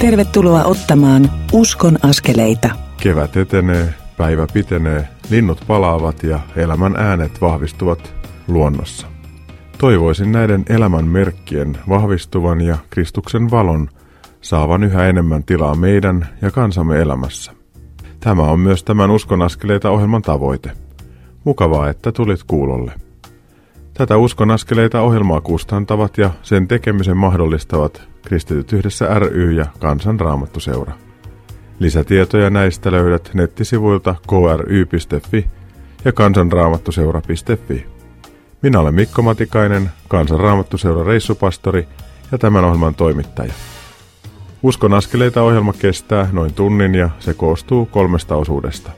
Tervetuloa 0.00 0.64
ottamaan 0.64 1.30
Uskon 1.52 1.98
askeleita. 2.02 2.70
Kevät 3.02 3.36
etenee, 3.36 3.94
päivä 4.16 4.46
pitenee, 4.52 5.08
linnut 5.30 5.64
palaavat 5.66 6.22
ja 6.22 6.40
elämän 6.56 6.96
äänet 6.96 7.40
vahvistuvat 7.40 8.14
luonnossa. 8.48 9.06
Toivoisin 9.78 10.32
näiden 10.32 10.64
elämän 10.68 11.04
merkkien 11.04 11.78
vahvistuvan 11.88 12.60
ja 12.60 12.78
Kristuksen 12.90 13.50
valon 13.50 13.88
saavan 14.40 14.84
yhä 14.84 15.06
enemmän 15.06 15.44
tilaa 15.44 15.74
meidän 15.74 16.28
ja 16.42 16.50
kansamme 16.50 17.00
elämässä. 17.00 17.52
Tämä 18.20 18.42
on 18.42 18.60
myös 18.60 18.84
tämän 18.84 19.10
Uskon 19.10 19.42
askeleita 19.42 19.90
ohjelman 19.90 20.22
tavoite. 20.22 20.70
Mukavaa, 21.44 21.88
että 21.88 22.12
tulit 22.12 22.40
kuulolle. 22.46 22.92
Tätä 24.00 24.16
Uskon 24.16 24.50
askeleita 24.50 25.00
ohjelmaa 25.00 25.40
kustantavat 25.40 26.18
ja 26.18 26.30
sen 26.42 26.68
tekemisen 26.68 27.16
mahdollistavat 27.16 28.02
Kristityt 28.22 28.72
yhdessä 28.72 29.18
ry 29.18 29.52
ja 29.52 29.66
Kansanraamattuseura. 29.78 30.92
Lisätietoja 31.78 32.50
näistä 32.50 32.92
löydät 32.92 33.30
nettisivuilta 33.34 34.14
kry.fi 34.28 35.46
ja 36.04 36.12
kansanraamattuseura.fi. 36.12 37.86
Minä 38.62 38.80
olen 38.80 38.94
Mikko 38.94 39.22
Matikainen, 39.22 39.90
Kansanraamattuseuran 40.08 41.06
reissupastori 41.06 41.88
ja 42.32 42.38
tämän 42.38 42.64
ohjelman 42.64 42.94
toimittaja. 42.94 43.52
Uskon 44.62 44.94
askeleita 44.94 45.42
ohjelma 45.42 45.72
kestää 45.72 46.28
noin 46.32 46.54
tunnin 46.54 46.94
ja 46.94 47.10
se 47.18 47.34
koostuu 47.34 47.86
kolmesta 47.86 48.36
osuudesta. 48.36 48.90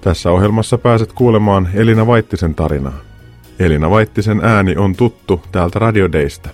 Tässä 0.00 0.30
ohjelmassa 0.30 0.78
pääset 0.78 1.12
kuulemaan 1.12 1.68
Elina 1.74 2.06
Vaittisen 2.06 2.54
tarinaa. 2.54 3.09
Elina 3.60 3.90
Vaittisen 3.90 4.40
ääni 4.44 4.76
on 4.76 4.96
tuttu 4.96 5.42
täältä 5.52 5.78
Radio 5.78 6.12
Daystä. 6.12 6.50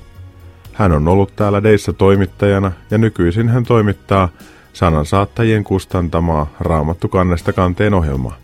Hän 0.73 0.93
on 0.93 1.09
ollut 1.09 1.37
täällä 1.37 1.63
Deissä 1.63 1.93
toimittajana 1.93 2.73
ja 2.91 2.99
nykyisin 2.99 3.49
hän 3.49 3.65
toimittaa 3.65 4.29
sanansaattajien 4.73 5.65
kustantamaa 5.65 6.47
Raamattu 6.61 7.09
kannesta 7.09 7.53
kanteen 7.53 7.95
ohjelmaa. 7.95 8.37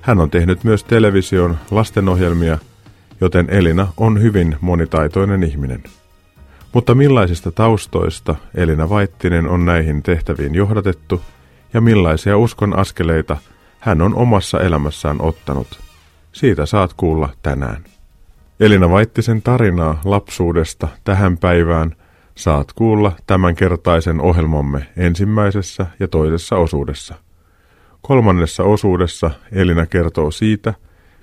Hän 0.00 0.20
on 0.20 0.30
tehnyt 0.30 0.64
myös 0.64 0.84
television 0.84 1.56
lastenohjelmia, 1.70 2.58
joten 3.20 3.50
Elina 3.50 3.88
on 3.96 4.22
hyvin 4.22 4.56
monitaitoinen 4.60 5.42
ihminen. 5.42 5.82
Mutta 6.72 6.94
millaisista 6.94 7.52
taustoista 7.52 8.34
Elina 8.54 8.88
Vaittinen 8.88 9.48
on 9.48 9.64
näihin 9.64 10.02
tehtäviin 10.02 10.54
johdatettu 10.54 11.22
ja 11.74 11.80
millaisia 11.80 12.38
uskon 12.38 12.78
askeleita 12.78 13.36
hän 13.80 14.02
on 14.02 14.14
omassa 14.14 14.60
elämässään 14.60 15.16
ottanut? 15.20 15.91
Siitä 16.32 16.66
saat 16.66 16.94
kuulla 16.94 17.28
tänään. 17.42 17.84
Elina 18.60 18.90
Vaittisen 18.90 19.42
tarinaa 19.42 20.00
lapsuudesta 20.04 20.88
tähän 21.04 21.38
päivään 21.38 21.96
saat 22.34 22.72
kuulla 22.72 23.12
tämänkertaisen 23.26 24.20
ohjelmamme 24.20 24.86
ensimmäisessä 24.96 25.86
ja 26.00 26.08
toisessa 26.08 26.56
osuudessa. 26.56 27.14
Kolmannessa 28.02 28.64
osuudessa 28.64 29.30
Elina 29.52 29.86
kertoo 29.86 30.30
siitä, 30.30 30.74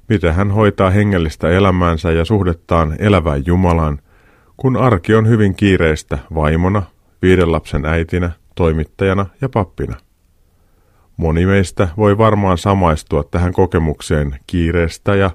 miten 0.09 0.33
hän 0.33 0.51
hoitaa 0.51 0.89
hengellistä 0.89 1.49
elämäänsä 1.49 2.11
ja 2.11 2.25
suhdettaan 2.25 2.95
elävään 2.99 3.44
Jumalaan, 3.45 3.99
kun 4.57 4.77
arki 4.77 5.16
on 5.16 5.27
hyvin 5.27 5.55
kiireistä 5.55 6.17
vaimona, 6.35 6.83
viiden 7.21 7.51
lapsen 7.51 7.85
äitinä, 7.85 8.31
toimittajana 8.55 9.25
ja 9.41 9.49
pappina. 9.49 9.95
Moni 11.20 11.45
meistä 11.45 11.88
voi 11.98 12.17
varmaan 12.17 12.58
samaistua 12.58 13.23
tähän 13.23 13.53
kokemukseen 13.53 14.36
kiireestä 14.48 15.16
ja 15.16 15.31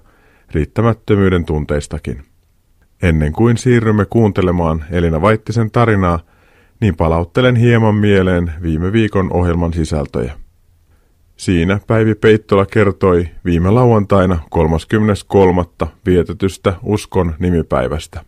riittämättömyyden 0.50 1.44
tunteistakin. 1.44 2.22
Ennen 3.02 3.32
kuin 3.32 3.56
siirrymme 3.56 4.04
kuuntelemaan 4.04 4.84
Elina 4.90 5.20
Vaittisen 5.20 5.70
tarinaa, 5.70 6.18
niin 6.80 6.96
palauttelen 6.96 7.56
hieman 7.56 7.94
mieleen 7.94 8.52
viime 8.62 8.92
viikon 8.92 9.32
ohjelman 9.32 9.72
sisältöjä. 9.72 10.32
Siinä 11.36 11.80
Päivi 11.86 12.14
Peittola 12.14 12.66
kertoi 12.66 13.28
viime 13.44 13.70
lauantaina 13.70 14.38
33. 14.50 15.64
vietetystä 16.06 16.72
uskon 16.82 17.34
nimipäivästä. 17.38 18.24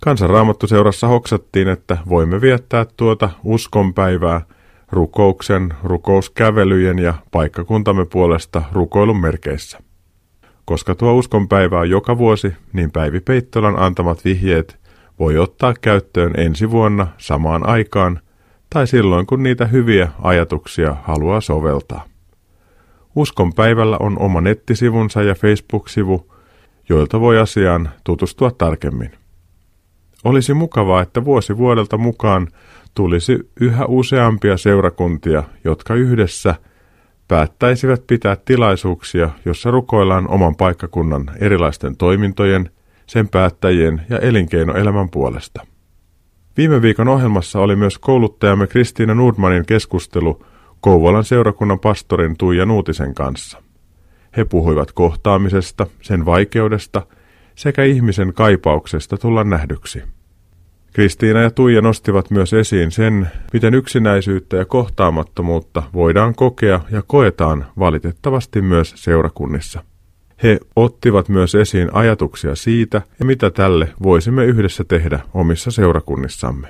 Kansanraamattuseurassa 0.00 1.06
hoksattiin, 1.06 1.68
että 1.68 1.98
voimme 2.08 2.40
viettää 2.40 2.86
tuota 2.96 3.30
uskonpäivää 3.44 4.55
rukouksen, 4.90 5.74
rukouskävelyjen 5.84 6.98
ja 6.98 7.14
paikkakuntamme 7.30 8.04
puolesta 8.04 8.62
rukoilun 8.72 9.20
merkeissä. 9.20 9.78
Koska 10.64 10.94
tuo 10.94 11.14
uskonpäivä 11.14 11.80
on 11.80 11.90
joka 11.90 12.18
vuosi, 12.18 12.52
niin 12.72 12.90
Päivi 12.90 13.20
Peittolan 13.20 13.78
antamat 13.78 14.24
vihjeet 14.24 14.78
voi 15.18 15.38
ottaa 15.38 15.74
käyttöön 15.80 16.32
ensi 16.36 16.70
vuonna 16.70 17.06
samaan 17.18 17.66
aikaan 17.66 18.20
tai 18.70 18.86
silloin, 18.86 19.26
kun 19.26 19.42
niitä 19.42 19.66
hyviä 19.66 20.08
ajatuksia 20.22 20.96
haluaa 21.02 21.40
soveltaa. 21.40 22.04
Uskon 23.14 23.52
päivällä 23.52 23.96
on 24.00 24.18
oma 24.18 24.40
nettisivunsa 24.40 25.22
ja 25.22 25.34
Facebook-sivu, 25.34 26.32
joilta 26.88 27.20
voi 27.20 27.38
asiaan 27.38 27.88
tutustua 28.04 28.50
tarkemmin. 28.50 29.10
Olisi 30.24 30.54
mukavaa, 30.54 31.02
että 31.02 31.24
vuosi 31.24 31.56
vuodelta 31.56 31.98
mukaan 31.98 32.48
tulisi 32.96 33.38
yhä 33.60 33.84
useampia 33.84 34.56
seurakuntia, 34.56 35.42
jotka 35.64 35.94
yhdessä– 35.94 36.54
päättäisivät 37.28 38.06
pitää 38.06 38.36
tilaisuuksia, 38.44 39.30
jossa 39.44 39.70
rukoillaan 39.70 40.28
oman 40.28 40.56
paikkakunnan 40.56 41.30
erilaisten 41.40 41.96
toimintojen, 41.96 42.70
sen 43.06 43.28
päättäjien 43.28 44.02
ja 44.08 44.18
elinkeinoelämän 44.18 45.10
puolesta. 45.10 45.66
Viime 46.56 46.82
viikon 46.82 47.08
ohjelmassa 47.08 47.60
oli 47.60 47.76
myös 47.76 47.98
kouluttajamme 47.98 48.66
Kristiina 48.66 49.14
Nordmanin 49.14 49.66
keskustelu 49.66 50.46
Kouvolan 50.80 51.24
seurakunnan 51.24 51.78
pastorin 51.78 52.36
Tuija 52.38 52.66
Nuutisen 52.66 53.14
kanssa. 53.14 53.62
He 54.36 54.44
puhuivat 54.44 54.92
kohtaamisesta, 54.92 55.86
sen 56.02 56.26
vaikeudesta 56.26 57.06
sekä 57.54 57.84
ihmisen 57.84 58.32
kaipauksesta 58.34 59.16
tulla 59.16 59.44
nähdyksi. 59.44 60.02
Kristiina 60.96 61.40
ja 61.40 61.50
Tuija 61.50 61.80
nostivat 61.80 62.30
myös 62.30 62.52
esiin 62.52 62.90
sen, 62.90 63.28
miten 63.52 63.74
yksinäisyyttä 63.74 64.56
ja 64.56 64.64
kohtaamattomuutta 64.64 65.82
voidaan 65.94 66.34
kokea 66.34 66.80
ja 66.90 67.02
koetaan 67.06 67.66
valitettavasti 67.78 68.62
myös 68.62 68.92
seurakunnissa. 68.96 69.84
He 70.42 70.58
ottivat 70.76 71.28
myös 71.28 71.54
esiin 71.54 71.88
ajatuksia 71.92 72.54
siitä 72.54 73.02
ja 73.18 73.24
mitä 73.24 73.50
tälle 73.50 73.88
voisimme 74.02 74.44
yhdessä 74.44 74.84
tehdä 74.84 75.20
omissa 75.34 75.70
seurakunnissamme. 75.70 76.68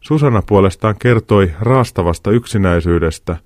Susanna 0.00 0.42
puolestaan 0.42 0.96
kertoi 0.98 1.52
raastavasta 1.60 2.30
yksinäisyydestä, 2.30 3.36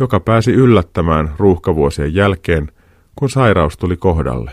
joka 0.00 0.20
pääsi 0.20 0.52
yllättämään 0.52 1.34
ruuhkavuosien 1.38 2.14
jälkeen, 2.14 2.72
kun 3.16 3.30
sairaus 3.30 3.76
tuli 3.76 3.96
kohdalle. 3.96 4.52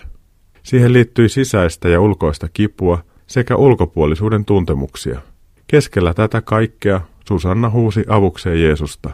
Siihen 0.63 0.93
liittyi 0.93 1.29
sisäistä 1.29 1.89
ja 1.89 2.01
ulkoista 2.01 2.47
kipua 2.53 3.03
sekä 3.27 3.55
ulkopuolisuuden 3.55 4.45
tuntemuksia. 4.45 5.19
Keskellä 5.67 6.13
tätä 6.13 6.41
kaikkea 6.41 7.01
Susanna 7.27 7.69
huusi 7.69 8.03
avukseen 8.07 8.61
Jeesusta. 8.61 9.09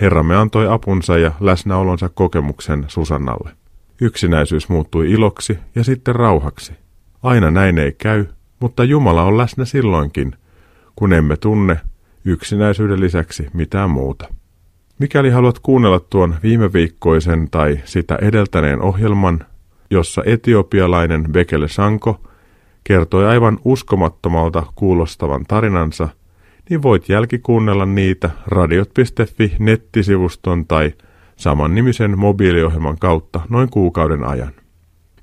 Herramme 0.00 0.36
antoi 0.36 0.68
apunsa 0.68 1.18
ja 1.18 1.32
läsnäolonsa 1.40 2.08
kokemuksen 2.08 2.84
Susannalle. 2.88 3.50
Yksinäisyys 4.00 4.68
muuttui 4.68 5.10
iloksi 5.10 5.58
ja 5.74 5.84
sitten 5.84 6.14
rauhaksi. 6.14 6.72
Aina 7.22 7.50
näin 7.50 7.78
ei 7.78 7.92
käy, 7.92 8.26
mutta 8.60 8.84
Jumala 8.84 9.22
on 9.22 9.38
läsnä 9.38 9.64
silloinkin, 9.64 10.36
kun 10.96 11.12
emme 11.12 11.36
tunne 11.36 11.80
yksinäisyyden 12.24 13.00
lisäksi 13.00 13.46
mitään 13.52 13.90
muuta. 13.90 14.28
Mikäli 14.98 15.30
haluat 15.30 15.58
kuunnella 15.58 16.00
tuon 16.00 16.34
viime 16.42 16.72
viikkoisen 16.72 17.50
tai 17.50 17.80
sitä 17.84 18.18
edeltäneen 18.22 18.82
ohjelman, 18.82 19.46
jossa 19.90 20.22
etiopialainen 20.26 21.24
Bekele 21.32 21.68
Sanko– 21.68 22.20
kertoi 22.84 23.26
aivan 23.26 23.58
uskomattomalta 23.64 24.62
kuulostavan 24.74 25.44
tarinansa, 25.48 26.08
niin 26.70 26.82
voit 26.82 27.08
jälkikuunnella 27.08 27.86
niitä 27.86 28.30
radiot.fi 28.46 29.56
nettisivuston 29.58 30.66
tai 30.66 30.92
samannimisen 31.36 32.18
mobiiliohjelman 32.18 32.98
kautta 32.98 33.40
noin 33.48 33.70
kuukauden 33.70 34.24
ajan. 34.24 34.52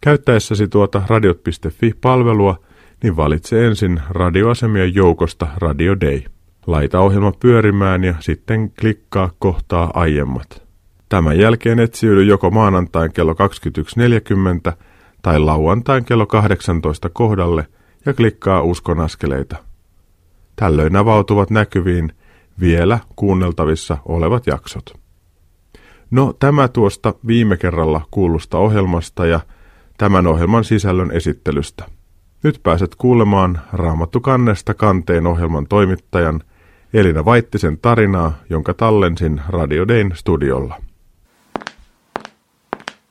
Käyttäessäsi 0.02 0.68
tuota 0.68 1.02
radiot.fi-palvelua, 1.08 2.60
niin 3.04 3.18
valitse 3.18 3.66
ensin 3.66 4.02
radioasemien 4.10 4.96
joukosta 4.96 5.48
Radio 5.58 6.00
Day. 6.02 6.22
Laita 6.68 7.00
ohjelma 7.00 7.32
pyörimään 7.40 8.04
ja 8.04 8.14
sitten 8.20 8.72
klikkaa 8.80 9.32
kohtaa 9.40 9.92
aiemmat. 9.94 10.70
Tämän 11.10 11.40
jälkeen 11.40 11.80
etsiydy 11.80 12.24
joko 12.24 12.52
maanantain 12.52 13.14
kello 13.14 13.34
21.40 13.34 14.74
tai 15.22 15.40
lauantain 15.40 16.06
kello 16.06 16.26
18 16.26 17.10
kohdalle 17.10 17.68
ja 18.06 18.14
klikkaa 18.14 18.62
uskon 18.62 19.00
askeleita. 19.00 19.58
Tällöin 20.56 20.96
avautuvat 20.96 21.50
näkyviin 21.50 22.14
vielä 22.60 23.00
kuunneltavissa 23.16 23.98
olevat 24.06 24.48
jaksot. 24.48 25.00
No 26.12 26.34
tämä 26.40 26.68
tuosta 26.68 27.14
viime 27.28 27.58
kerralla 27.58 28.02
kuulusta 28.12 28.58
ohjelmasta 28.58 29.26
ja 29.26 29.40
tämän 29.98 30.28
ohjelman 30.28 30.64
sisällön 30.64 31.12
esittelystä. 31.12 31.86
Nyt 32.44 32.60
pääset 32.64 32.96
kuulemaan 32.96 33.62
Raamattu 33.74 34.20
kannesta 34.20 34.74
kanteen 34.74 35.28
ohjelman 35.28 35.68
toimittajan 35.68 36.44
Elina 36.94 37.26
Vaittisen 37.26 37.78
tarinaa, 37.78 38.34
jonka 38.50 38.74
tallensin 38.74 39.42
Radio 39.50 39.88
Dayn 39.88 40.12
studiolla. 40.16 40.89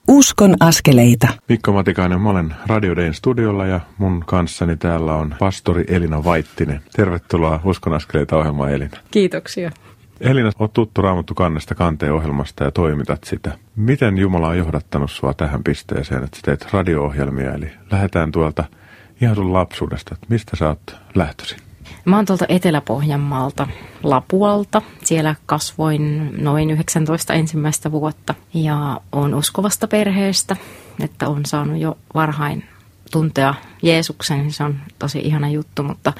Uskon 0.08 0.54
askeleita. 0.60 1.28
Mikko 1.48 1.72
Matikainen, 1.72 2.20
mä 2.20 2.30
olen 2.30 2.54
Radio 2.66 2.96
Dayn 2.96 3.14
studiolla 3.14 3.66
ja 3.66 3.80
mun 3.98 4.24
kanssani 4.26 4.76
täällä 4.76 5.14
on 5.14 5.34
pastori 5.38 5.84
Elina 5.88 6.24
Vaittinen. 6.24 6.80
Tervetuloa 6.96 7.60
Uskon 7.64 7.92
askeleita 7.92 8.36
ohjelmaan 8.36 8.72
Elina. 8.72 8.96
Kiitoksia. 9.10 9.70
Elina, 10.20 10.50
olet 10.58 10.72
tuttu 10.72 11.02
Raamattu 11.02 11.34
kannesta 11.34 11.74
kanteen 11.74 12.12
ohjelmasta 12.12 12.64
ja 12.64 12.70
toimitat 12.70 13.24
sitä. 13.24 13.58
Miten 13.76 14.18
Jumala 14.18 14.48
on 14.48 14.58
johdattanut 14.58 15.10
sua 15.10 15.34
tähän 15.34 15.64
pisteeseen, 15.64 16.24
että 16.24 16.38
teet 16.44 16.72
radio-ohjelmia? 16.72 17.54
Eli 17.54 17.70
lähdetään 17.90 18.32
tuolta 18.32 18.64
ihan 19.20 19.36
sun 19.36 19.52
lapsuudesta, 19.52 20.14
että 20.14 20.26
mistä 20.28 20.56
sä 20.56 20.68
oot 20.68 20.96
lähtöisin? 21.14 21.67
Mä 22.04 22.16
oon 22.16 22.26
tuolta 22.26 22.44
Etelä-Pohjanmaalta, 22.48 23.66
Lapualta. 24.02 24.82
Siellä 25.04 25.34
kasvoin 25.46 26.32
noin 26.42 26.70
19 26.70 27.34
ensimmäistä 27.34 27.92
vuotta 27.92 28.34
ja 28.54 29.00
on 29.12 29.34
uskovasta 29.34 29.88
perheestä, 29.88 30.56
että 31.04 31.28
on 31.28 31.46
saanut 31.46 31.78
jo 31.78 31.98
varhain 32.14 32.64
tuntea 33.10 33.54
Jeesuksen, 33.82 34.38
niin 34.38 34.52
se 34.52 34.64
on 34.64 34.80
tosi 34.98 35.18
ihana 35.18 35.48
juttu, 35.48 35.82
mutta 35.82 36.12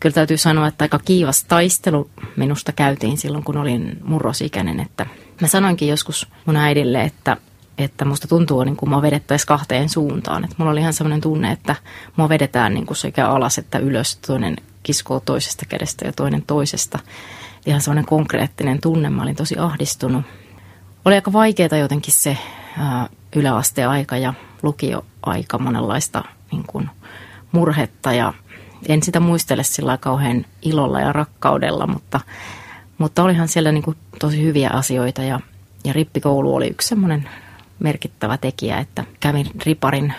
kyllä 0.00 0.14
täytyy 0.14 0.36
sanoa, 0.36 0.66
että 0.66 0.84
aika 0.84 0.98
kiivas 0.98 1.44
taistelu 1.44 2.10
minusta 2.36 2.72
käytiin 2.72 3.18
silloin, 3.18 3.44
kun 3.44 3.56
olin 3.56 3.98
murrosikäinen, 4.04 4.80
että 4.80 5.06
mä 5.40 5.48
sanoinkin 5.48 5.88
joskus 5.88 6.28
mun 6.46 6.56
äidille, 6.56 7.02
että 7.02 7.36
että 7.78 8.04
musta 8.04 8.28
tuntuu 8.28 8.64
niin 8.64 8.76
kuin 8.76 8.90
mua 8.90 9.02
vedettäisiin 9.02 9.46
kahteen 9.46 9.88
suuntaan. 9.88 10.44
Että 10.44 10.56
mulla 10.58 10.72
oli 10.72 10.80
ihan 10.80 10.92
sellainen 10.92 11.20
tunne, 11.20 11.52
että 11.52 11.76
mua 12.16 12.28
vedetään 12.28 12.74
niin 12.74 12.86
kuin 12.86 12.96
sekä 12.96 13.28
alas 13.28 13.58
että 13.58 13.78
ylös. 13.78 14.16
Toinen 14.16 14.56
kiskoo 14.82 15.20
toisesta 15.20 15.66
kädestä 15.68 16.06
ja 16.06 16.12
toinen 16.12 16.42
toisesta. 16.42 16.98
Ihan 17.66 17.80
sellainen 17.80 18.06
konkreettinen 18.06 18.80
tunne. 18.80 19.10
Mä 19.10 19.22
olin 19.22 19.36
tosi 19.36 19.58
ahdistunut. 19.58 20.24
Oli 21.04 21.14
aika 21.14 21.32
vaikeaa 21.32 21.76
jotenkin 21.80 22.14
se 22.14 22.38
ää, 22.78 23.08
yläasteaika 23.36 24.16
ja 24.16 24.34
lukioaika 24.62 25.58
monenlaista 25.58 26.24
niin 26.52 26.64
kuin 26.66 26.90
murhetta 27.52 28.12
ja 28.12 28.34
en 28.88 29.02
sitä 29.02 29.20
muistele 29.20 29.62
sillä 29.62 29.98
kauhean 29.98 30.46
ilolla 30.62 31.00
ja 31.00 31.12
rakkaudella, 31.12 31.86
mutta, 31.86 32.20
mutta 32.98 33.22
olihan 33.22 33.48
siellä 33.48 33.72
niin 33.72 33.82
kuin 33.82 33.96
tosi 34.18 34.42
hyviä 34.42 34.70
asioita 34.72 35.22
ja, 35.22 35.40
ja 35.84 35.92
rippikoulu 35.92 36.54
oli 36.54 36.68
yksi 36.68 36.88
semmoinen 36.88 37.28
merkittävä 37.78 38.36
tekijä, 38.36 38.78
että 38.78 39.04
kävin 39.20 39.46
riparin 39.66 40.14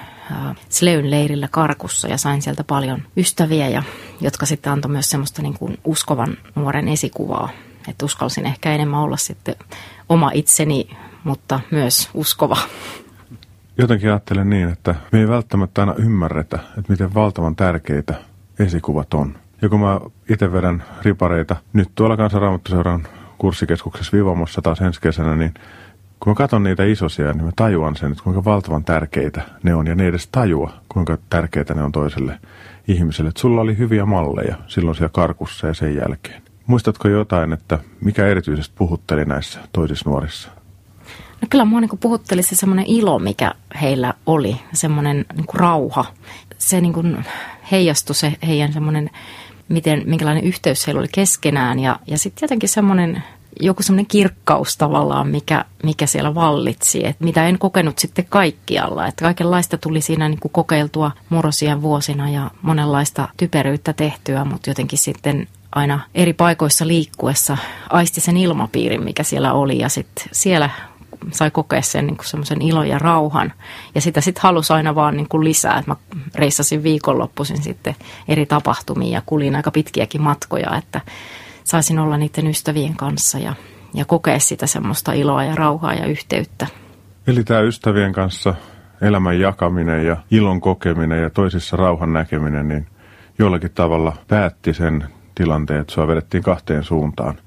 Sleyn 0.69 1.11
leirillä 1.11 1.47
Karkussa 1.51 2.07
ja 2.07 2.17
sain 2.17 2.41
sieltä 2.41 2.63
paljon 2.63 3.01
ystäviä, 3.17 3.69
ja, 3.69 3.83
jotka 4.21 4.45
sitten 4.45 4.71
antoi 4.71 4.91
myös 4.91 5.09
semmoista 5.09 5.41
niin 5.41 5.53
kuin 5.53 5.77
uskovan 5.83 6.37
nuoren 6.55 6.87
esikuvaa. 6.87 7.49
Että 7.87 8.05
uskalsin 8.05 8.45
ehkä 8.45 8.71
enemmän 8.71 8.99
olla 8.99 9.17
sitten 9.17 9.55
oma 10.09 10.31
itseni, 10.33 10.89
mutta 11.23 11.59
myös 11.71 12.09
uskova. 12.13 12.57
Jotenkin 13.77 14.09
ajattelen 14.09 14.49
niin, 14.49 14.69
että 14.69 14.95
me 15.11 15.19
ei 15.19 15.27
välttämättä 15.27 15.81
aina 15.81 15.93
ymmärretä, 15.93 16.59
että 16.77 16.91
miten 16.91 17.13
valtavan 17.13 17.55
tärkeitä 17.55 18.13
esikuvat 18.59 19.13
on. 19.13 19.37
Ja 19.61 19.69
kun 19.69 19.79
mä 19.79 19.99
itse 20.29 20.53
vedän 20.53 20.83
ripareita 21.01 21.55
nyt 21.73 21.89
tuolla 21.95 22.17
kansanraamattuseuran 22.17 23.07
kurssikeskuksessa 23.37 24.17
Vivamossa 24.17 24.61
taas 24.61 24.81
ensi 24.81 25.01
kesänä, 25.01 25.35
niin 25.35 25.53
kun 26.23 26.31
mä 26.31 26.35
katson 26.35 26.63
niitä 26.63 26.83
isosia, 26.83 27.33
niin 27.33 27.45
mä 27.45 27.51
tajuan 27.55 27.95
sen, 27.95 28.11
että 28.11 28.23
kuinka 28.23 28.45
valtavan 28.45 28.83
tärkeitä 28.83 29.41
ne 29.63 29.75
on. 29.75 29.87
Ja 29.87 29.95
ne 29.95 30.07
edes 30.07 30.27
tajua, 30.27 30.73
kuinka 30.89 31.17
tärkeitä 31.29 31.73
ne 31.73 31.83
on 31.83 31.91
toiselle 31.91 32.39
ihmiselle. 32.87 33.29
Että 33.29 33.41
sulla 33.41 33.61
oli 33.61 33.77
hyviä 33.77 34.05
malleja 34.05 34.55
silloin 34.67 34.95
siellä 34.95 35.11
karkussa 35.13 35.67
ja 35.67 35.73
sen 35.73 35.95
jälkeen. 35.95 36.41
Muistatko 36.67 37.07
jotain, 37.07 37.53
että 37.53 37.79
mikä 38.01 38.27
erityisesti 38.27 38.73
puhutteli 38.77 39.25
näissä 39.25 39.59
toisissa 39.73 40.09
nuorissa? 40.09 40.49
No 41.41 41.47
kyllä 41.49 41.65
mua 41.65 41.81
niin 41.81 41.99
puhutteli 41.99 42.43
se 42.43 42.55
semmoinen 42.55 42.85
ilo, 42.87 43.19
mikä 43.19 43.53
heillä 43.81 44.13
oli, 44.25 44.57
semmoinen 44.73 45.25
niin 45.35 45.45
rauha. 45.53 46.05
Se 46.57 46.81
niin 46.81 46.93
kuin 46.93 47.25
heijastui 47.71 48.15
se 48.15 48.33
heidän 48.47 48.73
semmoinen, 48.73 49.09
miten, 49.69 50.03
minkälainen 50.05 50.43
yhteys 50.43 50.87
heillä 50.87 50.99
oli 50.99 51.07
keskenään 51.11 51.79
ja, 51.79 51.99
ja 52.07 52.17
sitten 52.17 52.43
jotenkin 52.43 52.69
semmoinen 52.69 53.23
joku 53.59 53.83
semmoinen 53.83 54.05
kirkkaus 54.05 54.77
tavallaan, 54.77 55.27
mikä, 55.27 55.65
mikä 55.83 56.05
siellä 56.05 56.35
vallitsi, 56.35 57.07
että 57.07 57.23
mitä 57.23 57.47
en 57.47 57.59
kokenut 57.59 57.99
sitten 57.99 58.25
kaikkialla. 58.29 59.07
Että 59.07 59.25
kaikenlaista 59.25 59.77
tuli 59.77 60.01
siinä 60.01 60.29
niin 60.29 60.39
kuin 60.39 60.51
kokeiltua 60.51 61.11
murrosien 61.29 61.81
vuosina 61.81 62.29
ja 62.29 62.51
monenlaista 62.61 63.27
typeryyttä 63.37 63.93
tehtyä, 63.93 64.45
mutta 64.45 64.69
jotenkin 64.69 64.99
sitten 64.99 65.47
aina 65.71 65.99
eri 66.15 66.33
paikoissa 66.33 66.87
liikkuessa 66.87 67.57
aisti 67.89 68.21
sen 68.21 68.37
ilmapiirin, 68.37 69.03
mikä 69.03 69.23
siellä 69.23 69.53
oli 69.53 69.79
ja 69.79 69.89
sitten 69.89 70.25
siellä 70.31 70.69
sai 71.31 71.51
kokea 71.51 71.81
sen 71.81 72.07
niin 72.07 72.17
semmoisen 72.23 72.61
ilon 72.61 72.87
ja 72.87 72.99
rauhan. 72.99 73.53
Ja 73.95 74.01
sitä 74.01 74.21
sitten 74.21 74.41
halusi 74.43 74.73
aina 74.73 74.95
vaan 74.95 75.17
niin 75.17 75.29
kuin 75.29 75.43
lisää. 75.43 75.79
Et 75.79 75.87
mä 75.87 75.95
reissasin 76.35 76.83
viikonloppuisin 76.83 77.63
sitten 77.63 77.95
eri 78.27 78.45
tapahtumiin 78.45 79.11
ja 79.11 79.21
kulin 79.25 79.55
aika 79.55 79.71
pitkiäkin 79.71 80.21
matkoja, 80.21 80.77
että 80.77 81.01
saisin 81.63 81.99
olla 81.99 82.17
niiden 82.17 82.47
ystävien 82.47 82.95
kanssa 82.95 83.39
ja, 83.39 83.53
ja 83.93 84.05
kokea 84.05 84.39
sitä 84.39 84.67
semmoista 84.67 85.13
iloa 85.13 85.43
ja 85.43 85.55
rauhaa 85.55 85.93
ja 85.93 86.05
yhteyttä. 86.05 86.67
Eli 87.27 87.43
tämä 87.43 87.59
ystävien 87.59 88.13
kanssa 88.13 88.53
elämän 89.01 89.39
jakaminen 89.39 90.05
ja 90.05 90.17
ilon 90.31 90.61
kokeminen 90.61 91.21
ja 91.21 91.29
toisissa 91.29 91.77
rauhan 91.77 92.13
näkeminen, 92.13 92.67
niin 92.67 92.87
jollakin 93.39 93.71
tavalla 93.71 94.17
päätti 94.27 94.73
sen 94.73 95.03
tilanteen, 95.35 95.81
että 95.81 95.93
sua 95.93 96.07
vedettiin 96.07 96.43
kahteen 96.43 96.83
suuntaan. 96.83 97.39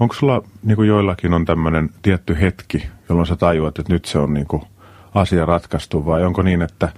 Onko 0.00 0.14
sulla, 0.14 0.42
niin 0.62 0.76
kuin 0.76 0.88
joillakin 0.88 1.34
on 1.34 1.44
tämmöinen 1.44 1.90
tietty 2.02 2.40
hetki, 2.40 2.86
jolloin 3.08 3.26
sä 3.26 3.36
tajuat, 3.36 3.78
että 3.78 3.92
nyt 3.92 4.04
se 4.04 4.18
on 4.18 4.34
niin 4.34 4.46
kuin 4.46 4.62
asia 5.14 5.46
ratkaistu, 5.46 6.06
vai 6.06 6.24
onko 6.24 6.42
niin, 6.42 6.62
että 6.62 6.88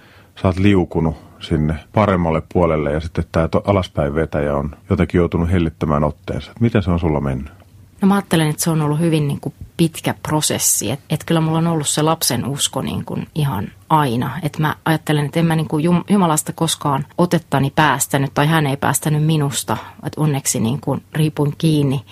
sä 0.42 0.48
oot 0.48 0.56
liukunut 0.56 1.16
sinne 1.40 1.74
paremmalle 1.92 2.42
puolelle 2.52 2.92
ja 2.92 3.00
sitten 3.00 3.24
tämä 3.32 3.48
alaspäin 3.64 4.14
vetäjä 4.14 4.56
on 4.56 4.76
jotenkin 4.90 5.18
joutunut 5.18 5.50
hellittämään 5.50 6.04
otteensa. 6.04 6.52
Miten 6.60 6.82
se 6.82 6.90
on 6.90 7.00
sulla 7.00 7.20
mennyt? 7.20 7.52
No 8.00 8.08
mä 8.08 8.14
ajattelen, 8.14 8.50
että 8.50 8.62
se 8.62 8.70
on 8.70 8.82
ollut 8.82 9.00
hyvin 9.00 9.28
niin 9.28 9.40
kuin 9.40 9.54
pitkä 9.76 10.14
prosessi. 10.22 10.90
Että 10.90 11.04
et 11.10 11.24
kyllä 11.24 11.40
mulla 11.40 11.58
on 11.58 11.66
ollut 11.66 11.88
se 11.88 12.02
lapsen 12.02 12.46
usko 12.46 12.82
niin 12.82 13.04
kuin 13.04 13.26
ihan 13.34 13.68
aina. 13.88 14.30
Että 14.42 14.60
mä 14.60 14.76
ajattelen, 14.84 15.24
että 15.26 15.40
en 15.40 15.46
mä 15.46 15.56
niin 15.56 15.68
kuin 15.68 15.84
Jumalasta 16.10 16.52
koskaan 16.52 17.06
otettani 17.18 17.72
päästänyt 17.76 18.30
tai 18.34 18.46
hän 18.46 18.66
ei 18.66 18.76
päästänyt 18.76 19.24
minusta. 19.24 19.76
Että 20.06 20.20
onneksi 20.20 20.60
niin 20.60 20.80
kuin 20.80 21.02
riipun 21.14 21.54
kiinni. 21.58 22.04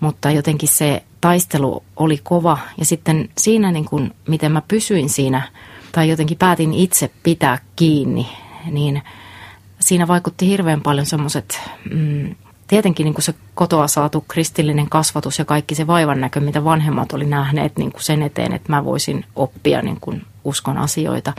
Mutta 0.00 0.30
jotenkin 0.30 0.68
se 0.68 1.02
taistelu 1.20 1.82
oli 1.96 2.20
kova 2.22 2.58
ja 2.78 2.84
sitten 2.84 3.28
siinä 3.38 3.72
niin 3.72 3.84
kuin, 3.84 4.14
miten 4.28 4.52
mä 4.52 4.62
pysyin 4.68 5.08
siinä 5.08 5.42
tai 5.92 6.08
jotenkin 6.08 6.38
päätin 6.38 6.74
itse 6.74 7.10
pitää 7.22 7.58
kiinni 7.76 8.28
niin 8.70 9.02
siinä 9.80 10.08
vaikutti 10.08 10.46
hirveän 10.46 10.80
paljon 10.80 11.06
semmoiset, 11.06 11.60
mm, 11.90 12.34
tietenkin 12.68 13.04
niin 13.04 13.14
kuin 13.14 13.22
se 13.22 13.34
kotoa 13.54 13.88
saatu 13.88 14.24
kristillinen 14.28 14.88
kasvatus 14.88 15.38
ja 15.38 15.44
kaikki 15.44 15.74
se 15.74 15.86
vaivan 15.86 16.20
näkö, 16.20 16.40
mitä 16.40 16.64
vanhemmat 16.64 17.12
oli 17.12 17.26
nähneet 17.26 17.78
niin 17.78 17.92
kuin 17.92 18.02
sen 18.02 18.22
eteen, 18.22 18.52
että 18.52 18.72
mä 18.72 18.84
voisin 18.84 19.24
oppia 19.36 19.82
niin 19.82 19.98
kuin 20.00 20.22
uskon 20.44 20.78
asioita. 20.78 21.32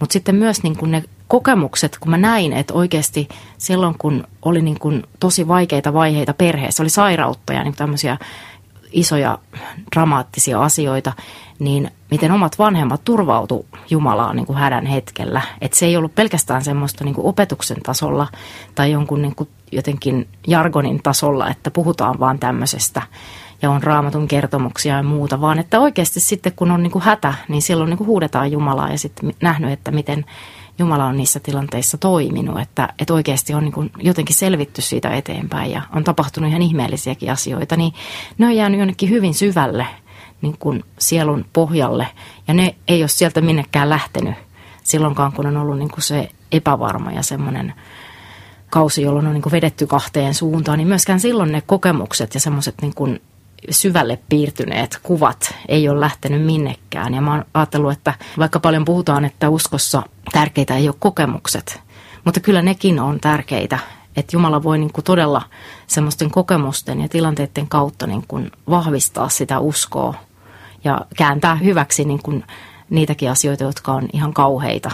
Mutta 0.00 0.12
sitten 0.12 0.34
myös 0.34 0.62
niin 0.62 0.76
kuin 0.76 0.90
ne 0.90 1.02
kokemukset, 1.28 1.98
kun 1.98 2.10
mä 2.10 2.18
näin, 2.18 2.52
että 2.52 2.74
oikeasti 2.74 3.28
silloin 3.58 3.94
kun 3.98 4.26
oli 4.42 4.62
niin 4.62 4.78
kuin 4.78 5.02
tosi 5.20 5.48
vaikeita 5.48 5.92
vaiheita 5.92 6.34
perheessä, 6.34 6.82
oli 6.82 6.90
sairautta 6.90 7.52
ja 7.52 7.64
niin 7.64 7.76
tämmöisiä 7.76 8.18
isoja 8.92 9.38
dramaattisia 9.96 10.62
asioita, 10.62 11.12
niin 11.58 11.90
miten 12.10 12.32
omat 12.32 12.58
vanhemmat 12.58 13.04
turvautu 13.04 13.66
Jumalaan 13.90 14.36
niin 14.36 14.46
kuin 14.46 14.58
hädän 14.58 14.86
hetkellä. 14.86 15.42
Että 15.60 15.78
se 15.78 15.86
ei 15.86 15.96
ollut 15.96 16.14
pelkästään 16.14 16.64
semmoista 16.64 17.04
niin 17.04 17.14
kuin 17.14 17.26
opetuksen 17.26 17.82
tasolla 17.82 18.28
tai 18.74 18.92
jonkun 18.92 19.22
niin 19.22 19.34
kuin 19.34 19.48
jotenkin 19.72 20.28
jargonin 20.46 21.02
tasolla, 21.02 21.50
että 21.50 21.70
puhutaan 21.70 22.20
vaan 22.20 22.38
tämmöisestä 22.38 23.02
ja 23.62 23.70
on 23.70 23.82
raamatun 23.82 24.28
kertomuksia 24.28 24.96
ja 24.96 25.02
muuta, 25.02 25.40
vaan 25.40 25.58
että 25.58 25.80
oikeasti 25.80 26.20
sitten 26.20 26.52
kun 26.56 26.70
on 26.70 26.82
niin 26.82 26.90
kuin 26.90 27.02
hätä, 27.02 27.34
niin 27.48 27.62
silloin 27.62 27.90
niin 27.90 27.98
kuin 27.98 28.08
huudetaan 28.08 28.52
Jumalaa 28.52 28.90
ja 28.90 28.98
sitten 28.98 29.34
nähnyt, 29.42 29.72
että 29.72 29.90
miten 29.90 30.24
Jumala 30.80 31.04
on 31.04 31.16
niissä 31.16 31.40
tilanteissa 31.40 31.98
toiminut, 31.98 32.60
että, 32.60 32.88
että 32.98 33.14
oikeasti 33.14 33.54
on 33.54 33.64
niin 33.64 33.72
kuin 33.72 33.90
jotenkin 33.98 34.36
selvitty 34.36 34.82
siitä 34.82 35.10
eteenpäin 35.10 35.70
ja 35.70 35.82
on 35.96 36.04
tapahtunut 36.04 36.50
ihan 36.50 36.62
ihmeellisiäkin 36.62 37.32
asioita, 37.32 37.76
niin 37.76 37.92
ne 38.38 38.46
on 38.46 38.56
jäänyt 38.56 38.78
jonnekin 38.78 39.10
hyvin 39.10 39.34
syvälle 39.34 39.86
niin 40.42 40.56
kuin 40.58 40.84
sielun 40.98 41.44
pohjalle 41.52 42.06
ja 42.48 42.54
ne 42.54 42.74
ei 42.88 43.02
ole 43.02 43.08
sieltä 43.08 43.40
minnekään 43.40 43.90
lähtenyt 43.90 44.34
silloinkaan, 44.82 45.32
kun 45.32 45.46
on 45.46 45.56
ollut 45.56 45.78
niin 45.78 45.90
kuin 45.90 46.02
se 46.02 46.30
epävarma 46.52 47.12
ja 47.12 47.22
semmoinen 47.22 47.74
kausi, 48.70 49.02
jolloin 49.02 49.26
on 49.26 49.32
niin 49.32 49.42
kuin 49.42 49.52
vedetty 49.52 49.86
kahteen 49.86 50.34
suuntaan, 50.34 50.78
niin 50.78 50.88
myöskään 50.88 51.20
silloin 51.20 51.52
ne 51.52 51.62
kokemukset 51.66 52.34
ja 52.34 52.40
semmoiset 52.40 52.74
niin 52.82 52.94
kuin 52.94 53.20
syvälle 53.70 54.18
piirtyneet 54.28 54.98
kuvat 55.02 55.54
ei 55.68 55.88
ole 55.88 56.00
lähtenyt 56.00 56.42
minnekään. 56.42 57.14
Ja 57.14 57.20
mä 57.20 57.30
oon 57.30 57.44
ajatellut, 57.54 57.92
että 57.92 58.14
vaikka 58.38 58.60
paljon 58.60 58.84
puhutaan, 58.84 59.24
että 59.24 59.48
uskossa 59.48 60.02
tärkeitä 60.32 60.76
ei 60.76 60.88
ole 60.88 60.96
kokemukset, 60.98 61.80
mutta 62.24 62.40
kyllä 62.40 62.62
nekin 62.62 63.00
on 63.00 63.20
tärkeitä. 63.20 63.78
että 64.16 64.36
Jumala 64.36 64.62
voi 64.62 64.78
niin 64.78 64.92
kuin 64.92 65.04
todella 65.04 65.42
semmoisten 65.86 66.30
kokemusten 66.30 67.00
ja 67.00 67.08
tilanteiden 67.08 67.68
kautta 67.68 68.06
niin 68.06 68.24
kuin 68.28 68.50
vahvistaa 68.70 69.28
sitä 69.28 69.58
uskoa 69.58 70.14
ja 70.84 71.00
kääntää 71.16 71.54
hyväksi 71.54 72.04
niin 72.04 72.22
kuin 72.22 72.44
niitäkin 72.90 73.30
asioita, 73.30 73.64
jotka 73.64 73.92
on 73.92 74.08
ihan 74.12 74.34
kauheita, 74.34 74.90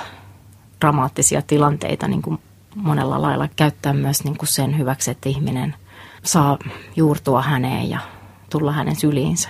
dramaattisia 0.81 1.43
tilanteita 1.43 2.09
niin 2.09 2.23
kuin 2.23 2.39
monella 2.75 3.23
lailla 3.23 3.49
käyttää 3.57 3.93
myös 3.93 4.25
niin 4.25 4.39
kuin 4.39 4.49
sen 4.49 4.79
hyväksi, 4.79 5.11
että 5.11 5.29
ihminen 5.29 5.75
saa 6.23 6.59
juurtua 6.97 7.43
häneen 7.43 7.91
ja 7.91 8.01
tulla 8.51 8.73
hänen 8.73 8.97
syliinsä. 8.97 9.49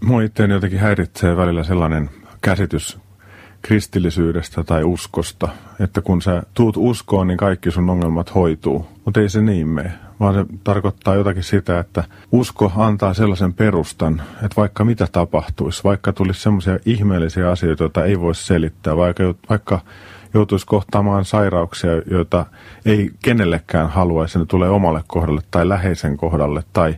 Mua 0.00 0.22
itseäni 0.22 0.54
jotenkin 0.54 0.78
häiritsee 0.78 1.36
välillä 1.36 1.64
sellainen 1.64 2.10
käsitys 2.40 2.98
kristillisyydestä 3.62 4.64
tai 4.64 4.84
uskosta, 4.84 5.48
että 5.80 6.00
kun 6.00 6.22
sä 6.22 6.42
tuut 6.54 6.76
uskoon, 6.78 7.26
niin 7.26 7.36
kaikki 7.36 7.70
sun 7.70 7.90
ongelmat 7.90 8.34
hoituu. 8.34 8.86
Mutta 9.04 9.20
ei 9.20 9.28
se 9.28 9.42
niin 9.42 9.68
mene, 9.68 9.92
vaan 10.20 10.34
se 10.34 10.44
tarkoittaa 10.64 11.14
jotakin 11.14 11.42
sitä, 11.42 11.78
että 11.78 12.04
usko 12.32 12.72
antaa 12.76 13.14
sellaisen 13.14 13.54
perustan, 13.54 14.22
että 14.34 14.56
vaikka 14.56 14.84
mitä 14.84 15.08
tapahtuisi, 15.12 15.84
vaikka 15.84 16.12
tulisi 16.12 16.40
semmoisia 16.40 16.78
ihmeellisiä 16.86 17.50
asioita, 17.50 17.82
joita 17.82 18.04
ei 18.04 18.20
voi 18.20 18.34
selittää, 18.34 18.96
vaikka, 18.96 19.34
vaikka 19.50 19.80
joutuisi 20.34 20.66
kohtaamaan 20.66 21.24
sairauksia, 21.24 21.90
joita 22.10 22.46
ei 22.84 23.10
kenellekään 23.22 23.90
haluaisi, 23.90 24.38
ne 24.38 24.46
tulee 24.46 24.70
omalle 24.70 25.02
kohdalle 25.06 25.40
tai 25.50 25.68
läheisen 25.68 26.16
kohdalle, 26.16 26.62
tai 26.72 26.96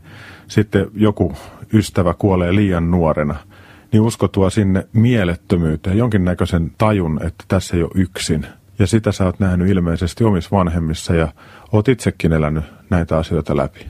sitten 0.49 0.87
joku 0.95 1.33
ystävä 1.73 2.15
kuolee 2.15 2.55
liian 2.55 2.91
nuorena– 2.91 3.35
niin 3.95 4.03
usko 4.03 4.29
tuo 4.29 4.51
sinne 4.51 4.87
mielettömyyteen, 4.93 5.99
jonkinnäköisen 5.99 6.73
tajun, 6.79 7.21
että 7.23 7.45
tässä 7.49 7.77
ei 7.77 7.83
ole 7.83 7.91
yksin. 7.95 8.47
Ja 8.79 8.87
sitä 8.87 9.13
sä 9.13 9.25
oot 9.25 9.41
nähnyt 9.41 9.69
ilmeisesti 9.69 10.25
omissa 10.25 10.51
vanhemmissa 10.53 11.15
ja 11.15 11.29
oot 11.73 11.89
itsekin 11.89 12.33
elänyt 12.33 12.65
näitä 12.91 13.17
asioita 13.19 13.57
läpi. 13.57 13.87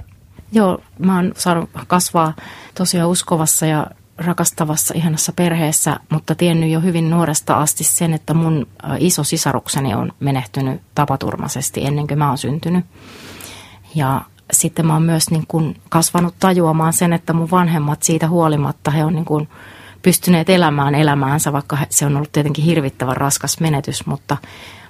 Joo, 0.53 0.79
mä 0.99 1.17
oon 1.17 1.33
saanut 1.37 1.71
kasvaa 1.87 2.35
tosiaan 2.75 3.11
uskovassa 3.11 3.67
ja 3.67 3.87
rakastavassa, 4.19 4.95
ihanassa 4.97 5.33
perheessä, 5.33 6.01
mutta 6.09 6.35
tiennyt 6.35 6.71
jo 6.71 6.81
hyvin 6.81 7.11
nuoresta 7.11 7.55
asti 7.55 7.85
sen, 7.85 8.15
että 8.15 8.35
mun 8.35 8.67
iso 8.99 9.25
sisarukseni 9.25 9.95
on 9.95 10.13
menehtynyt 10.21 10.81
tapaturmaisesti 10.95 11.85
ennen 11.85 12.07
kuin 12.07 12.19
mä 12.19 12.29
oon 12.29 12.39
syntynyt. 12.39 12.85
Ja 13.95 14.21
sitten 14.53 14.87
mä 14.87 14.93
oon 14.93 15.03
myös 15.03 15.31
niin 15.31 15.45
kuin 15.49 15.81
kasvanut 15.89 16.35
tajuamaan 16.41 16.93
sen, 16.93 17.13
että 17.13 17.33
mun 17.33 17.51
vanhemmat 17.51 18.03
siitä 18.03 18.29
huolimatta, 18.29 18.91
he 18.91 19.05
on 19.05 19.15
niin 19.15 19.25
kuin 19.25 19.49
pystyneet 20.03 20.51
elämään 20.51 20.95
elämäänsä, 20.95 21.53
vaikka 21.53 21.79
se 21.91 22.07
on 22.07 22.17
ollut 22.17 22.33
tietenkin 22.33 22.65
hirvittävän 22.65 23.17
raskas 23.17 23.61
menetys, 23.61 24.07
mutta, 24.07 24.37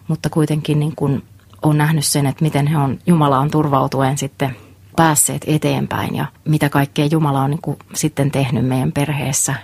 mutta 0.09 0.31
kuitenkin 0.31 0.81
niin 0.81 0.97
kuin 0.97 1.23
on 1.63 1.79
nähnyt 1.79 2.05
sen, 2.05 2.27
että 2.27 2.45
miten 2.45 2.67
he 2.67 2.79
on 2.79 2.99
Jumalaan 3.07 3.51
turvautuen 3.51 4.19
sitten 4.19 4.57
päässeet 4.97 5.45
eteenpäin 5.47 6.17
ja 6.17 6.27
mitä 6.45 6.69
kaikkea 6.69 7.07
Jumala 7.07 7.43
on 7.43 7.51
niin 7.51 7.63
kuin 7.63 7.79
sitten 7.95 8.31
tehnyt 8.31 8.67
meidän 8.67 8.93
perheessä 8.93 9.55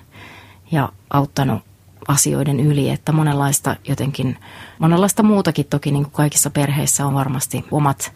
ja 0.72 0.88
auttanut 1.10 1.62
asioiden 2.08 2.60
yli, 2.60 2.90
että 2.90 3.12
monenlaista 3.12 3.76
jotenkin, 3.88 4.38
monenlaista 4.78 5.22
muutakin 5.22 5.66
toki 5.66 5.90
niin 5.90 6.04
kuin 6.04 6.12
kaikissa 6.12 6.50
perheissä 6.50 7.06
on 7.06 7.14
varmasti 7.14 7.64
omat 7.70 8.12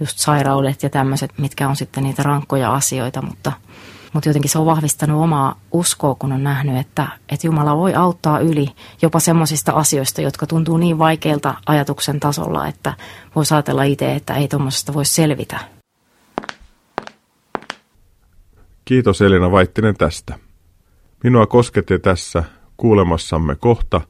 just 0.00 0.18
sairaudet 0.18 0.82
ja 0.82 0.90
tämmöiset, 0.90 1.38
mitkä 1.38 1.68
on 1.68 1.76
sitten 1.76 2.04
niitä 2.04 2.22
rankkoja 2.22 2.74
asioita, 2.74 3.22
mutta– 3.22 3.52
mutta 4.14 4.28
jotenkin 4.28 4.50
se 4.50 4.58
on 4.58 4.66
vahvistanut 4.66 5.22
omaa 5.22 5.60
uskoa, 5.72 6.14
kun 6.14 6.32
on 6.32 6.44
nähnyt, 6.44 6.76
että, 6.76 7.08
että 7.28 7.46
Jumala 7.46 7.76
voi 7.76 7.94
auttaa 7.94 8.38
yli 8.38 8.68
jopa 9.02 9.20
semmoisista 9.20 9.72
asioista, 9.72 10.20
jotka 10.20 10.46
tuntuu 10.46 10.76
niin 10.76 10.98
vaikeilta 10.98 11.54
ajatuksen 11.66 12.20
tasolla, 12.20 12.66
että 12.66 12.94
voi 13.36 13.44
ajatella 13.50 13.82
itse, 13.82 14.14
että 14.14 14.34
ei 14.34 14.48
tuommoisesta 14.48 14.94
voi 14.94 15.04
selvitä. 15.04 15.73
Kiitos 18.84 19.22
Elina 19.22 19.50
Vaittinen 19.50 19.94
tästä. 19.96 20.38
Minua 21.24 21.46
kosketti 21.46 21.98
tässä 21.98 22.44
kuulemassamme 22.76 23.56
kohta, 23.56 24.00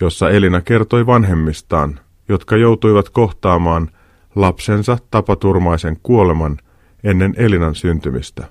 jossa 0.00 0.30
Elina 0.30 0.60
kertoi 0.60 1.06
vanhemmistaan, 1.06 2.00
jotka 2.28 2.56
joutuivat 2.56 3.10
kohtaamaan 3.10 3.88
lapsensa 4.34 4.98
tapaturmaisen 5.10 5.96
kuoleman 6.02 6.58
ennen 7.04 7.34
Elinan 7.36 7.74
syntymistä. 7.74 8.46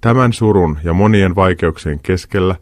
Tämän 0.00 0.32
surun 0.32 0.78
ja 0.84 0.92
monien 0.92 1.34
vaikeuksien 1.34 2.00
keskellä 2.00 2.56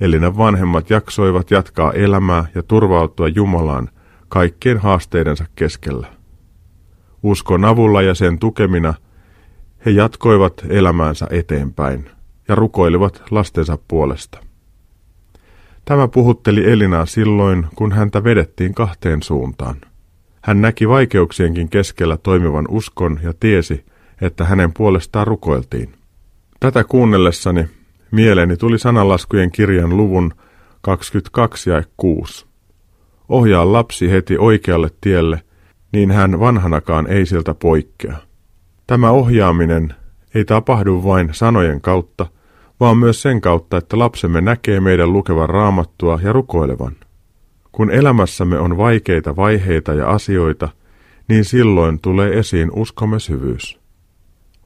Elinan 0.00 0.36
vanhemmat 0.36 0.90
jaksoivat 0.90 1.50
jatkaa 1.50 1.92
elämää 1.92 2.44
ja 2.54 2.62
turvautua 2.62 3.28
Jumalaan 3.28 3.88
kaikkien 4.28 4.78
haasteidensa 4.78 5.44
keskellä. 5.56 6.06
Uskon 7.22 7.64
avulla 7.64 8.02
ja 8.02 8.14
sen 8.14 8.38
tukemina 8.38 8.94
he 9.86 9.90
jatkoivat 9.90 10.62
elämäänsä 10.68 11.26
eteenpäin 11.30 12.10
ja 12.48 12.54
rukoilivat 12.54 13.22
lastensa 13.30 13.78
puolesta. 13.88 14.38
Tämä 15.84 16.08
puhutteli 16.08 16.72
Elinaa 16.72 17.06
silloin, 17.06 17.66
kun 17.74 17.92
häntä 17.92 18.24
vedettiin 18.24 18.74
kahteen 18.74 19.22
suuntaan. 19.22 19.76
Hän 20.42 20.60
näki 20.60 20.88
vaikeuksienkin 20.88 21.68
keskellä 21.68 22.16
toimivan 22.16 22.66
uskon 22.68 23.20
ja 23.22 23.32
tiesi, 23.40 23.84
että 24.20 24.44
hänen 24.44 24.72
puolestaan 24.72 25.26
rukoiltiin. 25.26 25.94
Tätä 26.60 26.84
kuunnellessani 26.84 27.68
mieleeni 28.10 28.56
tuli 28.56 28.78
sananlaskujen 28.78 29.50
kirjan 29.50 29.96
luvun 29.96 30.34
22 30.80 31.70
ja 31.70 31.82
6. 31.96 32.46
Ohjaa 33.28 33.72
lapsi 33.72 34.10
heti 34.10 34.38
oikealle 34.38 34.90
tielle, 35.00 35.42
niin 35.92 36.10
hän 36.10 36.40
vanhanakaan 36.40 37.06
ei 37.06 37.26
siltä 37.26 37.54
poikkea. 37.54 38.16
Tämä 38.92 39.10
ohjaaminen 39.10 39.94
ei 40.34 40.44
tapahdu 40.44 41.04
vain 41.04 41.28
sanojen 41.32 41.80
kautta, 41.80 42.26
vaan 42.80 42.96
myös 42.96 43.22
sen 43.22 43.40
kautta, 43.40 43.76
että 43.76 43.98
lapsemme 43.98 44.40
näkee 44.40 44.80
meidän 44.80 45.12
lukevan 45.12 45.48
raamattua 45.48 46.20
ja 46.22 46.32
rukoilevan. 46.32 46.96
Kun 47.72 47.90
elämässämme 47.90 48.58
on 48.58 48.76
vaikeita 48.76 49.36
vaiheita 49.36 49.94
ja 49.94 50.10
asioita, 50.10 50.68
niin 51.28 51.44
silloin 51.44 52.00
tulee 52.00 52.38
esiin 52.38 52.70
uskomme 52.76 53.20
syvyys. 53.20 53.80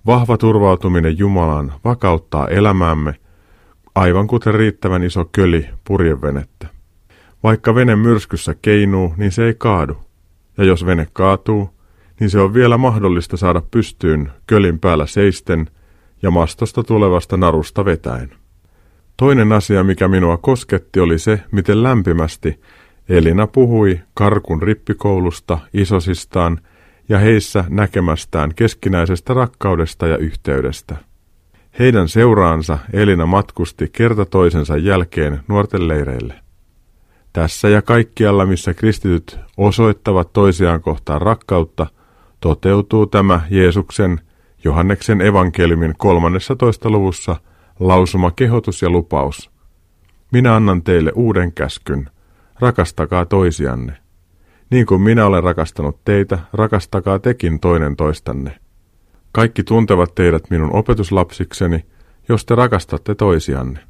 Vahva 0.07 0.37
turvautuminen 0.37 1.19
Jumalaan 1.19 1.73
vakauttaa 1.85 2.49
elämäämme, 2.49 3.15
aivan 3.95 4.27
kuten 4.27 4.55
riittävän 4.55 5.03
iso 5.03 5.25
köli 5.25 5.69
purjevenettä. 5.85 6.67
Vaikka 7.43 7.75
vene 7.75 7.97
myrskyssä 7.97 8.55
keinuu, 8.63 9.15
niin 9.17 9.33
se 9.33 9.47
ei 9.47 9.55
kaadu. 9.59 9.97
Ja 10.59 10.65
jos 10.65 10.87
vene 10.87 11.07
kaatuu, 11.13 11.76
niin 12.21 12.31
se 12.31 12.41
on 12.41 12.55
vielä 12.55 12.79
mahdollista 12.79 13.37
saada 13.37 13.63
pystyyn 13.71 14.33
kölin 14.47 14.79
päällä 14.79 15.07
seisten 15.07 15.67
ja 16.23 16.31
mastosta 16.31 16.83
tulevasta 16.83 17.37
narusta 17.37 17.85
vetäen. 17.85 18.31
Toinen 19.17 19.53
asia, 19.53 19.85
mikä 19.85 20.09
minua 20.09 20.37
kosketti, 20.37 21.01
oli 21.01 21.19
se, 21.19 21.41
miten 21.53 21.83
lämpimästi 21.83 22.61
Elina 23.09 23.47
puhui 23.47 24.01
Karkun 24.15 24.63
rippikoulusta, 24.63 25.59
isosistaan 25.75 26.61
ja 27.09 27.19
heissä 27.19 27.65
näkemästään 27.69 28.55
keskinäisestä 28.55 29.35
rakkaudesta 29.35 30.07
ja 30.07 30.17
yhteydestä. 30.17 30.97
Heidän 31.79 32.09
seuraansa 32.09 32.79
Elina 32.93 33.27
matkusti 33.27 33.89
kerta 33.93 34.25
toisensa 34.25 34.77
jälkeen 34.77 35.41
nuorten 35.49 35.89
leireille. 35.89 36.35
Tässä 37.33 37.69
ja 37.69 37.83
kaikkialla, 37.83 38.47
missä 38.47 38.75
kristityt 38.75 39.39
osoittavat 39.57 40.33
toisiaan 40.33 40.81
kohtaan 40.81 41.23
rakkautta, 41.23 41.87
toteutuu 42.41 43.07
tämä 43.07 43.41
Jeesuksen 43.51 44.21
Johanneksen 44.65 45.21
evankeliumin 45.21 45.95
13. 45.99 46.91
luvussa 46.91 47.37
lausuma 47.81 48.31
kehotus 48.31 48.83
ja 48.83 48.91
lupaus. 48.91 49.51
Minä 50.33 50.57
annan 50.57 50.83
teille 50.83 51.13
uuden 51.15 51.53
käskyn, 51.53 52.11
rakastakaa 52.61 53.25
toisianne. 53.25 53.97
Niin 54.71 54.87
kuin 54.87 55.01
minä 55.01 55.27
olen 55.27 55.43
rakastanut 55.43 56.05
teitä, 56.05 56.39
rakastakaa 56.53 57.19
tekin 57.19 57.61
toinen 57.61 57.97
toistanne. 57.97 58.59
Kaikki 59.33 59.63
tuntevat 59.63 60.15
teidät 60.15 60.51
minun 60.51 60.73
opetuslapsikseni, 60.73 61.85
jos 62.29 62.45
te 62.47 62.55
rakastatte 62.55 63.15
toisianne. 63.15 63.81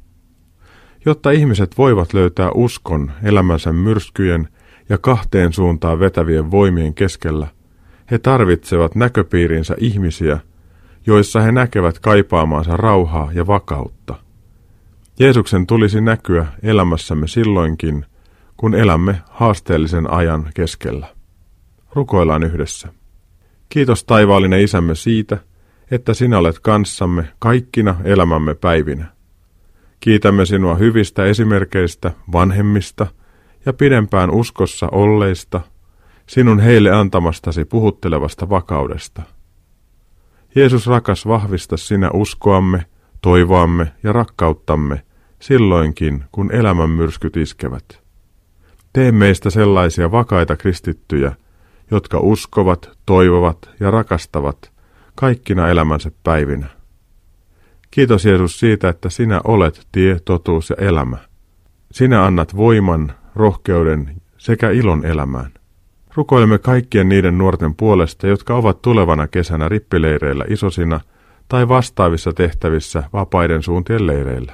Jotta 1.05 1.31
ihmiset 1.31 1.77
voivat 1.77 2.13
löytää 2.13 2.51
uskon 2.51 3.11
elämänsä 3.23 3.73
myrskyjen 3.73 4.47
ja 4.89 4.97
kahteen 4.97 5.53
suuntaan 5.53 5.99
vetävien 5.99 6.51
voimien 6.51 6.93
keskellä, 6.93 7.47
he 8.11 8.17
tarvitsevat 8.17 8.95
näköpiirinsä 8.95 9.75
ihmisiä, 9.79 10.39
joissa 11.07 11.41
he 11.41 11.51
näkevät 11.51 11.99
kaipaamaansa 11.99 12.77
rauhaa 12.77 13.29
ja 13.33 13.47
vakautta. 13.47 14.15
Jeesuksen 15.19 15.67
tulisi 15.67 16.01
näkyä 16.01 16.45
elämässämme 16.63 17.27
silloinkin, 17.27 18.05
kun 18.57 18.75
elämme 18.75 19.21
haasteellisen 19.29 20.11
ajan 20.11 20.51
keskellä. 20.53 21.07
Rukoillaan 21.93 22.43
yhdessä. 22.43 22.87
Kiitos 23.69 24.03
taivaallinen 24.03 24.61
isämme 24.61 24.95
siitä, 24.95 25.37
että 25.91 26.13
sinä 26.13 26.37
olet 26.37 26.59
kanssamme 26.59 27.27
kaikkina 27.39 27.95
elämämme 28.03 28.55
päivinä. 28.55 29.05
Kiitämme 29.99 30.45
sinua 30.45 30.75
hyvistä 30.75 31.25
esimerkkeistä, 31.25 32.11
vanhemmista 32.31 33.07
ja 33.65 33.73
pidempään 33.73 34.31
uskossa 34.31 34.87
olleista 34.91 35.61
sinun 36.27 36.59
heille 36.59 36.91
antamastasi 36.91 37.65
puhuttelevasta 37.65 38.49
vakaudesta. 38.49 39.21
Jeesus 40.55 40.87
rakas, 40.87 41.27
vahvista 41.27 41.77
sinä 41.77 42.11
uskoamme, 42.13 42.85
toivoamme 43.21 43.91
ja 44.03 44.13
rakkauttamme 44.13 45.03
silloinkin, 45.39 46.23
kun 46.31 46.51
elämän 46.51 46.89
myrskyt 46.89 47.37
iskevät. 47.37 48.01
Tee 48.93 49.11
meistä 49.11 49.49
sellaisia 49.49 50.11
vakaita 50.11 50.57
kristittyjä, 50.57 51.35
jotka 51.91 52.19
uskovat, 52.19 52.89
toivovat 53.05 53.69
ja 53.79 53.91
rakastavat 53.91 54.71
kaikkina 55.15 55.67
elämänsä 55.67 56.11
päivinä. 56.23 56.67
Kiitos 57.91 58.25
Jeesus 58.25 58.59
siitä, 58.59 58.89
että 58.89 59.09
sinä 59.09 59.41
olet 59.43 59.87
tie, 59.91 60.19
totuus 60.25 60.69
ja 60.69 60.75
elämä. 60.79 61.17
Sinä 61.91 62.25
annat 62.25 62.55
voiman, 62.55 63.13
rohkeuden 63.35 64.21
sekä 64.37 64.69
ilon 64.69 65.05
elämään. 65.05 65.56
Rukoilemme 66.17 66.57
kaikkien 66.57 67.09
niiden 67.09 67.37
nuorten 67.37 67.75
puolesta, 67.75 68.27
jotka 68.27 68.55
ovat 68.55 68.81
tulevana 68.81 69.27
kesänä 69.27 69.69
rippileireillä 69.69 70.45
isosina 70.49 70.99
tai 71.47 71.67
vastaavissa 71.67 72.33
tehtävissä 72.33 73.03
vapaiden 73.13 73.63
suuntien 73.63 74.07
leireillä. 74.07 74.53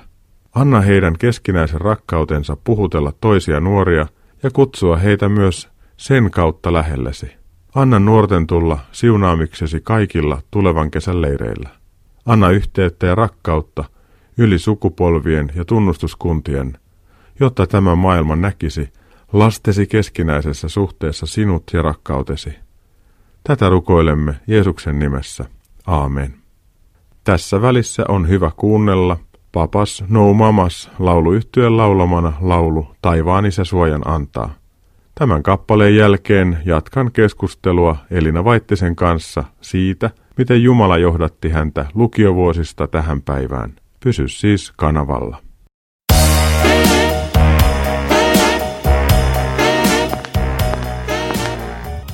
Anna 0.55 0.82
heidän 0.82 1.15
keskinäisen 1.20 1.82
rakkautensa 1.82 2.58
puhutella 2.63 3.13
toisia 3.22 3.60
nuoria 3.60 4.05
ja 4.43 4.51
kutsua 4.51 4.98
heitä 4.98 5.29
myös 5.29 5.70
sen 5.98 6.32
kautta 6.32 6.74
lähellesi. 6.74 7.32
Anna 7.75 8.00
nuorten 8.00 8.48
tulla 8.48 8.79
siunaamiksesi 8.91 9.82
kaikilla 9.84 10.41
tulevan 10.51 10.91
kesän 10.91 11.22
leireillä. 11.22 11.70
Anna 12.25 12.50
yhteyttä 12.50 13.08
ja 13.08 13.15
rakkautta 13.15 13.84
yli 14.38 14.60
sukupolvien 14.60 15.51
ja 15.55 15.65
tunnustuskuntien, 15.65 16.77
jotta 17.39 17.67
tämä 17.67 17.96
maailma 17.96 18.36
näkisi 18.36 18.89
lastesi 19.34 19.88
keskinäisessä 19.88 20.68
suhteessa 20.68 21.25
sinut 21.25 21.63
ja 21.74 21.82
rakkautesi. 21.82 22.56
Tätä 23.44 23.70
rukoilemme 23.70 24.36
Jeesuksen 24.48 25.00
nimessä. 25.00 25.46
Aamen. 25.88 26.34
Tässä 27.24 27.62
välissä 27.62 28.04
on 28.08 28.28
hyvä 28.28 28.52
kuunnella 28.58 29.18
Papas 29.52 30.04
No 30.10 30.34
Mamas 30.34 30.92
lauluyhtyön 31.00 31.78
laulamana 31.78 32.34
laulu 32.42 32.88
Taivaan 33.02 33.46
isä 33.46 33.63
suojan 33.63 34.02
antaa. 34.06 34.54
Tämän 35.16 35.44
kappaleen 35.44 35.96
jälkeen 35.96 36.58
jatkan 36.66 37.12
keskustelua 37.12 37.96
Elina 38.12 38.44
Vaittisen 38.44 38.96
kanssa 38.96 39.44
siitä, 39.62 40.10
miten 40.38 40.63
Jumala 40.63 40.98
johdatti 40.98 41.50
häntä 41.50 41.86
lukiovuosista 41.94 42.88
tähän 42.88 43.22
päivään. 43.22 43.74
Pysy 44.00 44.28
siis 44.28 44.74
kanavalla. 44.75 45.43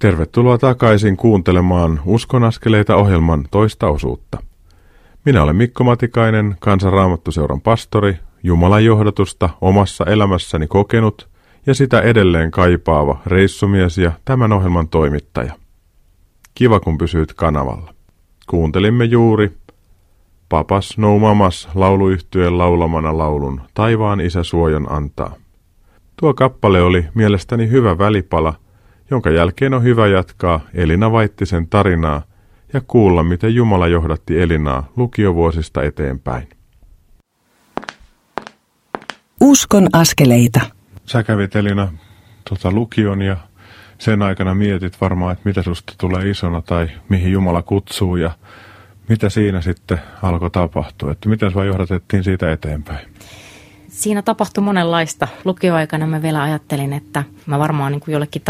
Tervetuloa 0.00 0.58
takaisin 0.58 1.16
kuuntelemaan 1.16 2.00
Uskon 2.04 2.44
askeleita 2.44 2.96
ohjelman 2.96 3.44
toista 3.50 3.88
osuutta. 3.88 4.38
Minä 5.24 5.42
olen 5.42 5.56
Mikko 5.56 5.84
Matikainen, 5.84 6.56
Kansanraamattuseuran 6.60 7.60
pastori, 7.60 8.16
Jumalan 8.42 8.84
johdatusta 8.84 9.48
omassa 9.60 10.04
elämässäni 10.04 10.66
kokenut 10.66 11.28
ja 11.66 11.74
sitä 11.74 12.00
edelleen 12.00 12.50
kaipaava 12.50 13.20
reissumies 13.26 13.98
ja 13.98 14.12
tämän 14.24 14.52
ohjelman 14.52 14.88
toimittaja. 14.88 15.52
Kiva 16.54 16.80
kun 16.80 16.98
pysyit 16.98 17.32
kanavalla. 17.32 17.94
Kuuntelimme 18.50 19.04
juuri 19.04 19.52
Papas 20.48 20.98
No 20.98 21.18
Mamas 21.18 21.68
lauluyhtyeen 21.74 22.58
laulamana 22.58 23.18
laulun 23.18 23.60
Taivaan 23.74 24.20
isä 24.20 24.42
suojan 24.42 24.92
antaa. 24.92 25.34
Tuo 26.16 26.34
kappale 26.34 26.82
oli 26.82 27.04
mielestäni 27.14 27.68
hyvä 27.68 27.98
välipala, 27.98 28.54
jonka 29.10 29.30
jälkeen 29.30 29.74
on 29.74 29.82
hyvä 29.82 30.06
jatkaa 30.06 30.60
Elina 30.74 31.12
Vaittisen 31.12 31.68
tarinaa 31.68 32.22
ja 32.72 32.80
kuulla, 32.86 33.22
miten 33.22 33.54
Jumala 33.54 33.88
johdatti 33.88 34.40
Elinaa 34.40 34.88
lukiovuosista 34.96 35.82
eteenpäin. 35.82 36.48
Uskon 39.40 39.88
askeleita. 39.92 40.60
Sä 41.06 41.22
kävit 41.22 41.56
Elina 41.56 41.92
tota, 42.48 42.72
lukion 42.72 43.22
ja 43.22 43.36
sen 43.98 44.22
aikana 44.22 44.54
mietit 44.54 45.00
varmaan, 45.00 45.32
että 45.32 45.48
mitä 45.48 45.62
susta 45.62 45.94
tulee 45.98 46.30
isona 46.30 46.62
tai 46.62 46.88
mihin 47.08 47.32
Jumala 47.32 47.62
kutsuu 47.62 48.16
ja 48.16 48.30
mitä 49.08 49.28
siinä 49.28 49.60
sitten 49.60 49.98
alkoi 50.22 50.50
tapahtua, 50.50 51.12
että 51.12 51.28
miten 51.28 51.52
sua 51.52 51.64
johdatettiin 51.64 52.24
siitä 52.24 52.52
eteenpäin? 52.52 53.08
Siinä 53.88 54.22
tapahtui 54.22 54.64
monenlaista. 54.64 55.28
Lukioaikana 55.44 56.06
mä 56.06 56.22
vielä 56.22 56.42
ajattelin, 56.42 56.92
että 56.92 57.24
mä 57.46 57.58
varmaan 57.58 57.92
niin 57.92 58.00
kuin 58.00 58.12
jollekin 58.12 58.42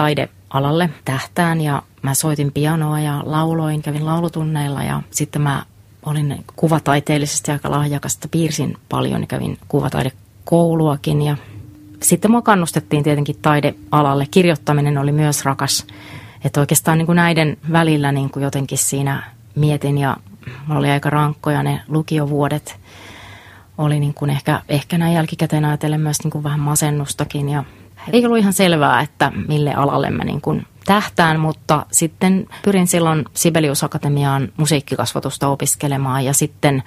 taidealalle 0.50 0.90
tähtään 1.04 1.60
ja 1.60 1.82
mä 2.02 2.14
soitin 2.14 2.52
pianoa 2.52 3.00
ja 3.00 3.22
lauloin, 3.26 3.82
kävin 3.82 4.06
laulutunneilla 4.06 4.82
ja 4.82 5.02
sitten 5.10 5.42
mä 5.42 5.62
olin 6.06 6.44
kuvataiteellisesti 6.56 7.50
aika 7.50 7.70
lahjakasta, 7.70 8.28
piirsin 8.28 8.76
paljon 8.88 9.20
ja 9.20 9.26
kävin 9.26 9.58
kuvataidekouluakin 9.68 11.22
ja 11.22 11.36
sitten 12.02 12.30
mua 12.30 12.42
kannustettiin 12.42 13.02
tietenkin 13.02 13.36
taidealalle. 13.42 14.26
Kirjoittaminen 14.30 14.98
oli 14.98 15.12
myös 15.12 15.44
rakas. 15.44 15.86
Että 16.44 16.60
oikeastaan 16.60 16.98
niin 16.98 17.06
kuin 17.06 17.16
näiden 17.16 17.56
välillä 17.72 18.12
niin 18.12 18.30
kuin 18.30 18.42
jotenkin 18.42 18.78
siinä 18.78 19.22
mietin 19.54 19.98
ja 19.98 20.16
mulla 20.66 20.78
oli 20.78 20.90
aika 20.90 21.10
rankkoja 21.10 21.62
ne 21.62 21.80
lukiovuodet. 21.88 22.76
Oli 23.78 24.00
niin 24.00 24.14
kuin 24.14 24.30
ehkä, 24.30 24.62
ehkä 24.68 24.98
näin 24.98 25.14
jälkikäteen 25.14 25.64
ajatellen 25.64 26.00
myös 26.00 26.16
niin 26.24 26.30
kuin 26.30 26.44
vähän 26.44 26.60
masennustakin 26.60 27.48
ja 27.48 27.64
ei 28.12 28.24
ollut 28.24 28.38
ihan 28.38 28.52
selvää, 28.52 29.00
että 29.00 29.32
mille 29.48 29.74
alalle 29.74 30.10
mä 30.10 30.24
niin 30.24 30.40
kuin 30.40 30.66
tähtään, 30.84 31.40
mutta 31.40 31.86
sitten 31.92 32.46
pyrin 32.64 32.86
silloin 32.86 33.24
Sibelius 33.34 33.84
Akatemiaan 33.84 34.52
musiikkikasvatusta 34.56 35.48
opiskelemaan 35.48 36.24
ja 36.24 36.32
sitten 36.32 36.82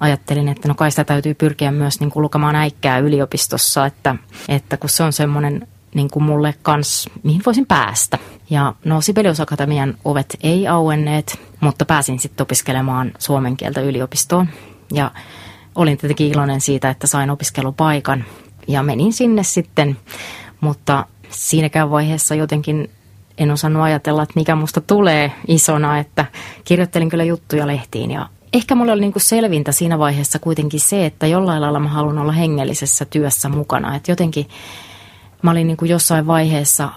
ajattelin, 0.00 0.48
että 0.48 0.68
no 0.68 0.74
kai 0.74 0.90
sitä 0.90 1.04
täytyy 1.04 1.34
pyrkiä 1.34 1.70
myös 1.70 2.00
niin 2.00 2.10
kuin 2.10 2.22
lukemaan 2.22 2.56
äikkää 2.56 2.98
yliopistossa, 2.98 3.86
että, 3.86 4.16
että 4.48 4.76
kun 4.76 4.90
se 4.90 5.02
on 5.02 5.12
semmoinen 5.12 5.68
niin 5.94 6.10
kuin 6.10 6.22
mulle 6.22 6.54
kans, 6.62 7.10
mihin 7.22 7.42
voisin 7.46 7.66
päästä. 7.66 8.18
Ja 8.50 8.74
no 8.84 9.00
Sibelius 9.00 9.40
Akatemian 9.40 9.94
ovet 10.04 10.36
ei 10.42 10.68
auenneet, 10.68 11.40
mutta 11.60 11.84
pääsin 11.84 12.18
sitten 12.18 12.42
opiskelemaan 12.42 13.12
suomen 13.18 13.56
kieltä 13.56 13.80
yliopistoon. 13.80 14.48
Ja 14.92 15.10
olin 15.74 15.98
tietenkin 15.98 16.32
iloinen 16.32 16.60
siitä, 16.60 16.90
että 16.90 17.06
sain 17.06 17.30
opiskelupaikan 17.30 18.24
ja 18.68 18.82
menin 18.82 19.12
sinne 19.12 19.42
sitten, 19.42 19.96
mutta 20.62 21.06
siinäkään 21.30 21.90
vaiheessa 21.90 22.34
jotenkin 22.34 22.90
en 23.38 23.50
osannut 23.50 23.82
ajatella, 23.82 24.22
että 24.22 24.32
mikä 24.36 24.54
musta 24.54 24.80
tulee 24.80 25.32
isona, 25.48 25.98
että 25.98 26.26
kirjoittelin 26.64 27.08
kyllä 27.08 27.24
juttuja 27.24 27.66
lehtiin 27.66 28.10
ja 28.10 28.28
ehkä 28.52 28.74
mulle 28.74 28.92
oli 28.92 29.00
niin 29.00 29.12
kuin 29.12 29.22
selvintä 29.22 29.72
siinä 29.72 29.98
vaiheessa 29.98 30.38
kuitenkin 30.38 30.80
se, 30.80 31.06
että 31.06 31.26
jollain 31.26 31.62
lailla 31.62 31.80
mä 31.80 31.88
haluan 31.88 32.18
olla 32.18 32.32
hengellisessä 32.32 33.04
työssä 33.04 33.48
mukana. 33.48 33.96
Että 33.96 34.12
jotenkin 34.12 34.48
mä 35.42 35.50
olin 35.50 35.66
niin 35.66 35.76
kuin 35.76 35.90
jossain 35.90 36.26
vaiheessa 36.26 36.88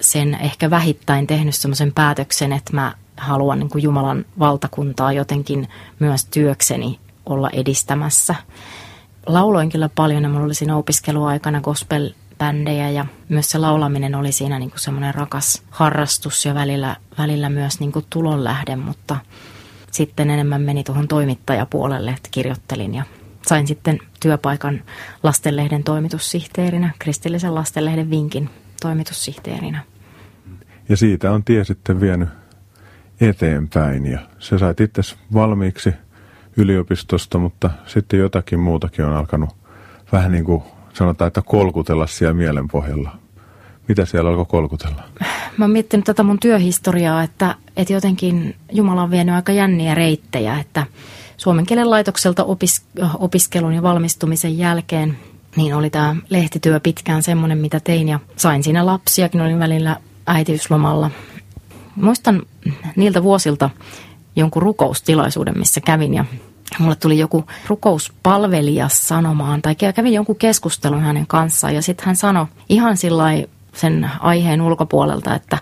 sen 0.00 0.34
ehkä 0.34 0.70
vähittäin 0.70 1.26
tehnyt 1.26 1.54
semmoisen 1.54 1.92
päätöksen, 1.92 2.52
että 2.52 2.72
mä 2.74 2.94
haluan 3.16 3.58
niin 3.58 3.70
kuin 3.70 3.82
Jumalan 3.82 4.24
valtakuntaa 4.38 5.12
jotenkin 5.12 5.68
myös 5.98 6.24
työkseni 6.24 6.98
olla 7.26 7.50
edistämässä. 7.50 8.34
Lauloin 9.26 9.70
kyllä 9.70 9.88
paljon 9.94 10.22
ja 10.22 10.28
mulla 10.28 10.44
oli 10.44 10.54
siinä 10.54 10.76
opiskeluaikana 10.76 11.60
gospel 11.60 12.10
bändejä 12.40 12.90
ja 12.90 13.06
myös 13.28 13.50
se 13.50 13.58
laulaminen 13.58 14.14
oli 14.14 14.32
siinä 14.32 14.58
niin 14.58 14.70
kuin 14.70 14.80
semmoinen 14.80 15.14
rakas 15.14 15.62
harrastus 15.70 16.44
ja 16.44 16.54
välillä, 16.54 16.96
välillä 17.18 17.48
myös 17.48 17.80
niin 17.80 17.92
kuin 17.92 18.06
tulonlähde, 18.10 18.76
mutta 18.76 19.16
sitten 19.90 20.30
enemmän 20.30 20.62
meni 20.62 20.84
tuohon 20.84 21.08
toimittajapuolelle, 21.08 22.10
että 22.10 22.28
kirjoittelin 22.30 22.94
ja 22.94 23.04
sain 23.46 23.66
sitten 23.66 23.98
työpaikan 24.20 24.82
lastenlehden 25.22 25.84
toimitussihteerinä, 25.84 26.90
kristillisen 26.98 27.54
lastenlehden 27.54 28.10
Vinkin 28.10 28.50
toimitussihteerinä. 28.82 29.82
Ja 30.88 30.96
siitä 30.96 31.32
on 31.32 31.44
tie 31.44 31.64
sitten 31.64 32.00
vienyt 32.00 32.28
eteenpäin 33.20 34.06
ja 34.06 34.18
se 34.38 34.58
sait 34.58 34.80
itse 34.80 35.02
valmiiksi 35.34 35.92
yliopistosta, 36.56 37.38
mutta 37.38 37.70
sitten 37.86 38.20
jotakin 38.20 38.60
muutakin 38.60 39.04
on 39.04 39.12
alkanut 39.12 39.56
vähän 40.12 40.32
niin 40.32 40.44
kuin 40.44 40.62
sanotaan, 40.92 41.26
että 41.26 41.42
kolkutella 41.42 42.06
siellä 42.06 42.34
mielen 42.34 42.68
pohjalla. 42.68 43.10
Mitä 43.88 44.04
siellä 44.04 44.30
alkoi 44.30 44.44
kolkutella? 44.44 45.02
mä 45.56 45.64
oon 45.64 45.70
miettinyt 45.70 46.04
tätä 46.04 46.22
mun 46.22 46.38
työhistoriaa, 46.38 47.22
että, 47.22 47.54
että 47.76 47.92
jotenkin 47.92 48.56
Jumala 48.72 49.02
on 49.02 49.10
vienyt 49.10 49.34
aika 49.34 49.52
jänniä 49.52 49.94
reittejä, 49.94 50.58
että 50.58 50.86
suomen 51.36 51.66
kielen 51.66 51.90
laitokselta 51.90 52.44
opis, 52.44 52.82
opiskelun 53.18 53.72
ja 53.72 53.82
valmistumisen 53.82 54.58
jälkeen 54.58 55.16
niin 55.56 55.74
oli 55.74 55.90
tämä 55.90 56.16
lehtityö 56.28 56.80
pitkään 56.80 57.22
semmoinen, 57.22 57.58
mitä 57.58 57.80
tein 57.80 58.08
ja 58.08 58.20
sain 58.36 58.62
siinä 58.62 58.86
lapsiakin, 58.86 59.40
olin 59.40 59.58
välillä 59.58 59.96
äitiyslomalla. 60.26 61.10
Muistan 61.96 62.42
niiltä 62.96 63.22
vuosilta 63.22 63.70
jonkun 64.36 64.62
rukoustilaisuuden, 64.62 65.58
missä 65.58 65.80
kävin 65.80 66.14
ja 66.14 66.24
mulle 66.78 66.96
tuli 66.96 67.18
joku 67.18 67.44
rukouspalvelija 67.66 68.88
sanomaan, 68.88 69.62
tai 69.62 69.74
kävin 69.74 70.12
jonkun 70.12 70.36
keskustelun 70.36 71.02
hänen 71.02 71.26
kanssaan, 71.26 71.74
ja 71.74 71.82
sitten 71.82 72.06
hän 72.06 72.16
sanoi 72.16 72.46
ihan 72.68 72.96
sen 73.72 74.10
aiheen 74.20 74.62
ulkopuolelta, 74.62 75.34
että 75.34 75.58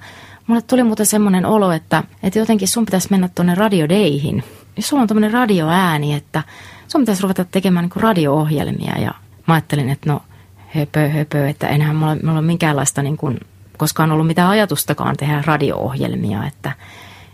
mulle 0.46 0.62
tuli 0.62 0.82
muuten 0.82 1.06
semmoinen 1.06 1.46
olo, 1.46 1.72
että, 1.72 2.04
että 2.22 2.38
jotenkin 2.38 2.68
sun 2.68 2.84
pitäisi 2.84 3.08
mennä 3.10 3.28
tuonne 3.34 3.54
radiodeihin. 3.54 4.44
Jos 4.76 4.88
sulla 4.88 5.02
on 5.02 5.08
tämmöinen 5.08 5.32
radioääni, 5.32 6.14
että 6.14 6.42
sun 6.88 7.00
pitäisi 7.00 7.22
ruveta 7.22 7.44
tekemään 7.44 7.84
niin 7.84 8.02
radio-ohjelmia, 8.02 8.98
ja 8.98 9.14
mä 9.46 9.54
ajattelin, 9.54 9.90
että 9.90 10.10
no 10.12 10.22
höpö, 10.68 11.08
höpö, 11.08 11.48
että 11.48 11.68
enhän 11.68 11.96
mulla, 11.96 12.16
mulla 12.24 12.38
ole 12.38 12.46
minkäänlaista 12.46 13.02
niin 13.02 13.16
kuin, 13.16 13.40
koskaan 13.76 14.12
ollut 14.12 14.26
mitään 14.26 14.50
ajatustakaan 14.50 15.16
tehdä 15.16 15.42
radio-ohjelmia, 15.46 16.46
että 16.46 16.72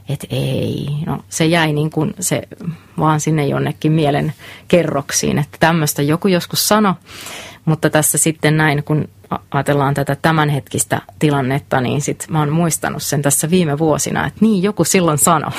että 0.08 0.26
ei, 0.30 0.88
no 1.06 1.18
se 1.28 1.46
jäi 1.46 1.72
niin 1.72 1.90
kuin 1.90 2.14
se 2.20 2.42
vaan 2.98 3.20
sinne 3.20 3.46
jonnekin 3.46 3.92
mielen 3.92 4.32
kerroksiin, 4.68 5.38
että 5.38 5.56
tämmöistä 5.60 6.02
joku 6.02 6.28
joskus 6.28 6.68
sano, 6.68 6.94
mutta 7.64 7.90
tässä 7.90 8.18
sitten 8.18 8.56
näin, 8.56 8.84
kun 8.84 9.08
ajatellaan 9.50 9.94
tätä 9.94 10.16
tämänhetkistä 10.16 11.00
tilannetta, 11.18 11.80
niin 11.80 12.00
sitten 12.00 12.32
mä 12.32 12.38
oon 12.38 12.52
muistanut 12.52 13.02
sen 13.02 13.22
tässä 13.22 13.50
viime 13.50 13.78
vuosina, 13.78 14.26
että 14.26 14.38
niin 14.40 14.62
joku 14.62 14.84
silloin 14.84 15.18
sano. 15.18 15.50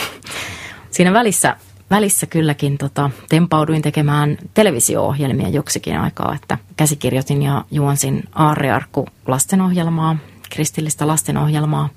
Siinä 0.91 1.13
välissä, 1.13 1.58
välissä 1.89 2.25
kylläkin 2.25 2.77
tota, 2.77 3.10
tempauduin 3.29 3.81
tekemään 3.81 4.38
televisio-ohjelmia 4.53 5.49
joksikin 5.49 5.97
aikaa, 5.97 6.36
että 6.36 6.58
käsikirjoitin 6.77 7.41
ja 7.41 7.65
juonsin 7.71 8.23
Aarrearkku 8.36 9.08
lastenohjelmaa, 9.27 10.17
kristillistä 10.49 11.08
lastenohjelmaa, 11.08 11.89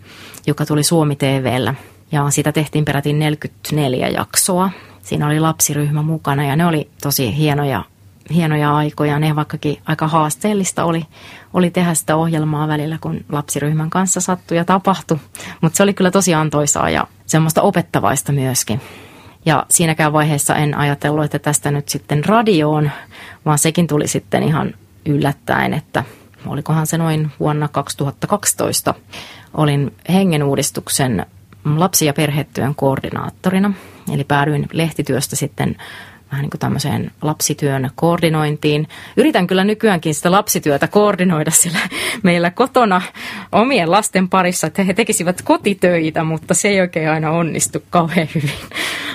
joka 0.47 0.67
tuli 0.67 0.83
Suomi 0.83 1.17
TVllä– 1.17 1.75
ja 2.13 2.31
sitä 2.31 2.53
tehtiin 2.53 2.85
peräti 2.85 3.13
44 3.13 4.09
jaksoa. 4.09 4.71
Siinä 5.03 5.27
oli 5.27 5.41
lapsiryhmä 5.41 6.03
mukana 6.03 6.45
ja 6.45 6.57
ne 6.57 6.67
oli 6.67 6.91
tosi 7.03 7.37
hienoja, 7.37 7.85
hienoja 8.35 8.77
aikoja. 8.77 9.19
Ne 9.19 9.37
vaikkakin 9.37 9.79
aika 9.87 10.09
haasteellista 10.09 10.85
oli, 10.85 11.03
oli 11.55 11.71
tehdä 11.71 11.95
sitä 11.95 12.17
ohjelmaa 12.17 12.69
välillä, 12.69 12.99
kun 13.01 13.25
lapsiryhmän 13.33 13.91
kanssa 13.91 14.21
sattui 14.21 14.57
ja 14.57 14.65
tapahtui. 14.65 15.19
Mutta 15.61 15.77
se 15.77 15.83
oli 15.83 15.95
kyllä 15.95 16.11
tosi 16.11 16.35
antoisaa 16.35 16.91
ja 16.91 17.07
semmoista 17.27 17.63
opettavaista 17.63 18.33
myöskin. 18.33 18.81
Ja 19.47 19.67
siinäkään 19.71 20.13
vaiheessa 20.13 20.55
en 20.55 20.75
ajatellut, 20.75 21.25
että 21.25 21.39
tästä 21.39 21.71
nyt 21.71 21.89
sitten 21.89 22.25
radioon, 22.25 22.91
vaan 23.45 23.59
sekin 23.59 23.87
tuli 23.87 24.09
sitten 24.09 24.43
ihan 24.43 24.75
yllättäen, 25.07 25.75
että 25.75 26.05
olikohan 26.47 26.87
se 26.87 26.99
noin 26.99 27.31
vuonna 27.41 27.69
2012. 27.69 28.95
Olin 29.55 29.95
hengenuudistuksen 30.09 31.27
lapsi- 31.77 32.07
ja 32.07 32.13
perhetyön 32.13 32.75
koordinaattorina. 32.75 33.73
Eli 34.15 34.25
päädyin 34.25 34.69
lehtityöstä 34.73 35.37
sitten 35.37 35.77
vähän 36.31 36.43
niin 36.43 36.51
kuin 36.51 36.61
tämmöiseen 36.61 37.11
lapsityön 37.23 37.91
koordinointiin. 37.95 38.89
Yritän 39.17 39.47
kyllä 39.47 39.65
nykyäänkin 39.65 40.15
sitä 40.15 40.31
lapsityötä 40.31 40.89
koordinoida 40.89 41.51
sillä 41.51 41.79
meillä 42.23 42.51
kotona 42.51 43.03
omien 43.53 43.91
lasten 43.91 44.29
parissa, 44.29 44.67
että 44.67 44.83
he 44.83 44.95
tekisivät 44.95 45.43
kotitöitä, 45.43 46.25
mutta 46.25 46.55
se 46.55 46.69
ei 46.69 46.81
oikein 46.81 47.11
aina 47.11 47.31
onnistu 47.31 47.83
kauhean 47.91 48.29
hyvin. 48.35 48.51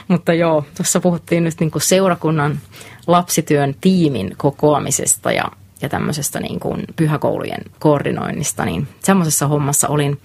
Mutta 0.07 0.33
joo, 0.33 0.65
tuossa 0.77 0.99
puhuttiin 0.99 1.43
nyt 1.43 1.59
niin 1.59 1.71
kuin 1.71 1.81
seurakunnan 1.81 2.59
lapsityön 3.07 3.75
tiimin 3.81 4.33
kokoamisesta 4.37 5.31
ja 5.31 5.51
ja 5.83 5.89
tämmöisestä 5.89 6.39
niin 6.39 6.59
kuin 6.59 6.83
pyhäkoulujen 6.95 7.61
koordinoinnista, 7.79 8.65
niin 8.65 8.87
semmoisessa 8.99 9.47
hommassa 9.47 9.87
olin, 9.87 10.19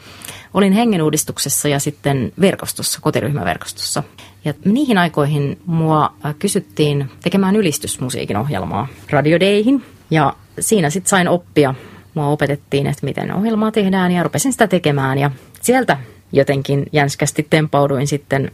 olin 0.55 0.73
hengenuudistuksessa 0.73 1.69
ja 1.69 1.79
sitten 1.79 2.33
verkostossa, 2.41 3.01
kotiryhmäverkostossa. 3.03 4.03
Ja 4.45 4.55
niihin 4.65 4.99
aikoihin 4.99 5.59
mua 5.67 6.13
kysyttiin 6.39 7.11
tekemään 7.23 7.57
ylistysmusiikin 7.57 8.37
ohjelmaa 8.37 8.89
radiodeihin 9.11 9.85
ja 10.11 10.37
siinä 10.61 10.91
sitten 10.91 11.11
sain 11.11 11.29
oppia. 11.29 11.75
Mua 12.15 12.29
opetettiin, 12.29 12.87
että 12.87 13.07
miten 13.07 13.35
ohjelmaa 13.35 13.73
tehdään 13.73 14.13
ja 14.13 14.23
rupesin 14.23 14.53
sitä 14.53 14.67
tekemään 14.67 15.19
ja 15.19 15.31
sieltä 15.61 15.99
jotenkin 16.33 16.87
jänskästi 16.93 17.47
tempauduin 17.51 18.07
sitten 18.07 18.51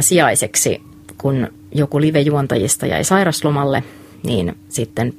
sijaiseksi, 0.00 0.82
kun 1.18 1.48
joku 1.74 2.00
live-juontajista 2.00 2.86
jäi 2.86 3.04
sairaslomalle, 3.04 3.82
niin 4.22 4.58
sitten 4.68 5.14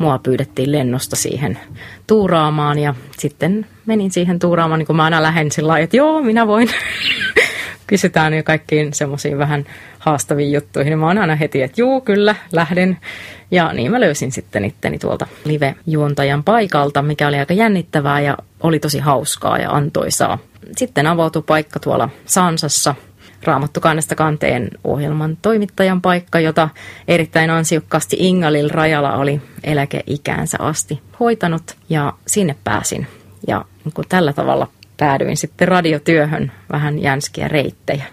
mua 0.00 0.18
pyydettiin 0.18 0.72
lennosta 0.72 1.16
siihen 1.16 1.58
tuuraamaan 2.06 2.78
ja 2.78 2.94
sitten 3.18 3.66
menin 3.86 4.10
siihen 4.10 4.38
tuuraamaan, 4.38 4.78
niin 4.78 4.86
kuin 4.86 4.96
mä 4.96 5.04
aina 5.04 5.22
lähden 5.22 5.50
sillä 5.50 5.68
lailla, 5.68 5.84
että 5.84 5.96
joo, 5.96 6.22
minä 6.22 6.46
voin. 6.46 6.68
Kysytään 7.86 8.34
jo 8.34 8.42
kaikkiin 8.42 8.94
semmoisiin 8.94 9.38
vähän 9.38 9.64
haastaviin 9.98 10.52
juttuihin. 10.52 10.98
Mä 10.98 11.06
oon 11.06 11.18
aina 11.18 11.36
heti, 11.36 11.62
että 11.62 11.80
juu, 11.80 12.00
kyllä, 12.00 12.34
lähden. 12.52 12.98
Ja 13.50 13.72
niin 13.72 13.90
mä 13.90 14.00
löysin 14.00 14.32
sitten 14.32 14.64
itteni 14.64 14.98
tuolta 14.98 15.26
live-juontajan 15.44 16.44
paikalta, 16.44 17.02
mikä 17.02 17.28
oli 17.28 17.38
aika 17.38 17.54
jännittävää 17.54 18.20
ja 18.20 18.36
oli 18.62 18.78
tosi 18.78 18.98
hauskaa 18.98 19.58
ja 19.58 19.70
antoisaa. 19.70 20.38
Sitten 20.76 21.06
avautui 21.06 21.42
paikka 21.42 21.80
tuolla 21.80 22.08
Sansassa– 22.26 22.94
Raamattu 23.44 23.80
kannesta 23.80 24.14
kanteen 24.14 24.70
ohjelman 24.84 25.38
toimittajan 25.42 26.02
paikka, 26.02 26.40
jota 26.40 26.68
erittäin 27.08 27.50
ansiokkaasti 27.50 28.16
Ingalil 28.20 28.68
Rajala 28.68 29.16
oli 29.16 29.40
eläkeikäänsä 29.64 30.58
asti 30.60 31.00
hoitanut 31.20 31.76
ja 31.88 32.12
sinne 32.26 32.56
pääsin. 32.64 33.06
Ja 33.46 33.64
niin 33.84 33.92
kun 33.92 34.04
tällä 34.08 34.32
tavalla 34.32 34.68
päädyin 34.96 35.36
sitten 35.36 35.68
radiotyöhön 35.68 36.52
vähän 36.72 36.98
jänskiä 36.98 37.48
reittejä. 37.48 38.04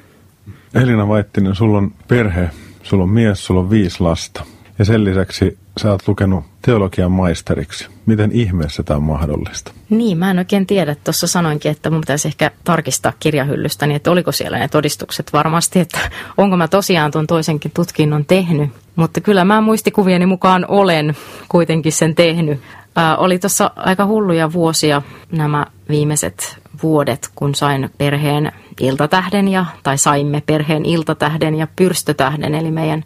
Elina 0.74 1.08
Vaittinen, 1.08 1.56
sulla 1.56 1.78
on 1.78 1.92
perhe, 2.08 2.50
sulla 2.84 3.04
on 3.04 3.10
mies, 3.10 3.46
sulla 3.46 3.60
on 3.60 3.70
viisi 3.70 4.04
lasta. 4.04 4.44
Ja 4.80 4.86
sen 4.86 5.04
lisäksi 5.04 5.58
sä 5.82 5.92
oot 5.92 6.08
lukenut 6.08 6.46
teologian 6.62 7.12
maisteriksi. 7.12 7.97
Miten 8.08 8.32
ihmeessä 8.32 8.84
tämä 8.84 8.98
on 8.98 9.04
mahdollista? 9.04 9.72
Niin, 9.89 10.17
mä 10.17 10.32
en 10.32 10.38
oikein 10.38 10.67
tiedä. 10.67 10.96
Tuossa 10.96 11.28
sanoinkin, 11.28 11.72
että 11.72 11.89
mun 11.89 12.02
pitäisi 12.02 12.28
ehkä 12.28 12.52
tarkistaa 12.63 13.13
kirjahyllystäni, 13.20 13.96
että 13.96 14.12
oliko 14.12 14.32
siellä 14.32 14.60
ne 14.60 14.67
todistukset 14.67 15.34
varmasti, 15.34 15.80
että 15.80 16.00
onko 16.38 16.58
mä 16.58 16.67
tosiaan 16.67 17.12
tuon 17.12 17.28
toisenkin 17.28 17.72
tutkinnon 17.72 18.26
tehnyt. 18.26 18.70
Mutta 18.96 19.22
kyllä 19.22 19.46
mä 19.46 19.62
muistikuvieni 19.62 20.26
mukaan 20.26 20.65
olen 20.67 21.15
kuitenkin 21.50 21.91
sen 21.91 22.15
tehnyt. 22.15 22.62
Ää, 22.96 23.17
oli 23.17 23.39
tuossa 23.39 23.72
aika 23.76 24.06
hulluja 24.06 24.54
vuosia 24.54 25.02
nämä 25.32 25.65
viimeiset 25.89 26.58
vuodet, 26.84 27.30
kun 27.36 27.56
sain 27.56 27.89
perheen 27.98 28.52
iltatähden 28.82 29.48
ja, 29.48 29.65
tai 29.84 29.98
saimme 29.98 30.43
perheen 30.46 30.86
iltatähden 30.86 31.56
ja 31.56 31.67
pyrstötähden, 31.76 32.56
eli 32.56 32.72
meidän 32.72 33.04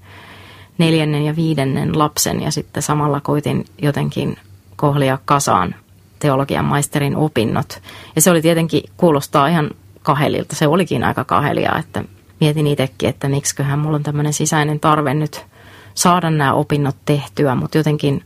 neljännen 0.78 1.26
ja 1.26 1.36
viidennen 1.36 2.00
lapsen 2.00 2.42
ja 2.42 2.52
sitten 2.52 2.84
samalla 2.84 3.22
koitin 3.22 3.66
jotenkin 3.82 4.38
kohlia 4.82 5.18
kasaan 5.26 5.76
teologian 6.20 6.66
maisterin 6.66 7.16
opinnot. 7.16 7.82
Ja 8.16 8.22
se 8.22 8.32
oli 8.32 8.42
tietenkin, 8.42 8.84
kuulostaa 8.98 9.48
ihan 9.48 9.70
kahelilta, 10.02 10.56
se 10.56 10.68
olikin 10.68 11.04
aika 11.04 11.24
kahelia, 11.24 11.76
että 11.80 12.04
mietin 12.40 12.68
itsekin, 12.68 13.10
että 13.10 13.30
miksiköhän 13.30 13.80
mulla 13.80 13.96
on 13.96 14.04
tämmöinen 14.04 14.34
sisäinen 14.34 14.80
tarve 14.80 15.14
nyt 15.14 15.46
saada 15.94 16.30
nämä 16.30 16.54
opinnot 16.54 16.96
tehtyä, 17.06 17.56
mutta 17.56 17.78
jotenkin 17.78 18.26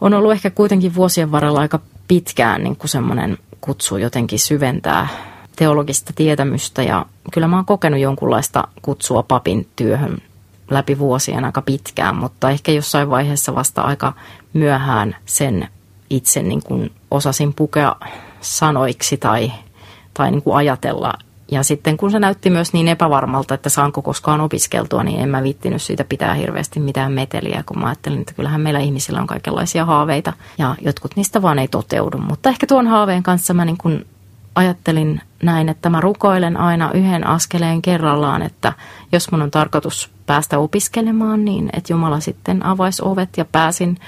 on 0.00 0.14
ollut 0.14 0.32
ehkä 0.32 0.50
kuitenkin 0.50 0.94
vuosien 0.94 1.32
varrella 1.32 1.60
aika 1.60 1.80
pitkään 2.08 2.64
niin 2.64 2.76
kuin 2.76 2.88
semmoinen 2.88 3.38
kutsu 3.60 3.96
jotenkin 3.96 4.38
syventää 4.38 5.08
teologista 5.56 6.12
tietämystä. 6.16 6.82
Ja 6.82 7.06
kyllä 7.32 7.48
mä 7.48 7.56
oon 7.56 7.64
kokenut 7.66 8.00
jonkunlaista 8.00 8.68
kutsua 8.82 9.22
papin 9.22 9.68
työhön 9.76 10.18
läpi 10.70 10.98
vuosien 10.98 11.44
aika 11.44 11.62
pitkään, 11.62 12.16
mutta 12.16 12.50
ehkä 12.50 12.72
jossain 12.72 13.10
vaiheessa 13.10 13.54
vasta 13.54 13.82
aika 13.82 14.12
myöhään 14.52 15.16
sen 15.26 15.68
itse 16.10 16.42
niin 16.42 16.62
kuin 16.62 16.92
osasin 17.10 17.54
pukea 17.54 17.96
sanoiksi 18.40 19.16
tai, 19.16 19.52
tai 20.14 20.30
niin 20.30 20.42
kuin 20.42 20.56
ajatella. 20.56 21.12
Ja 21.52 21.62
sitten 21.62 21.96
kun 21.96 22.10
se 22.10 22.18
näytti 22.18 22.50
myös 22.50 22.72
niin 22.72 22.88
epävarmalta, 22.88 23.54
että 23.54 23.68
saanko 23.68 24.02
koskaan 24.02 24.40
opiskeltua, 24.40 25.02
niin 25.02 25.20
en 25.20 25.28
mä 25.28 25.42
viittinyt 25.42 25.82
siitä 25.82 26.04
pitää 26.04 26.34
hirveästi 26.34 26.80
mitään 26.80 27.12
meteliä, 27.12 27.62
kun 27.66 27.78
mä 27.78 27.86
ajattelin, 27.86 28.20
että 28.20 28.34
kyllähän 28.34 28.60
meillä 28.60 28.80
ihmisillä 28.80 29.20
on 29.20 29.26
kaikenlaisia 29.26 29.84
haaveita 29.84 30.32
ja 30.58 30.76
jotkut 30.80 31.16
niistä 31.16 31.42
vaan 31.42 31.58
ei 31.58 31.68
toteudu. 31.68 32.18
Mutta 32.18 32.48
ehkä 32.48 32.66
tuon 32.66 32.86
haaveen 32.86 33.22
kanssa 33.22 33.54
mä 33.54 33.64
niin 33.64 33.78
kuin 33.78 34.06
ajattelin 34.54 35.20
näin, 35.42 35.68
että 35.68 35.90
mä 35.90 36.00
rukoilen 36.00 36.56
aina 36.56 36.92
yhden 36.92 37.26
askeleen 37.26 37.82
kerrallaan, 37.82 38.42
että 38.42 38.72
jos 39.12 39.32
mun 39.32 39.42
on 39.42 39.50
tarkoitus 39.50 40.10
päästä 40.26 40.58
opiskelemaan, 40.58 41.44
niin 41.44 41.70
että 41.72 41.92
Jumala 41.92 42.20
sitten 42.20 42.66
avaisi 42.66 43.02
ovet 43.04 43.36
ja 43.36 43.44
pääsin. 43.44 43.98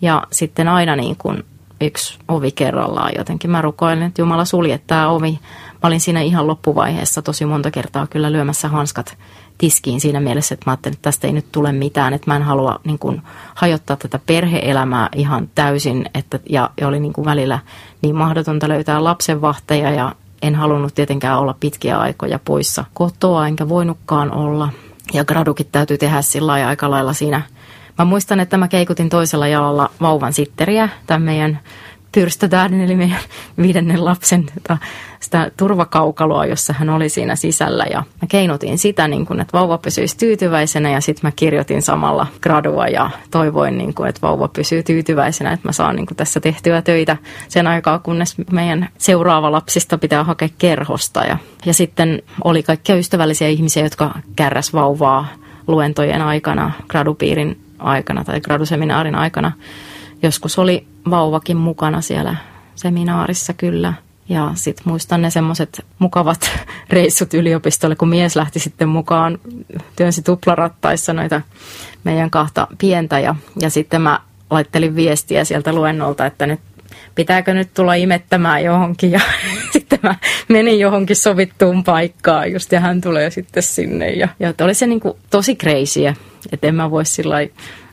Ja 0.00 0.22
sitten 0.32 0.68
aina 0.68 0.96
niin 0.96 1.16
kuin 1.16 1.44
yksi 1.80 2.18
ovi 2.28 2.52
kerrallaan 2.52 3.12
jotenkin. 3.18 3.50
Mä 3.50 3.62
rukoilin, 3.62 4.02
että 4.02 4.22
Jumala 4.22 4.44
sulje 4.44 4.80
tämä 4.86 5.08
ovi. 5.08 5.38
Mä 5.72 5.86
olin 5.86 6.00
siinä 6.00 6.20
ihan 6.20 6.46
loppuvaiheessa 6.46 7.22
tosi 7.22 7.44
monta 7.44 7.70
kertaa 7.70 8.06
kyllä 8.06 8.32
lyömässä 8.32 8.68
hanskat 8.68 9.16
tiskiin 9.60 10.00
siinä 10.00 10.20
mielessä, 10.20 10.54
että 10.54 10.70
mä 10.70 10.72
ajattelin, 10.72 10.94
että 10.94 11.02
tästä 11.02 11.26
ei 11.26 11.32
nyt 11.32 11.52
tule 11.52 11.72
mitään, 11.72 12.12
että 12.12 12.30
mä 12.30 12.36
en 12.36 12.42
halua 12.42 12.80
niin 12.84 12.98
kuin, 12.98 13.22
hajottaa 13.54 13.96
tätä 13.96 14.20
perheelämää 14.26 15.08
ihan 15.14 15.48
täysin, 15.54 16.10
että, 16.14 16.38
ja, 16.50 16.70
ja 16.80 16.88
oli 16.88 17.00
niin 17.00 17.12
kuin 17.12 17.24
välillä 17.24 17.58
niin 18.02 18.16
mahdotonta 18.16 18.68
löytää 18.68 19.04
lapsenvahteja 19.04 19.90
ja 19.90 20.14
en 20.42 20.54
halunnut 20.54 20.94
tietenkään 20.94 21.38
olla 21.38 21.54
pitkiä 21.60 21.98
aikoja 21.98 22.38
poissa 22.44 22.84
kotoa, 22.94 23.46
enkä 23.46 23.68
voinutkaan 23.68 24.32
olla. 24.32 24.68
Ja 25.12 25.24
gradukit 25.24 25.72
täytyy 25.72 25.98
tehdä 25.98 26.22
sillä 26.22 26.52
aika 26.52 26.90
lailla 26.90 27.12
siinä. 27.12 27.42
Mä 27.98 28.04
muistan, 28.04 28.40
että 28.40 28.56
mä 28.56 28.68
keikutin 28.68 29.08
toisella 29.08 29.48
jalalla 29.48 29.90
vauvan 30.00 30.32
sitteriä, 30.32 30.88
tämän 31.06 31.22
meidän 31.22 31.60
pyrstötähden, 32.12 32.80
eli 32.80 32.96
meidän 32.96 33.18
viidennen 33.62 34.04
lapsen 34.04 34.46
tota, 34.54 34.78
sitä 35.20 35.50
turvakaukaloa, 35.56 36.46
jossa 36.46 36.72
hän 36.72 36.90
oli 36.90 37.08
siinä 37.08 37.36
sisällä. 37.36 37.84
Ja 37.90 37.98
mä 37.98 38.28
keinutin 38.28 38.78
sitä, 38.78 39.08
niin 39.08 39.26
kun, 39.26 39.40
että 39.40 39.58
vauva 39.58 39.78
pysyisi 39.78 40.16
tyytyväisenä 40.16 40.90
ja 40.90 41.00
sitten 41.00 41.28
mä 41.28 41.32
kirjoitin 41.36 41.82
samalla 41.82 42.26
gradua 42.40 42.88
ja 42.88 43.10
toivoin, 43.30 43.78
niin 43.78 43.94
kun, 43.94 44.08
että 44.08 44.22
vauva 44.22 44.48
pysyy 44.48 44.82
tyytyväisenä, 44.82 45.52
että 45.52 45.68
mä 45.68 45.72
saan 45.72 45.96
niin 45.96 46.06
kun, 46.06 46.16
tässä 46.16 46.40
tehtyä 46.40 46.82
töitä 46.82 47.16
sen 47.48 47.66
aikaa, 47.66 47.98
kunnes 47.98 48.34
meidän 48.52 48.88
seuraava 48.98 49.52
lapsista 49.52 49.98
pitää 49.98 50.24
hakea 50.24 50.48
kerhosta. 50.58 51.20
Ja, 51.20 51.38
ja 51.66 51.74
sitten 51.74 52.22
oli 52.44 52.62
kaikkia 52.62 52.96
ystävällisiä 52.96 53.48
ihmisiä, 53.48 53.82
jotka 53.82 54.18
kärräs 54.36 54.72
vauvaa 54.72 55.28
luentojen 55.66 56.22
aikana, 56.22 56.72
gradupiirin 56.88 57.60
aikana 57.78 58.24
tai 58.24 58.40
graduseminaarin 58.40 59.14
aikana. 59.14 59.52
Joskus 60.22 60.58
oli 60.58 60.86
vauvakin 61.10 61.56
mukana 61.56 62.00
siellä 62.00 62.36
seminaarissa 62.74 63.52
kyllä. 63.52 63.94
Ja 64.28 64.50
sitten 64.54 64.84
muistan 64.86 65.22
ne 65.22 65.30
semmoiset 65.30 65.86
mukavat 65.98 66.50
reissut 66.90 67.34
yliopistolle, 67.34 67.96
kun 67.96 68.08
mies 68.08 68.36
lähti 68.36 68.58
sitten 68.58 68.88
mukaan, 68.88 69.38
työnsi 69.96 70.22
tuplarattaissa 70.22 71.12
noita 71.12 71.40
meidän 72.04 72.30
kahta 72.30 72.66
pientä. 72.78 73.18
Ja, 73.18 73.34
ja 73.60 73.70
sitten 73.70 74.02
mä 74.02 74.20
laittelin 74.50 74.96
viestiä 74.96 75.44
sieltä 75.44 75.72
luennolta, 75.72 76.26
että 76.26 76.46
nyt 76.46 76.60
pitääkö 77.14 77.54
nyt 77.54 77.74
tulla 77.74 77.94
imettämään 77.94 78.64
johonkin. 78.64 79.10
Ja 79.16 79.20
sitten 79.72 79.98
mä 80.02 80.14
menin 80.48 80.78
johonkin 80.78 81.16
sovittuun 81.16 81.84
paikkaan 81.84 82.52
just 82.52 82.72
ja 82.72 82.80
hän 82.80 83.00
tulee 83.00 83.30
sitten 83.30 83.62
sinne. 83.62 84.10
Ja, 84.10 84.28
ja 84.40 84.54
oli 84.60 84.74
se 84.74 84.86
niin 84.86 85.00
kuin 85.00 85.18
tosi 85.30 85.56
kreisiä, 85.56 86.14
että 86.52 86.66
en 86.66 86.74
mä 86.74 86.90
voi 86.90 87.04
sillä 87.04 87.36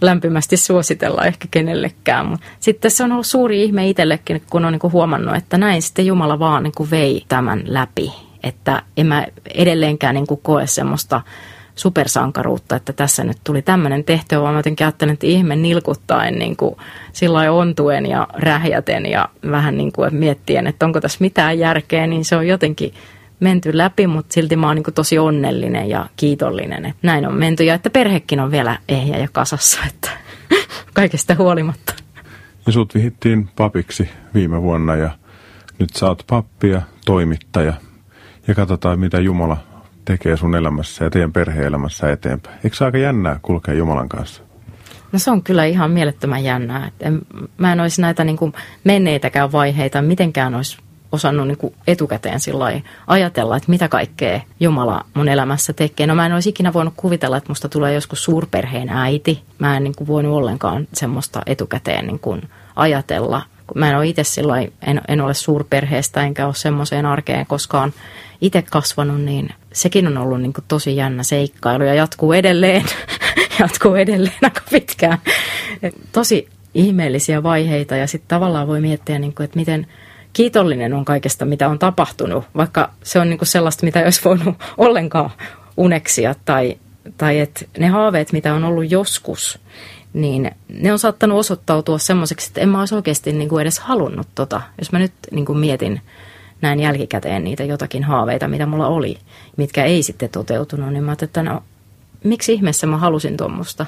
lämpimästi 0.01 0.57
suositella 0.57 1.25
ehkä 1.25 1.47
kenellekään. 1.51 2.25
Mutta 2.25 2.45
sitten 2.59 2.91
se 2.91 3.03
on 3.03 3.11
ollut 3.11 3.25
suuri 3.25 3.63
ihme 3.63 3.89
itsellekin, 3.89 4.43
kun 4.49 4.65
on 4.65 4.71
niin 4.71 4.79
kuin 4.79 4.93
huomannut, 4.93 5.35
että 5.35 5.57
näin 5.57 5.81
sitten 5.81 6.05
Jumala 6.05 6.39
vaan 6.39 6.63
niin 6.63 6.73
kuin 6.77 6.91
vei 6.91 7.23
tämän 7.27 7.61
läpi. 7.65 8.13
Että 8.43 8.81
en 8.97 9.07
mä 9.07 9.25
edelleenkään 9.53 10.15
niin 10.15 10.27
kuin 10.27 10.39
koe 10.43 10.67
semmoista 10.67 11.21
supersankaruutta, 11.75 12.75
että 12.75 12.93
tässä 12.93 13.23
nyt 13.23 13.37
tuli 13.43 13.61
tämmöinen 13.61 14.03
tehtävä, 14.03 14.41
vaan 14.41 14.53
mä 14.53 14.59
jotenkin 14.59 14.85
ajattelen, 14.87 15.13
että 15.13 15.27
ihme 15.27 15.55
nilkuttaen 15.55 16.39
niin 16.39 16.57
kuin 16.57 16.75
sillä 17.13 17.51
ontuen 17.51 18.05
ja 18.05 18.27
rähjäten 18.33 19.05
ja 19.05 19.29
vähän 19.51 19.77
niin 19.77 19.91
kuin 19.91 20.15
miettien, 20.15 20.67
että 20.67 20.85
onko 20.85 21.01
tässä 21.01 21.17
mitään 21.21 21.59
järkeä, 21.59 22.07
niin 22.07 22.25
se 22.25 22.35
on 22.35 22.47
jotenkin 22.47 22.93
menty 23.39 23.77
läpi, 23.77 24.07
mutta 24.07 24.33
silti 24.33 24.55
mä 24.55 24.67
oon 24.67 24.75
niin 24.75 24.93
tosi 24.95 25.19
onnellinen 25.19 25.89
ja 25.89 26.05
kiitollinen, 26.15 26.85
että 26.85 27.07
näin 27.07 27.27
on 27.27 27.33
menty 27.33 27.63
ja 27.63 27.73
että 27.73 27.89
perhekin 27.89 28.39
on 28.39 28.51
vielä 28.51 28.77
ehjä 28.89 29.17
ja 29.17 29.27
kasassa, 29.31 29.79
että 29.87 30.09
kaikesta 30.93 31.35
huolimatta. 31.35 31.93
Ja 32.65 32.71
sut 32.71 32.95
vihittiin 32.95 33.49
papiksi 33.55 34.09
viime 34.33 34.61
vuonna 34.61 34.95
ja 34.95 35.09
nyt 35.79 35.89
sä 35.95 36.07
oot 36.07 36.23
pappi 36.27 36.69
ja 36.69 36.81
toimittaja 37.05 37.73
ja 38.47 38.55
katsotaan 38.55 38.99
mitä 38.99 39.19
Jumala 39.19 39.57
tekee 40.05 40.37
sun 40.37 40.55
elämässä 40.55 41.03
ja 41.03 41.09
teidän 41.09 41.33
perheelämässä 41.33 42.11
eteenpäin. 42.11 42.59
Eikö 42.63 42.75
se 42.75 42.85
aika 42.85 42.97
jännää 42.97 43.39
kulkea 43.41 43.73
Jumalan 43.73 44.09
kanssa? 44.09 44.43
No 45.11 45.19
se 45.19 45.31
on 45.31 45.43
kyllä 45.43 45.65
ihan 45.65 45.91
mielettömän 45.91 46.43
jännää. 46.43 46.91
En, 46.99 47.21
mä 47.57 47.73
en 47.73 47.79
olisi 47.79 48.01
näitä 48.01 48.23
niin 48.23 48.37
kuin 48.37 48.53
menneitäkään 48.83 49.51
vaiheita 49.51 50.01
mitenkään 50.01 50.55
olisi 50.55 50.77
osannut 51.11 51.47
niin 51.47 51.57
kuin 51.57 51.75
etukäteen 51.87 52.39
ajatella, 53.07 53.57
että 53.57 53.71
mitä 53.71 53.87
kaikkea 53.87 54.41
Jumala 54.59 55.05
mun 55.13 55.29
elämässä 55.29 55.73
tekee. 55.73 56.07
No 56.07 56.15
mä 56.15 56.25
en 56.25 56.33
olisi 56.33 56.49
ikinä 56.49 56.73
voinut 56.73 56.93
kuvitella, 56.97 57.37
että 57.37 57.49
musta 57.49 57.69
tulee 57.69 57.93
joskus 57.93 58.23
suurperheen 58.23 58.89
äiti. 58.89 59.43
Mä 59.59 59.77
en 59.77 59.83
niin 59.83 59.95
kuin 59.95 60.07
voinut 60.07 60.35
ollenkaan 60.35 60.87
semmoista 60.93 61.41
etukäteen 61.45 62.07
niin 62.07 62.19
kuin 62.19 62.41
ajatella. 62.75 63.41
Mä 63.75 63.89
en 63.89 63.97
ole 63.97 64.07
itse 64.07 64.23
silloin, 64.23 64.73
en, 64.87 65.01
en 65.07 65.21
ole 65.21 65.33
suurperheestä 65.33 66.21
enkä 66.21 66.45
ole 66.45 66.55
semmoiseen 66.55 67.05
arkeen 67.05 67.45
koskaan 67.45 67.93
itse 68.41 68.61
kasvanut, 68.61 69.21
niin 69.21 69.49
sekin 69.73 70.07
on 70.07 70.17
ollut 70.17 70.41
niin 70.41 70.53
kuin 70.53 70.65
tosi 70.67 70.95
jännä 70.95 71.23
seikkailu 71.23 71.83
ja 71.83 71.93
jatkuu 71.93 72.33
edelleen, 72.33 72.85
jatkuu 73.59 73.95
edelleen 73.95 74.37
aika 74.41 74.61
pitkään. 74.71 75.17
Tosi 76.11 76.47
ihmeellisiä 76.73 77.43
vaiheita 77.43 77.95
ja 77.95 78.07
sitten 78.07 78.27
tavallaan 78.27 78.67
voi 78.67 78.81
miettiä, 78.81 79.19
niin 79.19 79.35
kuin, 79.35 79.45
että 79.45 79.59
miten 79.59 79.87
kiitollinen 80.37 80.93
on 80.93 81.05
kaikesta, 81.05 81.45
mitä 81.45 81.69
on 81.69 81.79
tapahtunut, 81.79 82.45
vaikka 82.55 82.91
se 83.03 83.19
on 83.19 83.29
niin 83.29 83.37
kuin 83.37 83.47
sellaista, 83.47 83.85
mitä 83.85 83.99
ei 83.99 84.05
olisi 84.05 84.21
voinut 84.25 84.55
ollenkaan 84.77 85.29
uneksia 85.77 86.35
tai, 86.45 86.77
tai 87.17 87.39
että 87.39 87.65
ne 87.77 87.87
haaveet, 87.87 88.31
mitä 88.31 88.53
on 88.53 88.63
ollut 88.63 88.91
joskus, 88.91 89.59
niin 90.13 90.51
ne 90.69 90.91
on 90.91 90.99
saattanut 90.99 91.39
osoittautua 91.39 91.97
semmoiseksi, 91.97 92.49
että 92.49 92.61
en 92.61 92.69
mä 92.69 92.79
olisi 92.79 92.95
oikeasti 92.95 93.33
niin 93.33 93.49
kuin 93.49 93.61
edes 93.61 93.79
halunnut 93.79 94.27
tota. 94.35 94.61
Jos 94.79 94.91
mä 94.91 94.99
nyt 94.99 95.13
niin 95.31 95.45
kuin 95.45 95.59
mietin 95.59 96.01
näin 96.61 96.79
jälkikäteen 96.79 97.43
niitä 97.43 97.63
jotakin 97.63 98.03
haaveita, 98.03 98.47
mitä 98.47 98.65
mulla 98.65 98.87
oli, 98.87 99.17
mitkä 99.57 99.83
ei 99.83 100.03
sitten 100.03 100.29
toteutunut, 100.29 100.93
niin 100.93 101.03
mä 101.03 101.11
ajattelin, 101.11 101.29
että 101.29 101.43
no, 101.43 101.63
miksi 102.23 102.53
ihmeessä 102.53 102.87
mä 102.87 102.97
halusin 102.97 103.37
tuommoista. 103.37 103.85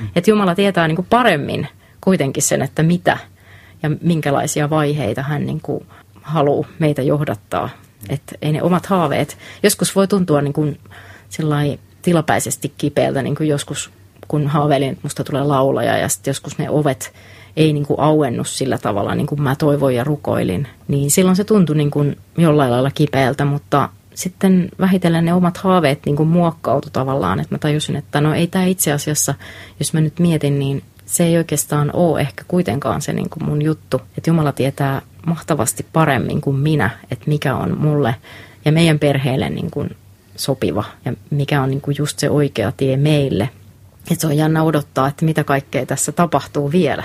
Mm. 0.00 0.08
Että 0.16 0.30
Jumala 0.30 0.54
tietää 0.54 0.88
niin 0.88 0.96
kuin 0.96 1.06
paremmin 1.10 1.68
kuitenkin 2.00 2.42
sen, 2.42 2.62
että 2.62 2.82
mitä 2.82 3.18
ja 3.82 3.90
minkälaisia 4.02 4.70
vaiheita 4.70 5.22
hän 5.22 5.46
niin 5.46 5.60
kuin 5.60 5.86
haluaa 6.22 6.68
meitä 6.78 7.02
johdattaa. 7.02 7.68
Että 8.08 8.34
ei 8.42 8.52
ne 8.52 8.62
omat 8.62 8.86
haaveet, 8.86 9.38
joskus 9.62 9.96
voi 9.96 10.08
tuntua 10.08 10.42
niin 10.42 10.52
kuin 10.52 10.78
tilapäisesti 12.02 12.72
kipeältä, 12.78 13.22
niin 13.22 13.34
kuin 13.34 13.48
joskus 13.48 13.90
kun 14.28 14.46
haaveilin, 14.46 14.88
että 14.90 15.00
musta 15.02 15.24
tulee 15.24 15.42
laulaja 15.42 15.96
ja 15.96 16.08
sitten 16.08 16.30
joskus 16.30 16.58
ne 16.58 16.70
ovet 16.70 17.12
ei 17.56 17.72
niin 17.72 17.86
kuin 17.86 18.00
auennut 18.00 18.48
sillä 18.48 18.78
tavalla, 18.78 19.14
niin 19.14 19.26
kuin 19.26 19.42
mä 19.42 19.56
toivoin 19.56 19.96
ja 19.96 20.04
rukoilin, 20.04 20.66
niin 20.88 21.10
silloin 21.10 21.36
se 21.36 21.44
tuntui 21.44 21.76
niin 21.76 21.90
kuin 21.90 22.16
jollain 22.38 22.70
lailla 22.70 22.90
kipeältä, 22.90 23.44
mutta 23.44 23.88
sitten 24.14 24.68
vähitellen 24.80 25.24
ne 25.24 25.34
omat 25.34 25.56
haaveet 25.56 26.06
niin 26.06 26.16
kuin 26.16 26.28
muokkautu 26.28 26.88
tavallaan, 26.92 27.40
että 27.40 27.54
mä 27.54 27.58
tajusin, 27.58 27.96
että 27.96 28.20
no 28.20 28.34
ei 28.34 28.46
tämä 28.46 28.64
itse 28.64 28.92
asiassa, 28.92 29.34
jos 29.78 29.92
mä 29.92 30.00
nyt 30.00 30.18
mietin, 30.18 30.58
niin 30.58 30.82
se 31.10 31.24
ei 31.24 31.36
oikeastaan 31.36 31.90
ole 31.92 32.20
ehkä 32.20 32.44
kuitenkaan 32.48 33.02
se 33.02 33.12
niin 33.12 33.30
kuin 33.30 33.44
mun 33.44 33.62
juttu, 33.62 34.00
että 34.18 34.30
Jumala 34.30 34.52
tietää 34.52 35.02
mahtavasti 35.26 35.86
paremmin 35.92 36.40
kuin 36.40 36.56
minä, 36.56 36.90
että 37.10 37.24
mikä 37.28 37.56
on 37.56 37.78
mulle 37.78 38.14
ja 38.64 38.72
meidän 38.72 38.98
perheelle 38.98 39.50
niin 39.50 39.70
kuin 39.70 39.96
sopiva 40.36 40.84
ja 41.04 41.12
mikä 41.30 41.62
on 41.62 41.70
niin 41.70 41.80
kuin 41.80 41.94
just 41.98 42.18
se 42.18 42.30
oikea 42.30 42.72
tie 42.72 42.96
meille. 42.96 43.48
Että 44.10 44.20
se 44.20 44.26
on 44.26 44.36
jännä 44.36 44.62
odottaa, 44.62 45.08
että 45.08 45.24
mitä 45.24 45.44
kaikkea 45.44 45.86
tässä 45.86 46.12
tapahtuu 46.12 46.72
vielä. 46.72 47.04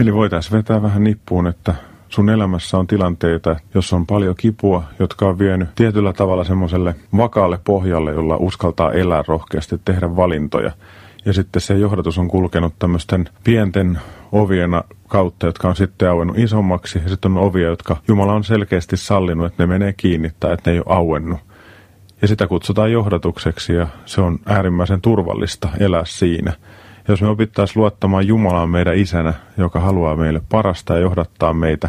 Eli 0.00 0.14
voitaisiin 0.14 0.58
vetää 0.58 0.82
vähän 0.82 1.04
nippuun, 1.04 1.46
että 1.46 1.74
sun 2.08 2.30
elämässä 2.30 2.78
on 2.78 2.86
tilanteita, 2.86 3.56
jossa 3.74 3.96
on 3.96 4.06
paljon 4.06 4.34
kipua, 4.36 4.84
jotka 4.98 5.26
on 5.26 5.38
vienyt 5.38 5.68
tietyllä 5.74 6.12
tavalla 6.12 6.44
semmoiselle 6.44 6.94
vakaalle 7.16 7.58
pohjalle, 7.64 8.12
jolla 8.12 8.36
uskaltaa 8.36 8.92
elää 8.92 9.24
rohkeasti, 9.28 9.80
tehdä 9.84 10.16
valintoja. 10.16 10.72
Ja 11.24 11.32
sitten 11.32 11.62
se 11.62 11.74
johdatus 11.74 12.18
on 12.18 12.28
kulkenut 12.28 12.74
tämmöisten 12.78 13.28
pienten 13.44 13.98
ovien 14.32 14.70
kautta, 15.08 15.46
jotka 15.46 15.68
on 15.68 15.76
sitten 15.76 16.10
auennut 16.10 16.38
isommaksi. 16.38 16.98
Ja 17.02 17.08
sitten 17.08 17.32
on 17.32 17.44
ovia, 17.44 17.68
jotka 17.68 17.96
Jumala 18.08 18.32
on 18.32 18.44
selkeästi 18.44 18.96
sallinut, 18.96 19.46
että 19.46 19.62
ne 19.62 19.66
menee 19.66 19.92
kiinni 19.92 20.30
tai 20.40 20.52
että 20.52 20.70
ne 20.70 20.74
ei 20.74 20.82
ole 20.86 20.96
auennut. 20.96 21.40
Ja 22.22 22.28
sitä 22.28 22.46
kutsutaan 22.46 22.92
johdatukseksi 22.92 23.72
ja 23.72 23.86
se 24.06 24.20
on 24.20 24.38
äärimmäisen 24.46 25.00
turvallista 25.00 25.68
elää 25.80 26.04
siinä. 26.04 26.52
Jos 27.08 27.22
me 27.22 27.28
opittaisiin 27.28 27.80
luottamaan 27.80 28.26
Jumalaan 28.26 28.70
meidän 28.70 28.96
isänä, 28.96 29.34
joka 29.58 29.80
haluaa 29.80 30.16
meille 30.16 30.42
parasta 30.48 30.94
ja 30.94 31.00
johdattaa 31.00 31.52
meitä, 31.52 31.88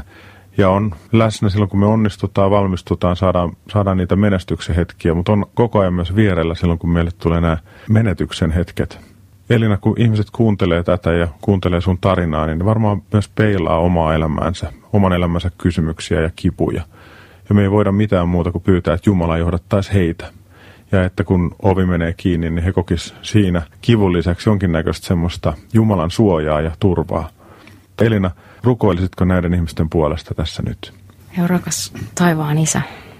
ja 0.57 0.69
on 0.69 0.95
läsnä 1.11 1.49
silloin, 1.49 1.69
kun 1.69 1.79
me 1.79 1.85
onnistutaan, 1.85 2.51
valmistutaan, 2.51 3.15
saadaan, 3.15 3.51
saadaan 3.73 3.97
niitä 3.97 4.15
menestyksen 4.15 4.75
hetkiä, 4.75 5.13
mutta 5.13 5.31
on 5.31 5.45
koko 5.53 5.79
ajan 5.79 5.93
myös 5.93 6.15
vierellä 6.15 6.55
silloin, 6.55 6.79
kun 6.79 6.89
meille 6.89 7.11
tulee 7.17 7.41
nämä 7.41 7.57
menetyksen 7.89 8.51
hetket. 8.51 9.14
Elina, 9.49 9.77
kun 9.77 9.95
ihmiset 9.97 10.27
kuuntelee 10.31 10.83
tätä 10.83 11.13
ja 11.13 11.27
kuuntelee 11.41 11.81
sun 11.81 11.97
tarinaa, 12.01 12.45
niin 12.45 12.65
varmaan 12.65 13.01
myös 13.13 13.29
peilaa 13.29 13.79
omaa 13.79 14.15
elämäänsä, 14.15 14.73
oman 14.93 15.13
elämänsä 15.13 15.51
kysymyksiä 15.57 16.21
ja 16.21 16.29
kipuja. 16.35 16.81
Ja 17.49 17.55
me 17.55 17.61
ei 17.61 17.71
voida 17.71 17.91
mitään 17.91 18.29
muuta 18.29 18.51
kuin 18.51 18.61
pyytää, 18.61 18.93
että 18.93 19.09
Jumala 19.09 19.37
johdattaisi 19.37 19.93
heitä 19.93 20.31
ja 20.91 21.03
että 21.03 21.23
kun 21.23 21.55
ovi 21.61 21.85
menee 21.85 22.13
kiinni, 22.13 22.49
niin 22.49 22.63
he 22.63 22.71
kokis 22.71 23.13
siinä 23.21 23.61
kivun 23.81 24.13
lisäksi 24.13 24.49
jonkinnäköistä 24.49 25.07
semmoista 25.07 25.53
Jumalan 25.73 26.11
suojaa 26.11 26.61
ja 26.61 26.71
turvaa. 26.79 27.29
Elina, 28.01 28.31
rukoilisitko 28.63 29.25
näiden 29.25 29.53
ihmisten 29.53 29.89
puolesta 29.89 30.33
tässä 30.33 30.63
nyt? 30.63 30.93
Joo, 31.37 31.47
rakas 31.47 31.93
taivaan 32.15 32.57
isä, 32.57 32.79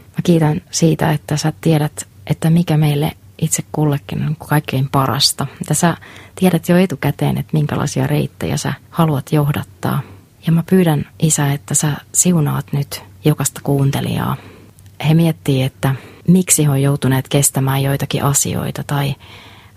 mä 0.09 0.21
kiitän 0.23 0.61
siitä, 0.71 1.11
että 1.11 1.37
sä 1.37 1.53
tiedät, 1.61 2.07
että 2.27 2.49
mikä 2.49 2.77
meille 2.77 3.11
itse 3.41 3.63
kullekin 3.71 4.27
on 4.27 4.35
kaikkein 4.35 4.89
parasta. 4.91 5.47
Että 5.61 5.73
sä 5.73 5.97
tiedät 6.35 6.69
jo 6.69 6.77
etukäteen, 6.77 7.37
että 7.37 7.49
minkälaisia 7.53 8.07
reittejä 8.07 8.57
sä 8.57 8.73
haluat 8.89 9.31
johdattaa. 9.31 10.01
Ja 10.45 10.51
mä 10.51 10.63
pyydän 10.69 11.05
isä, 11.19 11.53
että 11.53 11.73
sä 11.73 11.91
siunaat 12.11 12.73
nyt 12.73 13.03
jokaista 13.25 13.61
kuuntelijaa. 13.63 14.37
He 15.07 15.13
miettii, 15.13 15.63
että 15.63 15.95
miksi 16.27 16.65
he 16.65 16.69
on 16.69 16.81
joutuneet 16.81 17.27
kestämään 17.27 17.83
joitakin 17.83 18.23
asioita 18.23 18.83
tai 18.83 19.15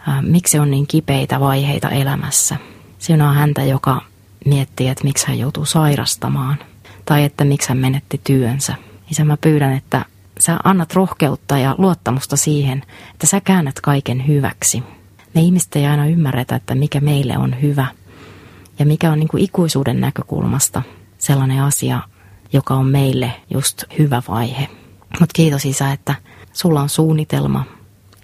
äh, 0.08 0.22
miksi 0.22 0.58
on 0.58 0.70
niin 0.70 0.86
kipeitä 0.86 1.40
vaiheita 1.40 1.90
elämässä. 1.90 2.56
Siunaa 2.98 3.32
häntä, 3.32 3.64
joka 3.64 4.02
miettii, 4.44 4.88
että 4.88 5.04
miksi 5.04 5.26
hän 5.26 5.38
joutuu 5.38 5.64
sairastamaan 5.64 6.58
tai 7.04 7.24
että 7.24 7.44
miksi 7.44 7.68
hän 7.68 7.78
menetti 7.78 8.20
työnsä. 8.24 8.74
Isä, 9.10 9.24
mä 9.24 9.36
pyydän, 9.36 9.72
että 9.72 10.04
sä 10.38 10.58
annat 10.64 10.94
rohkeutta 10.94 11.58
ja 11.58 11.74
luottamusta 11.78 12.36
siihen, 12.36 12.82
että 13.12 13.26
sä 13.26 13.40
käännät 13.40 13.80
kaiken 13.80 14.26
hyväksi. 14.26 14.82
Me 15.34 15.40
ihmiset 15.40 15.76
ei 15.76 15.86
aina 15.86 16.06
ymmärretä, 16.06 16.56
että 16.56 16.74
mikä 16.74 17.00
meille 17.00 17.38
on 17.38 17.62
hyvä 17.62 17.86
ja 18.78 18.86
mikä 18.86 19.12
on 19.12 19.18
niin 19.18 19.28
kuin 19.28 19.42
ikuisuuden 19.42 20.00
näkökulmasta 20.00 20.82
sellainen 21.18 21.62
asia, 21.62 22.00
joka 22.52 22.74
on 22.74 22.86
meille 22.86 23.32
just 23.50 23.84
hyvä 23.98 24.22
vaihe. 24.28 24.68
Mutta 25.20 25.32
kiitos 25.34 25.64
Isä, 25.64 25.92
että 25.92 26.14
sulla 26.52 26.80
on 26.80 26.88
suunnitelma 26.88 27.64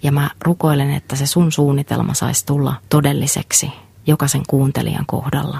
ja 0.03 0.11
mä 0.11 0.29
rukoilen, 0.41 0.93
että 0.93 1.15
se 1.15 1.25
sun 1.25 1.51
suunnitelma 1.51 2.13
saisi 2.13 2.45
tulla 2.45 2.75
todelliseksi 2.89 3.71
jokaisen 4.07 4.43
kuuntelijan 4.47 5.05
kohdalla. 5.05 5.59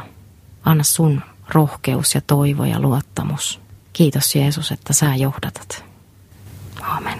Anna 0.63 0.83
sun 0.83 1.21
rohkeus 1.49 2.15
ja 2.15 2.21
toivo 2.21 2.65
ja 2.65 2.79
luottamus. 2.79 3.61
Kiitos 3.93 4.35
Jeesus, 4.35 4.71
että 4.71 4.93
sä 4.93 5.15
johdatat. 5.15 5.85
Aamen. 6.85 7.19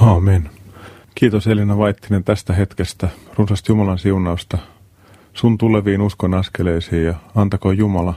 Aamen. 0.00 0.50
Kiitos 1.14 1.46
Elina 1.46 1.78
Vaittinen 1.78 2.24
tästä 2.24 2.52
hetkestä. 2.52 3.08
Runsasta 3.38 3.72
Jumalan 3.72 3.98
siunausta 3.98 4.58
sun 5.32 5.58
tuleviin 5.58 6.00
uskon 6.00 6.34
askeleisiin 6.34 7.04
ja 7.04 7.14
antako 7.34 7.72
Jumala 7.72 8.14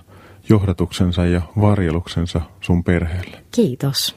johdatuksensa 0.50 1.26
ja 1.26 1.42
varjeluksensa 1.62 2.42
sun 2.62 2.84
perheelle. 2.84 3.44
Kiitos. 3.52 4.16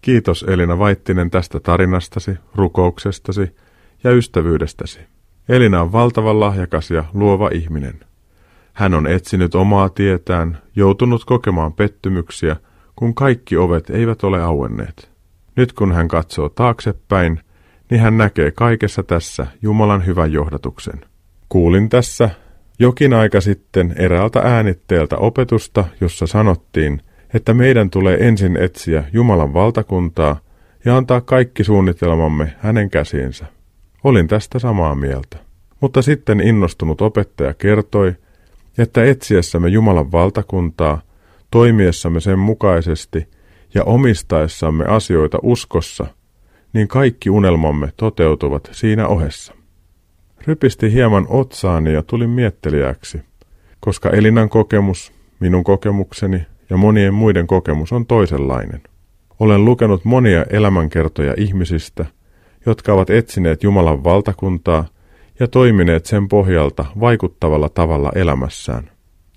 Kiitos 0.00 0.44
Elina 0.48 0.78
Vaittinen 0.78 1.30
tästä 1.30 1.60
tarinastasi, 1.60 2.34
rukouksestasi 2.54 3.56
ja 4.04 4.10
ystävyydestäsi. 4.12 5.00
Elina 5.48 5.82
on 5.82 5.92
valtavan 5.92 6.40
lahjakas 6.40 6.90
ja 6.90 7.04
luova 7.14 7.50
ihminen. 7.52 8.00
Hän 8.72 8.94
on 8.94 9.06
etsinyt 9.06 9.54
omaa 9.54 9.88
tietään, 9.88 10.58
joutunut 10.76 11.24
kokemaan 11.24 11.72
pettymyksiä, 11.72 12.56
kun 13.00 13.14
kaikki 13.14 13.56
ovet 13.56 13.90
eivät 13.90 14.24
ole 14.24 14.42
auenneet. 14.42 15.10
Nyt 15.56 15.72
kun 15.72 15.92
hän 15.92 16.08
katsoo 16.08 16.48
taaksepäin, 16.48 17.40
niin 17.90 18.00
hän 18.00 18.18
näkee 18.18 18.50
kaikessa 18.50 19.02
tässä 19.02 19.46
Jumalan 19.62 20.06
hyvän 20.06 20.32
johdatuksen. 20.32 21.00
Kuulin 21.48 21.88
tässä 21.88 22.30
jokin 22.78 23.14
aika 23.14 23.40
sitten 23.40 23.94
eräältä 23.96 24.40
äänitteeltä 24.40 25.16
opetusta, 25.16 25.84
jossa 26.00 26.26
sanottiin, 26.26 27.02
että 27.34 27.54
meidän 27.54 27.90
tulee 27.90 28.16
ensin 28.28 28.56
etsiä 28.56 29.04
Jumalan 29.12 29.54
valtakuntaa 29.54 30.40
ja 30.84 30.96
antaa 30.96 31.20
kaikki 31.20 31.64
suunnitelmamme 31.64 32.52
hänen 32.58 32.90
käsiinsä. 32.90 33.46
Olin 34.04 34.28
tästä 34.28 34.58
samaa 34.58 34.94
mieltä. 34.94 35.36
Mutta 35.80 36.02
sitten 36.02 36.40
innostunut 36.40 37.00
opettaja 37.00 37.54
kertoi, 37.54 38.14
että 38.78 39.04
etsiessämme 39.04 39.68
Jumalan 39.68 40.12
valtakuntaa, 40.12 41.02
toimiessamme 41.50 42.20
sen 42.20 42.38
mukaisesti 42.38 43.28
ja 43.74 43.84
omistaessamme 43.84 44.84
asioita 44.84 45.38
uskossa, 45.42 46.06
niin 46.72 46.88
kaikki 46.88 47.30
unelmamme 47.30 47.92
toteutuvat 47.96 48.68
siinä 48.72 49.08
ohessa. 49.08 49.54
Rypisti 50.46 50.92
hieman 50.92 51.26
otsaani 51.28 51.92
ja 51.92 52.02
tulin 52.02 52.30
miettelijäksi, 52.30 53.20
koska 53.80 54.10
Elinan 54.10 54.48
kokemus, 54.48 55.12
minun 55.40 55.64
kokemukseni 55.64 56.46
ja 56.70 56.76
monien 56.76 57.14
muiden 57.14 57.46
kokemus 57.46 57.92
on 57.92 58.06
toisenlainen. 58.06 58.82
Olen 59.38 59.64
lukenut 59.64 60.04
monia 60.04 60.44
elämänkertoja 60.50 61.34
ihmisistä, 61.36 62.06
jotka 62.66 62.92
ovat 62.92 63.10
etsineet 63.10 63.62
Jumalan 63.62 64.04
valtakuntaa 64.04 64.84
ja 65.40 65.48
toimineet 65.48 66.06
sen 66.06 66.28
pohjalta 66.28 66.84
vaikuttavalla 67.00 67.68
tavalla 67.68 68.12
elämässään. 68.14 68.90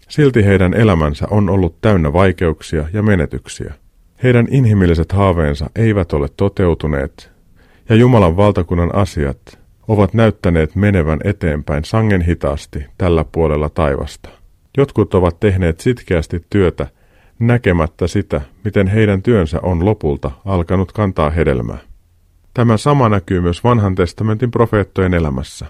Silti 0.10 0.46
heidän 0.46 0.74
elämänsä 0.74 1.28
on 1.30 1.50
ollut 1.50 1.82
täynnä 1.82 2.14
vaikeuksia 2.14 2.88
ja 2.94 3.04
menetyksiä. 3.04 3.74
Heidän 4.24 4.48
inhimilliset 4.52 5.12
haaveensa 5.12 5.70
eivät 5.76 6.14
ole 6.14 6.28
toteutuneet, 6.38 7.32
ja 7.90 7.96
Jumalan 7.96 8.38
valtakunnan 8.38 8.96
asiat 8.96 9.60
ovat 9.88 10.14
näyttäneet 10.14 10.76
menevän 10.76 11.20
eteenpäin 11.24 11.86
sangen 11.86 12.22
hitaasti 12.22 12.86
tällä 12.98 13.26
puolella 13.32 13.70
taivasta. 13.70 14.30
Jotkut 14.78 15.14
ovat 15.14 15.40
tehneet 15.40 15.80
sitkeästi 15.80 16.46
työtä 16.50 16.88
näkemättä 17.40 18.08
sitä, 18.08 18.42
miten 18.64 18.88
heidän 18.88 19.22
työnsä 19.22 19.60
on 19.62 19.86
lopulta 19.86 20.32
alkanut 20.46 20.92
kantaa 20.92 21.30
hedelmää. 21.30 21.78
Tämä 22.54 22.78
sama 22.78 23.10
näkyy 23.10 23.42
myös 23.42 23.64
vanhan 23.64 23.96
testamentin 23.96 24.52
profeettojen 24.52 25.14
elämässä. 25.14 25.66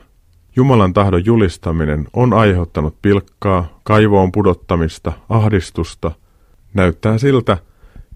Jumalan 0.55 0.93
tahdon 0.93 1.25
julistaminen 1.25 2.07
on 2.13 2.33
aiheuttanut 2.33 3.01
pilkkaa, 3.01 3.79
kaivoon 3.83 4.31
pudottamista, 4.31 5.13
ahdistusta. 5.29 6.11
Näyttää 6.73 7.17
siltä, 7.17 7.57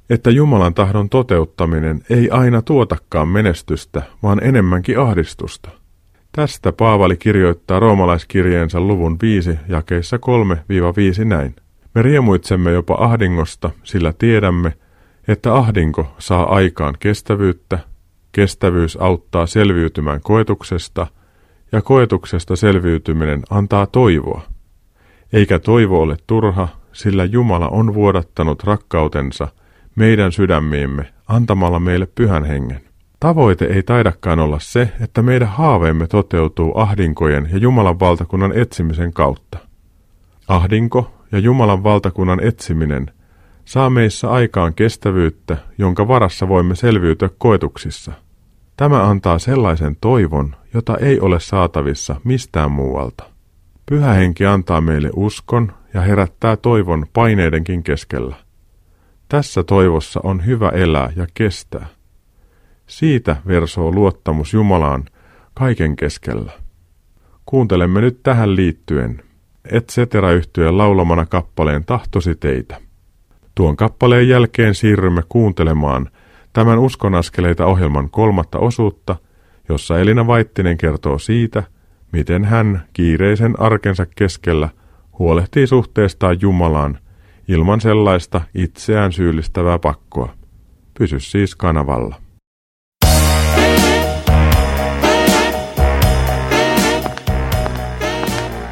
että 0.09 0.29
Jumalan 0.29 0.73
tahdon 0.73 1.09
toteuttaminen 1.09 2.01
ei 2.09 2.29
aina 2.29 2.61
tuotakaan 2.61 3.27
menestystä, 3.27 4.01
vaan 4.23 4.43
enemmänkin 4.43 4.99
ahdistusta. 4.99 5.69
Tästä 6.31 6.71
Paavali 6.71 7.17
kirjoittaa 7.17 7.79
roomalaiskirjeensä 7.79 8.79
luvun 8.79 9.17
5 9.21 9.59
jakeissa 9.67 10.17
3-5 11.21 11.25
näin. 11.25 11.55
Me 11.95 12.01
riemuitsemme 12.01 12.71
jopa 12.71 12.97
ahdingosta, 12.99 13.69
sillä 13.83 14.13
tiedämme, 14.17 14.73
että 15.27 15.55
ahdinko 15.55 16.15
saa 16.19 16.55
aikaan 16.55 16.95
kestävyyttä, 16.99 17.79
kestävyys 18.31 18.97
auttaa 19.01 19.45
selviytymään 19.45 20.21
koetuksesta 20.21 21.07
ja 21.71 21.81
koetuksesta 21.81 22.55
selviytyminen 22.55 23.43
antaa 23.49 23.85
toivoa. 23.85 24.41
Eikä 25.33 25.59
toivo 25.59 26.01
ole 26.01 26.17
turha, 26.27 26.67
sillä 26.91 27.25
Jumala 27.25 27.67
on 27.67 27.93
vuodattanut 27.93 28.63
rakkautensa 28.63 29.47
meidän 29.95 30.31
sydämiimme 30.31 31.13
antamalla 31.27 31.79
meille 31.79 32.07
pyhän 32.15 32.43
hengen. 32.43 32.81
Tavoite 33.19 33.65
ei 33.65 33.83
taidakaan 33.83 34.39
olla 34.39 34.59
se, 34.59 34.91
että 35.01 35.21
meidän 35.21 35.47
haaveemme 35.47 36.07
toteutuu 36.07 36.77
ahdinkojen 36.77 37.49
ja 37.51 37.57
Jumalan 37.57 37.99
valtakunnan 37.99 38.51
etsimisen 38.57 39.13
kautta. 39.13 39.57
Ahdinko 40.47 41.11
ja 41.31 41.39
Jumalan 41.39 41.83
valtakunnan 41.83 42.39
etsiminen 42.43 43.11
saa 43.65 43.89
meissä 43.89 44.29
aikaan 44.29 44.73
kestävyyttä, 44.73 45.57
jonka 45.77 46.07
varassa 46.07 46.47
voimme 46.47 46.75
selviytyä 46.75 47.29
koetuksissa. 47.37 48.11
Tämä 48.77 49.09
antaa 49.09 49.39
sellaisen 49.39 49.95
toivon, 50.01 50.55
jota 50.77 50.97
ei 50.97 51.19
ole 51.19 51.39
saatavissa 51.39 52.15
mistään 52.23 52.71
muualta. 52.71 53.23
Pyhä 53.85 54.13
henki 54.13 54.45
antaa 54.45 54.81
meille 54.81 55.09
uskon 55.15 55.71
ja 55.93 56.01
herättää 56.01 56.57
toivon 56.57 57.05
paineidenkin 57.13 57.83
keskellä. 57.83 58.35
Tässä 59.29 59.63
toivossa 59.63 60.19
on 60.23 60.45
hyvä 60.45 60.69
elää 60.69 61.11
ja 61.15 61.27
kestää. 61.33 61.85
Siitä 62.87 63.35
versoo 63.47 63.91
luottamus 63.91 64.53
Jumalaan 64.53 65.05
kaiken 65.53 65.95
keskellä. 65.95 66.51
Kuuntelemme 67.45 68.01
nyt 68.01 68.23
tähän 68.23 68.55
liittyen 68.55 69.23
et 69.71 69.87
cetera 69.87 70.31
yhtyeen 70.31 70.77
laulamana 70.77 71.25
kappaleen 71.25 71.85
Tahtosi 71.85 72.35
teitä. 72.35 72.81
Tuon 73.55 73.75
kappaleen 73.75 74.29
jälkeen 74.29 74.75
siirrymme 74.75 75.23
kuuntelemaan 75.29 76.09
tämän 76.53 76.79
uskonaskeleita 76.79 77.65
ohjelman 77.65 78.09
kolmatta 78.09 78.59
osuutta, 78.59 79.15
jossa 79.69 79.99
Elina 79.99 80.27
Vaittinen 80.27 80.77
kertoo 80.77 81.19
siitä, 81.19 81.63
miten 82.11 82.45
hän 82.45 82.83
kiireisen 82.93 83.59
arkensa 83.59 84.05
keskellä 84.05 84.69
huolehtii 85.19 85.67
suhteestaan 85.67 86.37
Jumalaan 86.41 86.97
ilman 87.47 87.81
sellaista 87.81 88.41
itseään 88.55 89.13
syyllistävää 89.13 89.79
pakkoa. 89.79 90.33
Pysy 90.99 91.19
siis 91.19 91.55
kanavalla. 91.55 92.15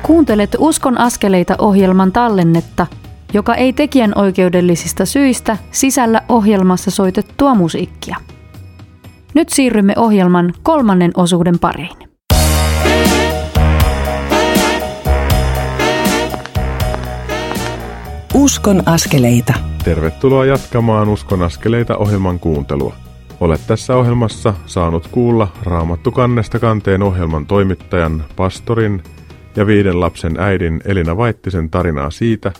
Kuuntelet 0.03 0.55
Uskon 0.59 0.97
askeleita 0.97 1.55
ohjelman 1.59 2.11
tallennetta, 2.11 2.87
joka 3.33 3.55
ei 3.55 3.73
tekijän 3.73 4.11
oikeudellisista 4.15 5.05
syistä 5.05 5.57
sisällä 5.71 6.21
ohjelmassa 6.29 6.91
soitettua 6.91 7.55
musiikkia. 7.55 8.17
Nyt 9.35 9.49
siirrymme 9.49 9.93
ohjelman 9.97 10.53
kolmannen 10.63 11.11
osuuden 11.17 11.59
pariin. 11.59 11.97
Uskon 18.33 18.83
askeleita. 18.85 19.53
Tervetuloa 19.83 20.45
jatkamaan 20.45 21.09
Uskon 21.09 21.41
askeleita 21.41 21.97
ohjelman 21.97 22.39
kuuntelua. 22.39 22.95
Olet 23.39 23.61
tässä 23.67 23.95
ohjelmassa 23.95 24.53
saanut 24.65 25.07
kuulla 25.07 25.47
Raamattu 25.63 26.11
kannesta 26.11 26.59
kanteen 26.59 27.03
ohjelman 27.03 27.45
toimittajan, 27.45 28.23
pastorin 28.35 29.03
ja 29.55 29.67
viiden 29.67 29.99
lapsen 29.99 30.39
äidin 30.39 30.81
Elina 30.85 31.17
Vaittisen 31.17 31.69
tarinaa 31.69 32.11
siitä, 32.11 32.51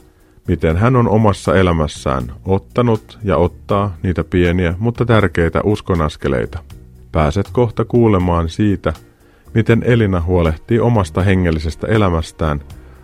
miten 0.47 0.77
hän 0.77 0.95
on 0.95 1.09
omassa 1.09 1.55
elämässään 1.55 2.23
ottanut 2.45 3.19
ja 3.23 3.37
ottaa 3.37 3.97
niitä 4.03 4.23
pieniä, 4.23 4.75
mutta 4.79 5.05
tärkeitä 5.05 5.61
uskonaskeleita. 5.63 6.59
Pääset 7.11 7.49
kohta 7.51 7.85
kuulemaan 7.85 8.49
siitä, 8.49 8.93
miten 9.53 9.83
Elina 9.83 10.21
huolehtii 10.21 10.79
omasta 10.79 11.21
hengellisestä 11.21 11.87
elämästään 11.87 12.61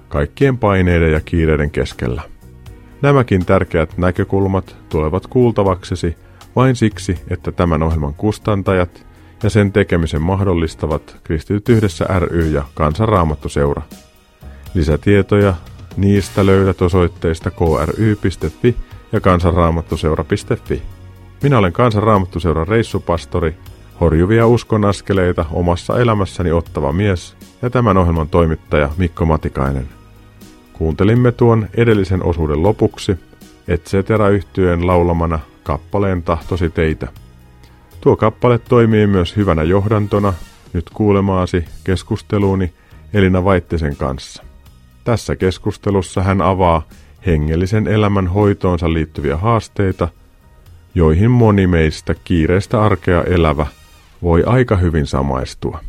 kaikkien 0.09 0.57
paineiden 0.57 1.11
ja 1.11 1.19
kiireiden 1.19 1.71
keskellä. 1.71 2.21
Nämäkin 3.01 3.45
tärkeät 3.45 3.97
näkökulmat 3.97 4.75
tulevat 4.89 5.27
kuultavaksesi 5.27 6.15
vain 6.55 6.75
siksi, 6.75 7.19
että 7.29 7.51
tämän 7.51 7.83
ohjelman 7.83 8.13
kustantajat 8.13 9.05
ja 9.43 9.49
sen 9.49 9.71
tekemisen 9.71 10.21
mahdollistavat 10.21 11.17
Kristityt 11.23 11.69
yhdessä 11.69 12.05
ry 12.19 12.49
ja 12.49 12.63
Kansanraamattuseura. 12.73 13.81
Lisätietoja 14.73 15.53
niistä 15.97 16.45
löydät 16.45 16.81
osoitteista 16.81 17.51
kry.fi 17.51 18.75
ja 19.11 19.21
kansanraamattuseura.fi. 19.21 20.81
Minä 21.43 21.57
olen 21.57 21.73
Kansanraamattuseuran 21.73 22.67
reissupastori, 22.67 23.55
horjuvia 24.01 24.47
uskon 24.47 24.85
askeleita 24.85 25.45
omassa 25.51 25.99
elämässäni 25.99 26.51
ottava 26.51 26.91
mies 26.91 27.35
ja 27.61 27.69
tämän 27.69 27.97
ohjelman 27.97 28.29
toimittaja 28.29 28.89
Mikko 28.97 29.25
Matikainen. 29.25 29.89
Kuuntelimme 30.73 31.31
tuon 31.31 31.67
edellisen 31.73 32.23
osuuden 32.23 32.63
lopuksi, 32.63 33.17
et 33.67 33.85
cetera 33.85 34.29
yhtyeen 34.29 34.87
laulamana 34.87 35.39
kappaleen 35.63 36.23
tahtosi 36.23 36.69
teitä. 36.69 37.07
Tuo 38.01 38.15
kappale 38.15 38.57
toimii 38.57 39.07
myös 39.07 39.35
hyvänä 39.35 39.63
johdantona 39.63 40.33
nyt 40.73 40.89
kuulemaasi 40.89 41.65
keskusteluuni 41.83 42.73
Elina 43.13 43.43
Vaittisen 43.43 43.95
kanssa. 43.95 44.50
Tässä 45.03 45.35
keskustelussa 45.35 46.23
hän 46.23 46.41
avaa 46.41 46.83
hengellisen 47.25 47.87
elämän 47.87 48.27
hoitoonsa 48.27 48.93
liittyviä 48.93 49.37
haasteita, 49.37 50.07
joihin 50.95 51.31
moni 51.31 51.67
meistä 51.67 52.15
kiireistä 52.23 52.83
arkea 52.83 53.23
elävä 53.23 53.67
voi 54.21 54.43
aika 54.43 54.75
hyvin 54.75 55.07
samaistua. 55.07 55.79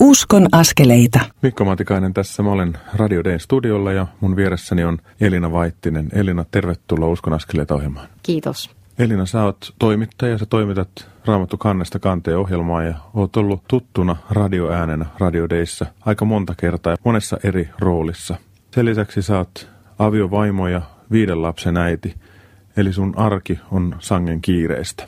Uskon 0.00 0.46
askeleita. 0.52 1.20
Mikko 1.42 1.64
Matikainen 1.64 2.14
tässä. 2.14 2.42
Mä 2.42 2.50
olen 2.50 2.78
Radio 2.94 3.24
Dayn 3.24 3.40
studiolla 3.40 3.92
ja 3.92 4.06
mun 4.20 4.36
vieressäni 4.36 4.84
on 4.84 4.98
Elina 5.20 5.52
Vaittinen. 5.52 6.08
Elina, 6.12 6.44
tervetuloa 6.50 7.08
Uskon 7.08 7.32
askeleita 7.32 7.74
ohjelmaan. 7.74 8.08
Kiitos. 8.22 8.70
Elina, 8.98 9.26
sä 9.26 9.44
oot 9.44 9.74
toimittaja, 9.78 10.38
sä 10.38 10.46
toimitat 10.46 11.08
Raamattu 11.26 11.56
kannesta 11.56 11.98
kanteen 11.98 12.38
ohjelmaa 12.38 12.82
ja 12.82 12.94
oot 13.14 13.36
ollut 13.36 13.62
tuttuna 13.68 14.16
radioäänenä 14.30 15.06
Radio 15.18 15.48
Dayssä 15.50 15.86
aika 16.00 16.24
monta 16.24 16.54
kertaa 16.56 16.92
ja 16.92 16.96
monessa 17.04 17.36
eri 17.44 17.68
roolissa. 17.78 18.36
Sen 18.70 18.84
lisäksi 18.84 19.22
sä 19.22 19.38
oot 19.38 19.68
aviovaimo 19.98 20.68
ja 20.68 20.82
viiden 21.10 21.42
lapsen 21.42 21.76
äiti, 21.76 22.14
eli 22.76 22.92
sun 22.92 23.18
arki 23.18 23.58
on 23.70 23.96
sangen 23.98 24.40
kiireistä. 24.40 25.06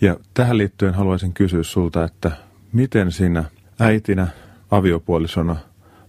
Ja 0.00 0.16
tähän 0.34 0.58
liittyen 0.58 0.94
haluaisin 0.94 1.32
kysyä 1.32 1.62
sulta, 1.62 2.04
että 2.04 2.30
miten 2.72 3.12
sinä 3.12 3.44
äitinä, 3.80 4.26
aviopuolisona, 4.70 5.56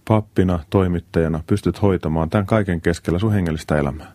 pappina, 0.08 0.60
toimittajana 0.70 1.40
pystyt 1.46 1.82
hoitamaan 1.82 2.30
tämän 2.30 2.46
kaiken 2.46 2.80
keskellä 2.80 3.18
sun 3.18 3.32
hengellistä 3.32 3.76
elämää? 3.76 4.12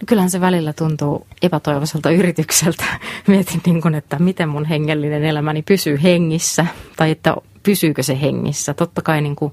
No 0.00 0.04
kyllähän 0.06 0.30
se 0.30 0.40
välillä 0.40 0.72
tuntuu 0.72 1.26
epätoivoiselta 1.42 2.10
yritykseltä. 2.10 2.84
Mietin, 3.26 3.60
niin 3.66 3.82
kun, 3.82 3.94
että 3.94 4.18
miten 4.18 4.48
mun 4.48 4.64
hengellinen 4.64 5.24
elämäni 5.24 5.62
pysyy 5.62 6.02
hengissä 6.02 6.66
tai 6.96 7.10
että 7.10 7.36
pysyykö 7.62 8.02
se 8.02 8.20
hengissä. 8.20 8.74
Totta 8.74 9.02
kai 9.02 9.22
niin 9.22 9.36
kuin 9.36 9.52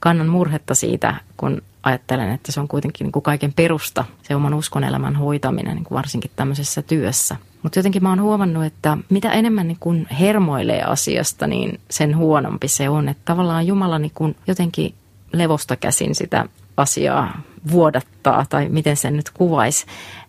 kannan 0.00 0.28
murhetta 0.28 0.74
siitä, 0.74 1.14
kun 1.36 1.62
ajattelen, 1.82 2.32
että 2.32 2.52
se 2.52 2.60
on 2.60 2.68
kuitenkin 2.68 3.04
niin 3.04 3.12
kuin 3.12 3.22
kaiken 3.22 3.52
perusta, 3.52 4.04
se 4.22 4.34
oman 4.34 4.54
uskon 4.54 4.84
elämän 4.84 5.16
hoitaminen, 5.16 5.74
niin 5.74 5.84
kuin 5.84 5.96
varsinkin 5.96 6.30
tämmöisessä 6.36 6.82
työssä. 6.82 7.36
Mutta 7.62 7.78
jotenkin 7.78 8.02
mä 8.02 8.08
oon 8.08 8.22
huomannut, 8.22 8.64
että 8.64 8.98
mitä 9.10 9.32
enemmän 9.32 9.68
niin 9.68 9.76
kun 9.80 10.06
hermoilee 10.20 10.82
asiasta, 10.82 11.46
niin 11.46 11.80
sen 11.90 12.16
huonompi 12.16 12.68
se 12.68 12.88
on. 12.88 13.08
Että 13.08 13.22
tavallaan 13.24 13.66
Jumala 13.66 13.98
niin 13.98 14.12
kun 14.14 14.34
jotenkin 14.46 14.94
levosta 15.32 15.76
käsin 15.76 16.14
sitä 16.14 16.48
asiaa 16.76 17.42
vuodattaa, 17.70 18.46
tai 18.48 18.68
miten 18.68 18.96
sen 18.96 19.16
nyt 19.16 19.30
kuvaisi. 19.30 19.86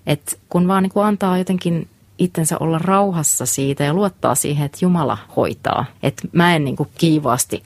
Että 0.08 0.36
kun 0.50 0.68
vaan 0.68 0.84
niin 0.84 0.92
kuin 0.92 1.06
antaa 1.06 1.38
jotenkin 1.38 1.88
itsensä 2.18 2.58
olla 2.60 2.80
rauhassa 2.80 3.46
siitä 3.46 3.84
ja 3.84 3.94
luottaa 3.94 4.36
siihen, 4.36 4.66
että 4.66 4.78
Jumala 4.82 5.18
hoitaa. 5.36 5.86
Että 6.04 6.28
mä 6.32 6.56
en 6.56 6.66
niin 6.66 6.76
kuin 6.76 6.90
kiivaasti 6.98 7.64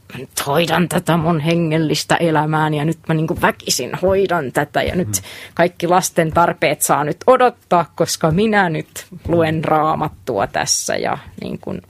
hoidan 0.48 0.90
tätä 0.90 1.18
mun 1.18 1.40
hengellistä 1.40 2.16
elämääni 2.16 2.78
ja 2.78 2.86
nyt 2.86 2.98
mä 3.08 3.14
niin 3.14 3.28
kuin 3.28 3.42
väkisin 3.42 3.92
hoidan 4.02 4.52
tätä 4.52 4.84
ja 4.84 4.96
nyt 4.96 5.22
kaikki 5.54 5.88
lasten 5.88 6.32
tarpeet 6.32 6.82
saa 6.82 7.04
nyt 7.04 7.18
odottaa, 7.28 7.86
koska 7.96 8.32
minä 8.32 8.70
nyt 8.70 9.06
luen 9.28 9.64
raamattua 9.64 10.48
tässä 10.48 10.96
ja 10.96 11.18
niin 11.42 11.60
kuin 11.60 11.82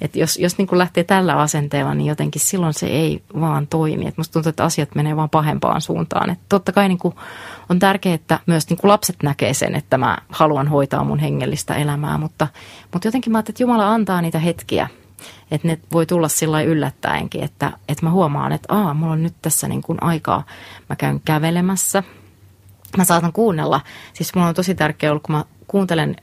että 0.00 0.18
jos, 0.18 0.38
jos 0.38 0.58
niin 0.58 0.68
lähtee 0.72 1.04
tällä 1.04 1.36
asenteella, 1.36 1.94
niin 1.94 2.06
jotenkin 2.06 2.40
silloin 2.40 2.74
se 2.74 2.86
ei 2.86 3.22
vaan 3.40 3.66
toimi. 3.66 4.06
Et 4.06 4.16
musta 4.16 4.32
tuntuu, 4.32 4.50
että 4.50 4.64
asiat 4.64 4.94
menee 4.94 5.16
vaan 5.16 5.30
pahempaan 5.30 5.80
suuntaan. 5.80 6.30
Et 6.30 6.38
totta 6.48 6.72
kai 6.72 6.88
niin 6.88 6.98
on 7.68 7.78
tärkeää, 7.78 8.14
että 8.14 8.40
myös 8.46 8.70
niin 8.70 8.78
lapset 8.82 9.16
näkee 9.22 9.54
sen, 9.54 9.74
että 9.74 9.98
mä 9.98 10.18
haluan 10.28 10.68
hoitaa 10.68 11.04
mun 11.04 11.18
hengellistä 11.18 11.74
elämää. 11.74 12.18
Mutta, 12.18 12.48
mutta 12.92 13.08
jotenkin 13.08 13.32
mä 13.32 13.38
ajattelin, 13.38 13.54
että 13.54 13.62
Jumala 13.62 13.94
antaa 13.94 14.22
niitä 14.22 14.38
hetkiä, 14.38 14.88
että 15.50 15.68
ne 15.68 15.78
voi 15.92 16.06
tulla 16.06 16.28
sillä 16.28 16.62
yllättäenkin, 16.62 17.44
että, 17.44 17.72
että 17.88 18.06
mä 18.06 18.10
huomaan, 18.10 18.52
että 18.52 18.74
aa, 18.74 18.94
mulla 18.94 19.12
on 19.12 19.22
nyt 19.22 19.34
tässä 19.42 19.68
niin 19.68 19.82
kuin 19.82 19.98
aikaa. 20.02 20.44
Mä 20.88 20.96
käyn 20.96 21.20
kävelemässä. 21.24 22.02
Mä 22.96 23.04
saatan 23.04 23.32
kuunnella. 23.32 23.80
Siis 24.12 24.34
mulla 24.34 24.48
on 24.48 24.54
tosi 24.54 24.74
tärkeää 24.74 25.12
ollut, 25.12 25.22
kun 25.22 25.34
mä 25.34 25.44
kuuntelen 25.66 26.16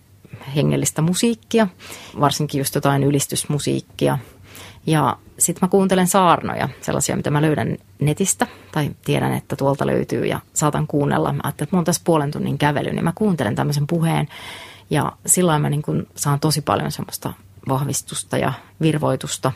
hengellistä 0.56 1.02
musiikkia, 1.02 1.68
varsinkin 2.20 2.60
just 2.60 2.76
jotain 2.76 3.04
ylistysmusiikkia. 3.04 4.18
Ja 4.86 5.18
sitten 5.38 5.60
mä 5.62 5.68
kuuntelen 5.70 6.08
saarnoja, 6.08 6.70
sellaisia, 6.82 7.16
mitä 7.16 7.32
mä 7.32 7.42
löydän 7.42 7.78
netistä 8.00 8.48
tai 8.72 8.92
tiedän, 9.06 9.34
että 9.34 9.56
tuolta 9.56 9.88
löytyy 9.88 10.26
ja 10.26 10.40
saatan 10.54 10.88
kuunnella. 10.88 11.34
Mä 11.34 11.42
ajattelin, 11.44 11.66
että 11.66 11.76
mulla 11.76 11.82
on 11.82 11.86
tässä 11.86 12.02
puolen 12.06 12.32
tunnin 12.32 12.58
kävely, 12.58 12.92
niin 12.92 13.04
mä 13.04 13.14
kuuntelen 13.16 13.56
tämmöisen 13.56 13.88
puheen 13.88 14.28
ja 14.90 15.12
silloin 15.26 15.62
mä 15.62 15.70
niin 15.70 15.82
kun 15.82 16.08
saan 16.16 16.40
tosi 16.40 16.62
paljon 16.62 16.92
semmoista 16.92 17.34
vahvistusta 17.70 18.38
ja 18.38 18.54
virvoitusta. 18.82 19.52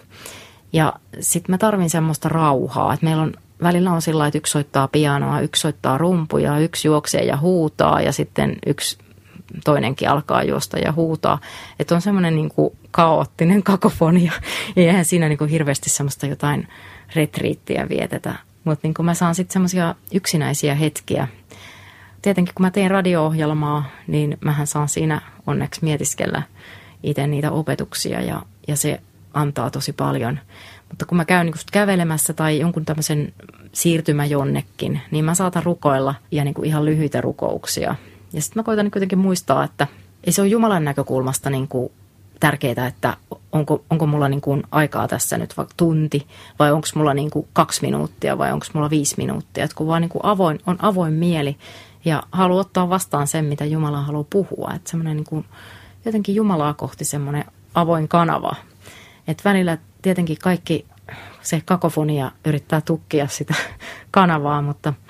Ja 0.74 0.94
sitten 1.20 1.54
mä 1.54 1.58
tarvin 1.58 1.90
semmoista 1.90 2.30
rauhaa, 2.30 2.94
että 2.94 3.06
meillä 3.06 3.24
on 3.24 3.34
välillä 3.64 3.92
on 3.92 4.02
sillä 4.02 4.28
että 4.28 4.38
yksi 4.38 4.52
soittaa 4.52 4.88
pianoa, 4.88 5.42
yksi 5.42 5.60
soittaa 5.60 5.98
rumpuja, 5.98 6.60
yksi 6.60 6.88
juoksee 6.88 7.24
ja 7.24 7.38
huutaa 7.38 8.02
ja 8.02 8.12
sitten 8.12 8.58
yksi 8.66 8.98
toinenkin 9.64 10.10
alkaa 10.10 10.44
juosta 10.44 10.80
ja 10.80 10.92
huutaa. 10.92 11.40
Että 11.80 11.96
on 11.96 12.02
semmoinen 12.02 12.36
niin 12.36 12.50
kuin 12.50 12.78
kaoottinen 12.92 13.64
kakofonia. 13.72 14.32
Ja 14.76 14.84
eihän 14.84 15.06
siinä 15.06 15.30
niin 15.30 15.38
kuin 15.38 15.50
hirveästi 15.50 15.90
semmoista 15.90 16.26
jotain 16.26 16.68
retriittiä 17.16 17.90
vietetä. 17.90 18.36
Mutta 18.64 18.88
niin 18.88 19.06
mä 19.06 19.14
saan 19.14 19.36
sitten 19.36 19.54
semmoisia 19.54 19.96
yksinäisiä 20.14 20.76
hetkiä. 20.76 21.28
Tietenkin 22.22 22.56
kun 22.56 22.66
mä 22.66 22.72
teen 22.72 22.92
radio-ohjelmaa, 22.92 23.90
niin 24.08 24.38
mähän 24.42 24.68
saan 24.68 24.90
siinä 24.90 25.22
onneksi 25.48 25.84
mietiskellä 25.84 26.42
itse 27.04 27.28
niitä 27.28 27.52
opetuksia 27.52 28.22
ja, 28.22 28.42
ja 28.68 28.76
se 28.76 29.02
antaa 29.34 29.70
tosi 29.70 29.94
paljon. 29.94 30.40
Mutta 30.90 31.06
kun 31.06 31.18
mä 31.18 31.26
käyn 31.26 31.46
niin 31.46 31.56
kävelemässä 31.72 32.34
tai 32.34 32.60
jonkun 32.60 32.86
tämmöisen 32.86 33.34
siirtymä 33.74 34.26
jonnekin, 34.26 35.02
niin 35.12 35.26
mä 35.26 35.36
saatan 35.36 35.64
rukoilla 35.64 36.16
ja 36.32 36.44
niin 36.44 36.66
ihan 36.66 36.86
lyhyitä 36.86 37.22
rukouksia. 37.22 37.96
Ja 38.36 38.42
sitten 38.42 38.60
mä 38.60 38.64
koitan 38.64 38.92
kuitenkin 38.92 39.20
muistaa, 39.20 39.64
että 39.64 39.88
ei 40.24 40.34
se 40.34 40.42
ole 40.42 40.50
Jumalan 40.50 40.84
näkökulmasta 40.84 41.50
niin 41.50 41.68
kuin 41.68 41.92
tärkeää, 42.40 42.88
että 42.88 43.18
onko, 43.52 43.84
onko 43.90 44.08
mulla 44.08 44.30
niin 44.30 44.42
kuin 44.42 44.64
aikaa 44.72 45.08
tässä 45.08 45.38
nyt 45.38 45.58
vaikka 45.58 45.74
tunti 45.78 46.28
vai 46.60 46.72
onko 46.72 46.88
mulla 46.96 47.14
niin 47.14 47.32
kuin 47.32 47.48
kaksi 47.54 47.82
minuuttia 47.82 48.38
vai 48.38 48.52
onko 48.52 48.66
mulla 48.74 48.90
viisi 48.90 49.16
minuuttia. 49.18 49.64
Että 49.64 49.76
kun 49.76 49.88
vaan 49.88 50.02
niin 50.02 50.10
kuin 50.10 50.26
avoin, 50.26 50.60
on 50.68 50.78
avoin 50.80 51.14
mieli 51.14 51.58
ja 52.06 52.24
haluaa 52.32 52.62
ottaa 52.62 52.90
vastaan 52.90 53.28
sen, 53.28 53.46
mitä 53.46 53.66
Jumala 53.66 54.02
haluaa 54.02 54.26
puhua. 54.30 54.72
Että 54.76 54.90
semmoinen 54.90 55.18
niin 55.18 55.46
jotenkin 56.06 56.36
Jumalaa 56.36 56.74
kohti 56.74 57.06
semmoinen 57.06 57.46
avoin 57.74 58.08
kanava. 58.08 58.56
Että 59.28 59.50
välillä 59.50 59.78
tietenkin 60.02 60.38
kaikki 60.44 60.86
se 61.42 61.62
kakofonia 61.66 62.32
yrittää 62.46 62.82
tukkia 62.82 63.28
sitä 63.28 63.54
kanavaa, 64.12 64.62
mutta– 64.62 64.94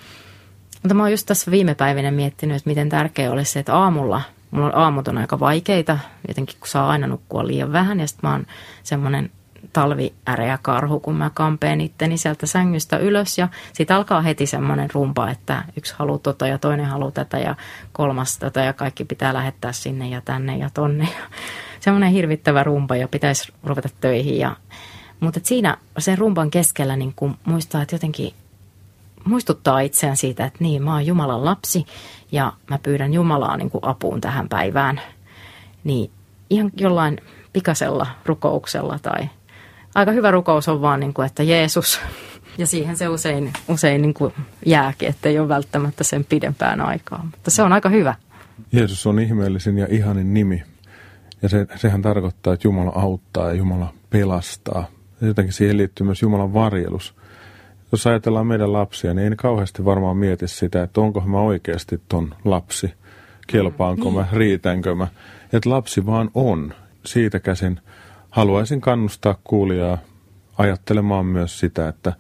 mutta 0.86 0.94
mä 0.94 1.04
oon 1.04 1.12
just 1.12 1.26
tässä 1.26 1.52
viime 1.52 1.76
päivinä 1.76 2.12
miettinyt, 2.12 2.58
että 2.58 2.70
miten 2.70 2.90
tärkeää 2.90 3.32
olisi 3.32 3.52
se, 3.52 3.60
että 3.60 3.76
aamulla, 3.76 4.22
mulla 4.52 4.68
on 4.68 4.76
aamut 4.76 5.08
on 5.08 5.18
aika 5.18 5.40
vaikeita, 5.40 6.00
jotenkin 6.28 6.56
kun 6.60 6.68
saa 6.68 6.90
aina 6.90 7.08
nukkua 7.08 7.48
liian 7.48 7.72
vähän, 7.72 8.00
ja 8.00 8.08
sitten 8.08 8.30
mä 8.30 8.34
oon 8.34 8.46
semmoinen 8.84 9.32
talviäreä 9.74 10.60
karhu, 10.62 11.00
kun 11.00 11.16
mä 11.16 11.32
kampeen 11.34 11.82
itteni 11.82 12.18
sieltä 12.18 12.46
sängystä 12.46 12.98
ylös. 12.98 13.38
Ja 13.38 13.48
sitten 13.74 13.98
alkaa 13.98 14.22
heti 14.22 14.46
semmoinen 14.46 14.90
rumpa, 14.94 15.30
että 15.30 15.64
yksi 15.78 15.96
haluaa 15.98 16.20
tota 16.20 16.48
ja 16.48 16.58
toinen 16.58 16.86
haluaa 16.86 17.12
tätä 17.12 17.40
ja 17.40 17.56
kolmas 17.92 18.38
tätä 18.38 18.64
ja 18.64 18.74
kaikki 18.74 19.06
pitää 19.06 19.34
lähettää 19.34 19.72
sinne 19.72 20.10
ja 20.10 20.22
tänne 20.22 20.58
ja 20.58 20.70
tonne. 20.74 21.08
Ja 21.18 21.40
semmoinen 21.80 22.12
hirvittävä 22.12 22.64
rumpa 22.64 22.96
ja 22.96 23.08
pitäisi 23.08 23.54
ruveta 23.64 23.90
töihin. 24.02 24.38
Ja, 24.38 24.56
mutta 25.20 25.40
siinä 25.44 25.78
sen 25.98 26.18
rumpan 26.18 26.52
keskellä 26.52 26.96
niin 26.96 27.14
kun 27.16 27.38
muistaa, 27.46 27.82
että 27.82 27.96
jotenkin 27.96 28.34
muistuttaa 29.26 29.80
itseään 29.80 30.18
siitä, 30.18 30.46
että 30.46 30.60
niin, 30.64 30.84
mä 30.84 30.94
oon 30.94 31.06
Jumalan 31.06 31.46
lapsi 31.46 31.86
ja 32.32 32.54
mä 32.70 32.80
pyydän 32.84 33.14
Jumalaa 33.14 33.58
niin 33.58 33.70
kuin 33.70 33.84
apuun 33.84 34.22
tähän 34.22 34.50
päivään. 34.50 35.02
Niin 35.84 36.12
ihan 36.50 36.72
jollain 36.78 37.18
pikasella 37.54 38.08
rukouksella 38.26 39.00
tai 39.02 39.30
aika 39.96 40.12
hyvä 40.12 40.32
rukous 40.32 40.68
on 40.68 40.82
vaan, 40.82 41.00
niin 41.00 41.14
kuin, 41.14 41.26
että 41.26 41.44
Jeesus. 41.44 42.00
Ja 42.58 42.68
siihen 42.68 42.98
se 42.98 43.08
usein, 43.08 43.54
usein 43.68 44.02
niin 44.02 44.14
kuin 44.14 44.34
jääkin, 44.66 45.10
että 45.10 45.30
ei 45.30 45.40
ole 45.40 45.48
välttämättä 45.48 46.04
sen 46.04 46.26
pidempään 46.26 46.82
aikaa. 46.82 47.24
Mutta 47.32 47.52
se 47.52 47.64
on 47.64 47.74
aika 47.74 47.90
hyvä. 47.90 48.16
Jeesus 48.72 49.08
on 49.08 49.20
ihmeellisin 49.20 49.78
ja 49.78 49.88
ihanin 49.90 50.34
nimi. 50.34 50.64
Ja 51.42 51.50
se, 51.50 51.68
sehän 51.76 52.02
tarkoittaa, 52.02 52.54
että 52.54 52.68
Jumala 52.68 52.92
auttaa 52.96 53.48
ja 53.48 53.54
Jumala 53.54 53.94
pelastaa. 54.10 54.88
Jotenkin 55.22 55.54
siihen 55.54 55.78
liittyy 55.78 56.06
myös 56.06 56.22
Jumalan 56.22 56.54
varjelus. 56.54 57.16
Jos 57.92 58.08
ajatellaan 58.08 58.48
meidän 58.48 58.74
lapsia, 58.74 59.14
niin 59.14 59.32
ei 59.32 59.36
kauheasti 59.38 59.86
varmaan 59.86 60.18
mieti 60.18 60.48
sitä, 60.48 60.84
että 60.84 61.02
onko 61.02 61.22
mä 61.22 61.42
oikeasti 61.42 62.02
ton 62.10 62.36
lapsi. 62.46 62.94
Kelpaanko 63.48 64.12
mä, 64.12 64.28
riitänkö 64.34 64.96
mä. 64.96 65.08
Että 65.54 65.70
lapsi 65.70 66.06
vaan 66.06 66.32
on. 66.34 66.74
Siitä 67.06 67.40
käsin 67.40 67.80
haluaisin 68.30 68.82
kannustaa 68.82 69.36
kuulijaa 69.44 69.98
ajattelemaan 70.58 71.26
myös 71.26 71.60
sitä, 71.60 71.88
että, 71.88 72.14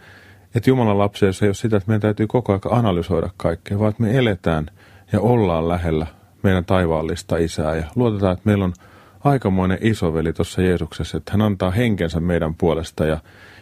että 0.56 0.70
Jumalan 0.70 0.98
lapsia 0.98 1.30
ei 1.42 1.48
ole 1.48 1.54
sitä, 1.54 1.78
että 1.78 1.88
meidän 1.88 2.02
täytyy 2.02 2.28
koko 2.28 2.52
ajan 2.52 2.80
analysoida 2.80 3.30
kaikkea, 3.38 3.80
vaan 3.80 3.90
että 3.90 4.04
me 4.04 4.18
eletään 4.18 4.66
ja 5.12 5.20
ollaan 5.20 5.68
lähellä 5.68 6.08
meidän 6.44 6.66
taivaallista 6.66 7.38
isää 7.38 7.76
ja 7.76 7.84
luotetaan, 7.96 8.34
että 8.34 8.46
meillä 8.46 8.66
on 8.66 8.74
aikamoinen 9.24 9.78
isoveli 9.82 10.34
tuossa 10.34 10.62
Jeesuksessa, 10.62 11.18
että 11.18 11.32
hän 11.32 11.42
antaa 11.42 11.72
henkensä 11.72 12.20
meidän 12.20 12.56
puolesta 12.56 13.06
ja, 13.06 13.20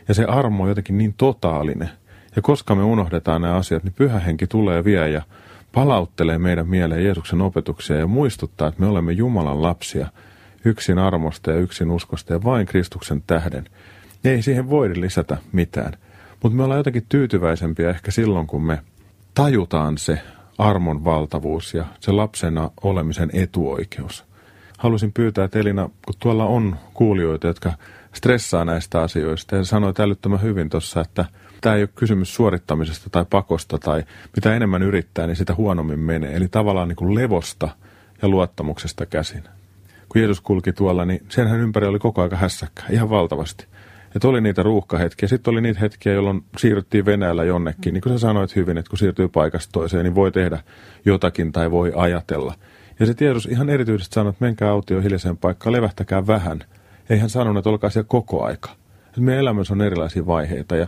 ja 0.08 0.14
se 0.14 0.26
armo 0.26 0.64
on 0.64 0.70
jotenkin 0.70 0.98
niin 0.98 1.14
totaalinen. 1.18 1.90
Ja 2.36 2.42
koska 2.42 2.76
me 2.76 2.84
unohdetaan 2.84 3.42
nämä 3.42 3.56
asiat, 3.56 3.84
niin 3.84 3.94
pyhä 3.94 4.20
henki 4.20 4.48
tulee 4.48 4.84
vielä 4.84 5.08
ja 5.08 5.22
palauttelee 5.72 6.38
meidän 6.38 6.68
mieleen 6.68 7.04
Jeesuksen 7.04 7.42
opetuksia 7.42 7.98
ja 7.98 8.08
muistuttaa, 8.08 8.68
että 8.68 8.82
me 8.82 8.88
olemme 8.88 9.12
Jumalan 9.12 9.62
lapsia 9.62 10.08
yksin 10.66 11.00
armosta 11.00 11.52
ja 11.52 11.58
yksin 11.58 11.92
uskosta 11.92 12.34
ja 12.34 12.44
vain 12.44 12.66
Kristuksen 12.66 13.24
tähden. 13.28 13.66
Ei 14.24 14.42
siihen 14.42 14.70
voi 14.70 15.02
lisätä 15.02 15.38
mitään. 15.52 15.94
Mutta 16.44 16.56
me 16.56 16.64
ollaan 16.64 16.80
jotenkin 16.80 17.06
tyytyväisempiä 17.10 17.90
ehkä 17.90 18.12
silloin, 18.12 18.48
kun 18.48 18.64
me 18.64 18.80
tajutaan 19.36 19.98
se 19.98 20.20
armon 20.58 21.06
valtavuus 21.06 21.74
ja 21.74 21.86
se 22.00 22.12
lapsena 22.12 22.72
olemisen 22.84 23.30
etuoikeus. 23.34 24.26
Haluaisin 24.78 25.14
pyytää, 25.14 25.46
että 25.46 25.60
Elina, 25.60 25.90
kun 26.06 26.16
tuolla 26.20 26.46
on 26.46 26.76
kuulijoita, 26.94 27.48
jotka 27.48 27.74
stressaa 28.14 28.66
näistä 28.66 29.02
asioista, 29.02 29.56
ja 29.56 29.64
sanoit 29.64 30.00
älyttömän 30.00 30.42
hyvin 30.42 30.70
tuossa, 30.70 31.02
että 31.02 31.26
tämä 31.62 31.76
ei 31.76 31.82
ole 31.82 31.90
kysymys 31.96 32.36
suorittamisesta 32.36 33.10
tai 33.10 33.26
pakosta, 33.30 33.78
tai 33.78 34.04
mitä 34.36 34.56
enemmän 34.56 34.84
yrittää, 34.84 35.28
niin 35.28 35.36
sitä 35.36 35.56
huonommin 35.56 36.00
menee. 36.00 36.36
Eli 36.36 36.48
tavallaan 36.48 36.88
niin 36.88 36.96
kuin 36.96 37.16
levosta 37.16 37.70
ja 38.22 38.28
luottamuksesta 38.28 39.06
käsin. 39.06 39.44
Kun 40.10 40.22
Jeesus 40.22 40.42
kulki 40.42 40.74
tuolla, 40.74 41.06
niin 41.06 41.26
senhän 41.30 41.60
ympäri 41.60 41.88
oli 41.88 42.00
koko 42.00 42.22
aika 42.22 42.36
hässäkkä, 42.36 42.84
ihan 42.90 43.10
valtavasti. 43.10 43.66
Että 44.16 44.28
oli 44.28 44.42
niitä 44.42 44.64
ruuhkahetkiä. 44.64 45.30
Sitten 45.30 45.52
oli 45.52 45.62
niitä 45.62 45.80
hetkiä, 45.80 46.14
jolloin 46.14 46.44
siirryttiin 46.58 47.06
Venäjällä 47.06 47.44
jonnekin. 47.44 47.94
Niin 47.94 48.02
kuin 48.02 48.14
sä 48.14 48.20
sanoit 48.20 48.56
hyvin, 48.56 48.78
että 48.78 48.90
kun 48.90 49.00
siirtyy 49.00 49.28
paikasta 49.28 49.72
toiseen, 49.72 50.04
niin 50.04 50.16
voi 50.16 50.32
tehdä 50.32 50.60
jotakin 51.06 51.52
tai 51.52 51.72
voi 51.72 51.92
ajatella. 51.96 52.54
Ja 53.00 53.06
se 53.06 53.14
tiedus 53.14 53.46
ihan 53.46 53.70
erityisesti 53.70 54.14
sanoi, 54.14 54.30
että 54.30 54.46
menkää 54.46 54.70
autio 54.70 55.02
hiljaiseen 55.02 55.38
paikkaan, 55.38 55.74
levähtäkää 55.74 56.28
vähän. 56.28 56.64
Ei 57.10 57.20
hän 57.20 57.30
sanonut, 57.30 57.58
että 57.58 57.70
olkaa 57.70 57.90
siellä 57.90 58.08
koko 58.08 58.44
aika. 58.44 58.70
Meidän 59.18 59.42
elämässä 59.42 59.74
on 59.74 59.82
erilaisia 59.82 60.26
vaiheita 60.26 60.76
ja 60.76 60.88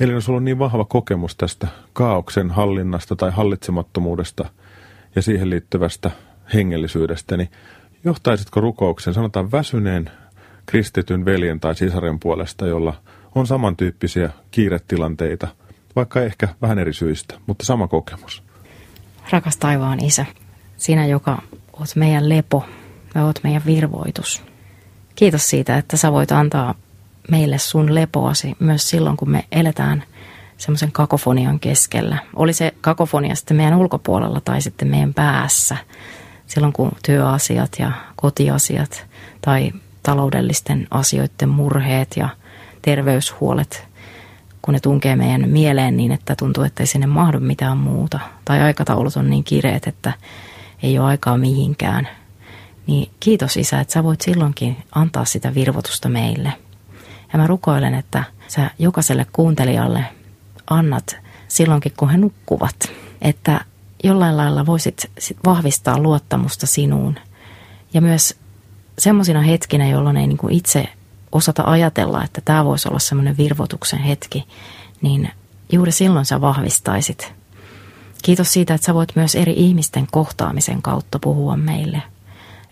Eli 0.00 0.22
sulla 0.22 0.36
on 0.36 0.44
niin 0.44 0.58
vahva 0.58 0.84
kokemus 0.84 1.36
tästä 1.36 1.68
kaauksen 1.92 2.50
hallinnasta 2.50 3.16
tai 3.16 3.30
hallitsemattomuudesta 3.30 4.44
ja 5.14 5.22
siihen 5.22 5.50
liittyvästä 5.50 6.10
hengellisyydestä, 6.54 7.36
niin 7.36 7.50
johtaisitko 8.04 8.60
rukouksen, 8.60 9.14
sanotaan 9.14 9.52
väsyneen 9.52 10.10
kristityn 10.66 11.24
veljen 11.24 11.60
tai 11.60 11.74
sisaren 11.74 12.20
puolesta, 12.20 12.66
jolla 12.66 12.94
on 13.34 13.46
samantyyppisiä 13.46 14.30
kiiretilanteita, 14.50 15.48
vaikka 15.96 16.22
ehkä 16.22 16.48
vähän 16.62 16.78
eri 16.78 16.92
syistä, 16.92 17.34
mutta 17.46 17.64
sama 17.64 17.88
kokemus. 17.88 18.42
Rakas 19.30 19.56
taivaan 19.56 20.04
isä, 20.04 20.26
sinä 20.76 21.06
joka 21.06 21.42
oot 21.72 21.96
meidän 21.96 22.28
lepo 22.28 22.64
oot 23.24 23.40
meidän 23.42 23.62
virvoitus. 23.66 24.42
Kiitos 25.14 25.50
siitä, 25.50 25.78
että 25.78 25.96
sä 25.96 26.12
voit 26.12 26.32
antaa 26.32 26.74
meille 27.30 27.58
sun 27.58 27.94
lepoasi 27.94 28.56
myös 28.58 28.90
silloin, 28.90 29.16
kun 29.16 29.30
me 29.30 29.44
eletään 29.52 30.02
semmoisen 30.58 30.92
kakofonian 30.92 31.60
keskellä. 31.60 32.18
Oli 32.36 32.52
se 32.52 32.74
kakofonia 32.80 33.34
sitten 33.34 33.56
meidän 33.56 33.78
ulkopuolella 33.78 34.40
tai 34.40 34.62
sitten 34.62 34.88
meidän 34.88 35.14
päässä. 35.14 35.76
Silloin 36.46 36.72
kun 36.72 36.92
työasiat 37.06 37.72
ja 37.78 37.92
kotiasiat 38.16 39.06
tai 39.40 39.72
taloudellisten 40.02 40.86
asioiden 40.90 41.48
murheet 41.48 42.16
ja 42.16 42.28
terveyshuolet, 42.82 43.88
kun 44.62 44.74
ne 44.74 44.80
tunkee 44.80 45.16
meidän 45.16 45.48
mieleen 45.48 45.96
niin, 45.96 46.12
että 46.12 46.36
tuntuu, 46.36 46.64
että 46.64 46.82
ei 46.82 46.86
sinne 46.86 47.06
mahdu 47.06 47.40
mitään 47.40 47.78
muuta. 47.78 48.20
Tai 48.44 48.60
aikataulut 48.60 49.16
on 49.16 49.30
niin 49.30 49.44
kireet, 49.44 49.86
että 49.86 50.12
ei 50.82 50.98
ole 50.98 51.06
aikaa 51.06 51.38
mihinkään. 51.38 52.08
Niin 52.86 53.10
kiitos 53.20 53.56
isä, 53.56 53.80
että 53.80 53.92
sä 53.92 54.04
voit 54.04 54.20
silloinkin 54.20 54.76
antaa 54.94 55.24
sitä 55.24 55.54
virvotusta 55.54 56.08
meille– 56.08 56.52
ja 57.34 57.38
mä 57.38 57.46
rukoilen, 57.46 57.94
että 57.94 58.24
sä 58.48 58.70
jokaiselle 58.78 59.26
kuuntelijalle 59.32 60.04
annat 60.70 61.16
silloinkin, 61.48 61.92
kun 61.96 62.10
he 62.10 62.16
nukkuvat, 62.16 62.92
että 63.22 63.64
jollain 64.04 64.36
lailla 64.36 64.66
voisit 64.66 65.10
vahvistaa 65.44 65.98
luottamusta 65.98 66.66
sinuun. 66.66 67.18
Ja 67.94 68.00
myös 68.00 68.36
semmoisina 68.98 69.40
hetkinä, 69.40 69.88
jolloin 69.88 70.16
ei 70.16 70.26
niin 70.26 70.38
kuin 70.38 70.54
itse 70.54 70.88
osata 71.32 71.62
ajatella, 71.66 72.24
että 72.24 72.40
tämä 72.44 72.64
voisi 72.64 72.88
olla 72.88 72.98
semmoinen 72.98 73.36
virvotuksen 73.36 73.98
hetki, 73.98 74.44
niin 75.02 75.30
juuri 75.72 75.92
silloin 75.92 76.24
sä 76.24 76.40
vahvistaisit. 76.40 77.32
Kiitos 78.22 78.52
siitä, 78.52 78.74
että 78.74 78.84
sä 78.84 78.94
voit 78.94 79.16
myös 79.16 79.34
eri 79.34 79.54
ihmisten 79.56 80.06
kohtaamisen 80.10 80.82
kautta 80.82 81.18
puhua 81.18 81.56
meille. 81.56 82.02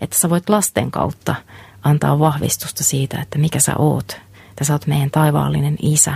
Että 0.03 0.17
sä 0.17 0.29
voit 0.29 0.49
lasten 0.49 0.91
kautta 0.91 1.35
antaa 1.83 2.19
vahvistusta 2.19 2.83
siitä, 2.83 3.21
että 3.21 3.37
mikä 3.37 3.59
sä 3.59 3.73
oot 3.77 4.23
että 4.53 4.63
sä 4.63 4.73
oot 4.73 4.87
meidän 4.87 5.11
taivaallinen 5.11 5.75
isä, 5.81 6.13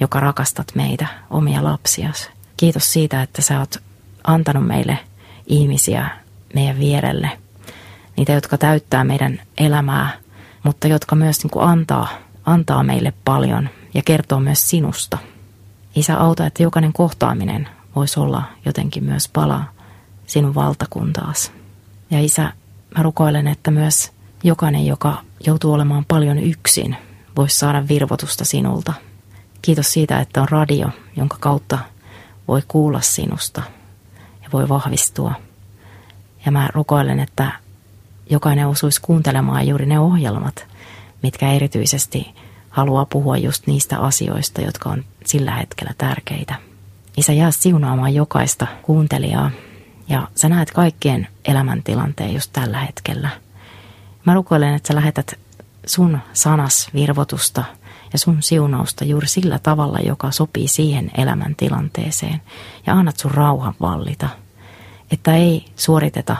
joka 0.00 0.20
rakastat 0.20 0.66
meitä, 0.74 1.06
omia 1.30 1.64
lapsias. 1.64 2.30
Kiitos 2.56 2.92
siitä, 2.92 3.22
että 3.22 3.42
sä 3.42 3.58
oot 3.58 3.76
antanut 4.24 4.66
meille 4.66 4.98
ihmisiä 5.46 6.10
meidän 6.54 6.78
vierelle. 6.78 7.30
Niitä, 8.16 8.32
jotka 8.32 8.58
täyttää 8.58 9.04
meidän 9.04 9.40
elämää, 9.58 10.10
mutta 10.62 10.88
jotka 10.88 11.16
myös 11.16 11.42
niin 11.42 11.50
kuin 11.50 11.64
antaa, 11.64 12.08
antaa 12.44 12.82
meille 12.82 13.12
paljon 13.24 13.68
ja 13.94 14.02
kertoo 14.02 14.40
myös 14.40 14.70
sinusta. 14.70 15.18
Isä, 15.96 16.20
auta, 16.20 16.46
että 16.46 16.62
jokainen 16.62 16.92
kohtaaminen 16.92 17.68
voisi 17.96 18.20
olla 18.20 18.42
jotenkin 18.64 19.04
myös 19.04 19.28
pala 19.28 19.64
sinun 20.26 20.54
valtakuntaas. 20.54 21.52
Ja 22.10 22.20
isä, 22.20 22.52
mä 22.96 23.02
rukoilen, 23.02 23.46
että 23.46 23.70
myös 23.70 24.12
jokainen, 24.44 24.86
joka 24.86 25.22
joutuu 25.46 25.72
olemaan 25.72 26.04
paljon 26.04 26.38
yksin– 26.38 26.96
voisi 27.38 27.58
saada 27.58 27.88
virvotusta 27.88 28.44
sinulta. 28.44 28.92
Kiitos 29.62 29.92
siitä, 29.92 30.20
että 30.20 30.42
on 30.42 30.48
radio, 30.48 30.88
jonka 31.16 31.36
kautta 31.40 31.78
voi 32.48 32.62
kuulla 32.68 33.00
sinusta 33.00 33.62
ja 34.42 34.48
voi 34.52 34.68
vahvistua. 34.68 35.34
Ja 36.46 36.52
mä 36.52 36.68
rukoilen, 36.74 37.20
että 37.20 37.52
jokainen 38.30 38.66
osuisi 38.66 39.00
kuuntelemaan 39.02 39.68
juuri 39.68 39.86
ne 39.86 39.98
ohjelmat, 39.98 40.66
mitkä 41.22 41.52
erityisesti 41.52 42.34
haluaa 42.70 43.06
puhua 43.06 43.36
just 43.36 43.66
niistä 43.66 43.98
asioista, 43.98 44.60
jotka 44.60 44.90
on 44.90 45.04
sillä 45.26 45.50
hetkellä 45.54 45.94
tärkeitä. 45.98 46.54
Isä, 47.16 47.32
jää 47.32 47.50
siunaamaan 47.50 48.14
jokaista 48.14 48.66
kuuntelijaa 48.82 49.50
ja 50.08 50.28
sä 50.34 50.48
näet 50.48 50.70
kaikkien 50.70 51.28
elämäntilanteen 51.44 52.34
just 52.34 52.52
tällä 52.52 52.78
hetkellä. 52.78 53.28
Mä 54.24 54.34
rukoilen, 54.34 54.74
että 54.74 54.88
sä 54.88 54.94
lähetät 54.94 55.38
sun 55.86 56.18
sanas 56.32 56.90
virvotusta 56.94 57.64
ja 58.12 58.18
sun 58.18 58.42
siunausta 58.42 59.04
juuri 59.04 59.28
sillä 59.28 59.58
tavalla, 59.58 59.98
joka 59.98 60.30
sopii 60.30 60.68
siihen 60.68 61.10
elämäntilanteeseen. 61.18 62.42
Ja 62.86 62.94
annat 62.94 63.16
sun 63.16 63.30
rauhan 63.30 63.74
vallita. 63.80 64.28
Että 65.10 65.34
ei 65.34 65.64
suoriteta, 65.76 66.36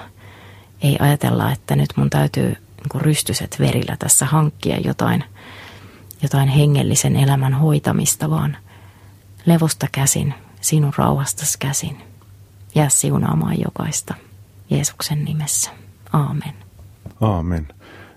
ei 0.83 0.97
ajatella, 1.01 1.53
että 1.53 1.77
nyt 1.77 1.91
mun 1.97 2.11
täytyy 2.11 2.49
niin 2.49 3.01
rystyset 3.03 3.57
verillä 3.61 3.97
tässä 3.99 4.27
hankkia 4.27 4.77
jotain 4.81 5.25
jotain 6.23 6.49
hengellisen 6.49 7.17
elämän 7.17 7.55
hoitamista, 7.55 8.31
vaan 8.31 8.57
levosta 9.47 9.87
käsin, 9.93 10.35
sinun 10.61 10.93
rauhastas 10.97 11.57
käsin. 11.57 12.03
Jää 12.79 12.89
siunaamaan 12.89 13.61
jokaista 13.61 14.15
Jeesuksen 14.71 15.25
nimessä. 15.25 15.71
Aamen. 16.13 16.55
Aamen. 17.21 17.69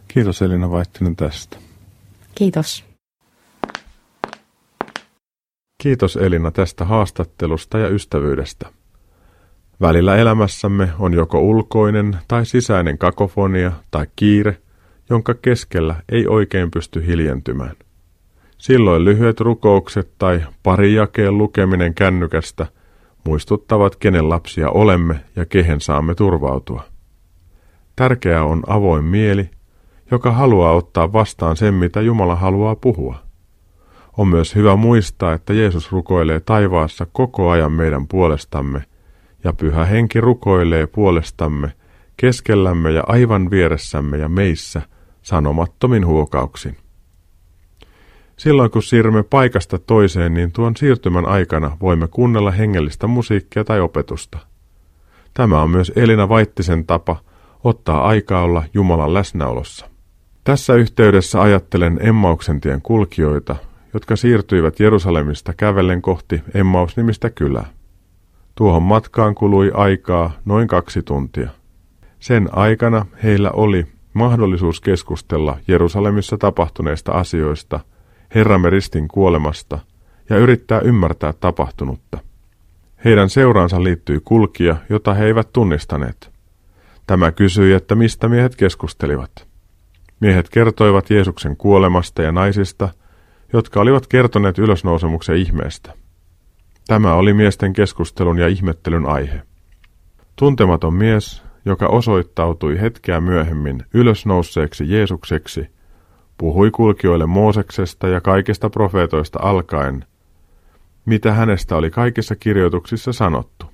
Kiitos 0.07 0.41
Elina 0.41 0.72
Vaittinen 0.72 1.16
tästä. 1.16 1.57
Kiitos. 2.36 2.86
Kiitos 5.84 6.16
Elina 6.16 6.51
tästä 6.51 6.86
haastattelusta 6.86 7.78
ja 7.78 7.88
ystävyydestä. 7.88 8.70
Välillä 9.82 10.16
elämässämme 10.16 10.89
on 10.99 11.14
joko 11.14 11.39
ulkoinen 11.39 12.18
tai 12.28 12.45
sisäinen 12.45 12.97
kakofonia 12.97 13.72
tai 13.91 14.07
kiire, 14.16 14.57
jonka 15.09 15.34
keskellä 15.34 15.95
ei 16.09 16.28
oikein 16.28 16.72
pysty 16.72 17.07
hiljentymään. 17.07 17.76
Silloin 18.57 19.05
lyhyet 19.05 19.39
rukoukset 19.39 20.12
tai 20.18 20.45
pari 20.64 20.93
jakeen 20.93 21.38
lukeminen 21.38 21.93
kännykästä 21.93 22.68
muistuttavat, 23.24 23.95
kenen 23.95 24.30
lapsia 24.30 24.69
olemme 24.69 25.19
ja 25.36 25.45
kehen 25.45 25.82
saamme 25.82 26.15
turvautua. 26.15 26.84
Tärkeää 27.95 28.43
on 28.43 28.63
avoin 28.67 29.03
mieli, 29.03 29.49
joka 30.11 30.32
haluaa 30.32 30.74
ottaa 30.74 31.13
vastaan 31.13 31.57
sen, 31.57 31.74
mitä 31.74 32.01
Jumala 32.01 32.36
haluaa 32.36 32.76
puhua. 32.76 33.15
On 34.17 34.28
myös 34.28 34.55
hyvä 34.55 34.76
muistaa, 34.76 35.34
että 35.34 35.53
Jeesus 35.53 35.91
rukoilee 35.91 36.39
taivaassa 36.39 37.07
koko 37.11 37.49
ajan 37.49 37.72
meidän 37.72 38.07
puolestamme, 38.07 38.84
ja 39.43 39.53
pyhä 39.53 39.86
henki 39.86 40.22
rukoilee 40.22 40.88
puolestamme, 40.88 41.72
keskellämme 42.17 42.91
ja 42.91 43.03
aivan 43.07 43.51
vieressämme 43.51 44.17
ja 44.17 44.30
meissä, 44.30 44.82
sanomattomin 45.22 46.05
huokauksin. 46.05 46.78
Silloin 48.41 48.71
kun 48.71 48.83
siirrymme 48.83 49.23
paikasta 49.23 49.79
toiseen, 49.79 50.33
niin 50.33 50.51
tuon 50.51 50.75
siirtymän 50.77 51.25
aikana 51.25 51.77
voimme 51.81 52.07
kuunnella 52.07 52.51
hengellistä 52.51 53.07
musiikkia 53.07 53.63
tai 53.63 53.79
opetusta. 53.79 54.37
Tämä 55.33 55.61
on 55.61 55.69
myös 55.69 55.91
Elina 55.95 56.29
Vaittisen 56.29 56.85
tapa 56.85 57.17
ottaa 57.63 58.07
aikaa 58.07 58.43
olla 58.43 58.63
Jumalan 58.73 59.13
läsnäolossa. 59.13 59.89
Tässä 60.43 60.73
yhteydessä 60.73 61.41
ajattelen 61.41 61.99
Emmauksen 62.01 62.61
tien 62.61 62.81
kulkijoita, 62.81 63.55
jotka 63.93 64.15
siirtyivät 64.15 64.79
Jerusalemista 64.79 65.53
kävellen 65.53 66.01
kohti 66.01 66.41
Emmaus-nimistä 66.53 67.29
kylää. 67.29 67.67
Tuohon 68.55 68.83
matkaan 68.83 69.35
kului 69.35 69.71
aikaa 69.73 70.31
noin 70.45 70.67
kaksi 70.67 71.03
tuntia. 71.03 71.49
Sen 72.19 72.49
aikana 72.51 73.05
heillä 73.23 73.51
oli 73.51 73.85
mahdollisuus 74.13 74.81
keskustella 74.81 75.57
Jerusalemissa 75.67 76.37
tapahtuneista 76.37 77.11
asioista, 77.11 77.79
Herramme 78.36 78.69
ristin 78.69 79.07
kuolemasta 79.07 79.79
ja 80.29 80.38
yrittää 80.38 80.79
ymmärtää 80.79 81.34
tapahtunutta. 81.34 82.17
Heidän 83.05 83.29
seuraansa 83.29 83.84
liittyi 83.84 84.19
kulkija, 84.25 84.75
jota 84.89 85.13
he 85.13 85.25
eivät 85.25 85.53
tunnistaneet. 85.53 86.32
Tämä 87.07 87.32
kysyi, 87.32 87.73
että 87.73 87.95
mistä 87.95 88.27
miehet 88.27 88.55
keskustelivat. 88.55 89.47
Miehet 90.19 90.49
kertoivat 90.49 91.09
Jeesuksen 91.09 91.57
kuolemasta 91.57 92.21
ja 92.21 92.32
naisista, 92.32 92.89
jotka 93.53 93.82
olivat 93.82 94.07
kertoneet 94.07 94.57
ylösnousemuksen 94.57 95.36
ihmeestä. 95.36 95.93
Tämä 96.88 97.13
oli 97.13 97.34
miesten 97.34 97.73
keskustelun 97.73 98.38
ja 98.38 98.47
ihmettelyn 98.47 99.05
aihe. 99.05 99.41
Tuntematon 100.36 100.93
mies, 100.93 101.43
joka 101.65 101.88
osoittautui 101.88 102.82
hetkeä 102.82 103.21
myöhemmin 103.21 103.84
ylösnousseeksi 103.93 104.91
Jeesukseksi, 104.93 105.67
puhui 106.41 106.71
kulkijoille 106.71 107.25
Mooseksesta 107.25 108.07
ja 108.07 108.21
kaikista 108.21 108.69
profeetoista 108.69 109.39
alkaen, 109.41 110.05
mitä 111.05 111.33
hänestä 111.33 111.75
oli 111.75 111.89
kaikissa 111.89 112.35
kirjoituksissa 112.35 113.13
sanottu. 113.13 113.65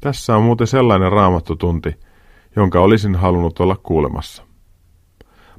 Tässä 0.00 0.36
on 0.36 0.42
muuten 0.42 0.66
sellainen 0.66 1.12
raamattutunti, 1.12 1.94
jonka 2.56 2.80
olisin 2.80 3.14
halunnut 3.14 3.60
olla 3.60 3.76
kuulemassa. 3.76 4.42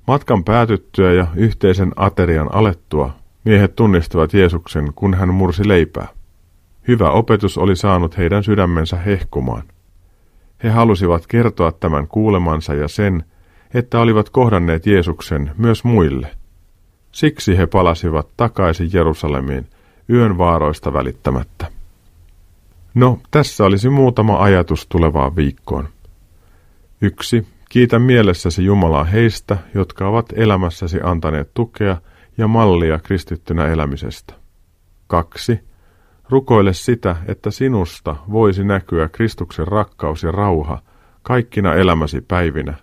Matkan 0.07 0.43
päätyttyä 0.43 1.13
ja 1.13 1.27
yhteisen 1.35 1.91
aterian 1.95 2.55
alettua 2.55 3.13
miehet 3.43 3.75
tunnistivat 3.75 4.33
Jeesuksen, 4.33 4.93
kun 4.93 5.13
hän 5.13 5.33
mursi 5.33 5.67
leipää. 5.67 6.07
Hyvä 6.87 7.11
opetus 7.11 7.57
oli 7.57 7.75
saanut 7.75 8.17
heidän 8.17 8.43
sydämensä 8.43 8.97
hehkumaan. 8.97 9.63
He 10.63 10.69
halusivat 10.69 11.27
kertoa 11.27 11.71
tämän 11.71 12.07
kuulemansa 12.07 12.73
ja 12.73 12.87
sen, 12.87 13.23
että 13.75 13.99
olivat 13.99 14.29
kohdanneet 14.29 14.85
Jeesuksen 14.85 15.51
myös 15.57 15.83
muille. 15.83 16.31
Siksi 17.11 17.57
he 17.57 17.67
palasivat 17.67 18.27
takaisin 18.37 18.89
Jerusalemiin 18.93 19.67
yön 20.09 20.37
vaaroista 20.37 20.93
välittämättä. 20.93 21.71
No, 22.93 23.19
tässä 23.31 23.65
olisi 23.65 23.89
muutama 23.89 24.43
ajatus 24.43 24.87
tulevaan 24.87 25.35
viikkoon. 25.35 25.89
Yksi. 27.01 27.47
Kiitä 27.69 27.99
mielessäsi 27.99 28.65
Jumalaa 28.65 29.03
heistä, 29.03 29.57
jotka 29.73 30.07
ovat 30.07 30.25
elämässäsi 30.35 30.99
antaneet 31.03 31.53
tukea 31.53 31.97
ja 32.37 32.47
mallia 32.47 32.99
kristittynä 32.99 33.67
elämisestä. 33.67 34.33
Kaksi. 35.07 35.59
Rukoile 36.29 36.73
sitä, 36.73 37.15
että 37.27 37.51
sinusta 37.51 38.15
voisi 38.31 38.63
näkyä 38.63 39.09
Kristuksen 39.09 39.67
rakkaus 39.67 40.23
ja 40.23 40.31
rauha 40.31 40.81
kaikkina 41.21 41.73
elämäsi 41.73 42.21
päivinä, 42.21 42.73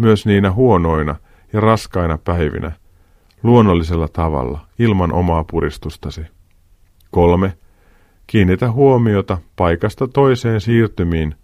myös 0.00 0.26
niinä 0.26 0.52
huonoina 0.52 1.16
ja 1.52 1.60
raskaina 1.60 2.18
päivinä, 2.18 2.72
luonnollisella 3.42 4.08
tavalla, 4.08 4.66
ilman 4.78 5.12
omaa 5.12 5.44
puristustasi. 5.44 6.20
Kolme. 7.10 7.52
Kiinnitä 8.26 8.70
huomiota 8.70 9.38
paikasta 9.56 10.08
toiseen 10.08 10.60
siirtymiin 10.60 11.34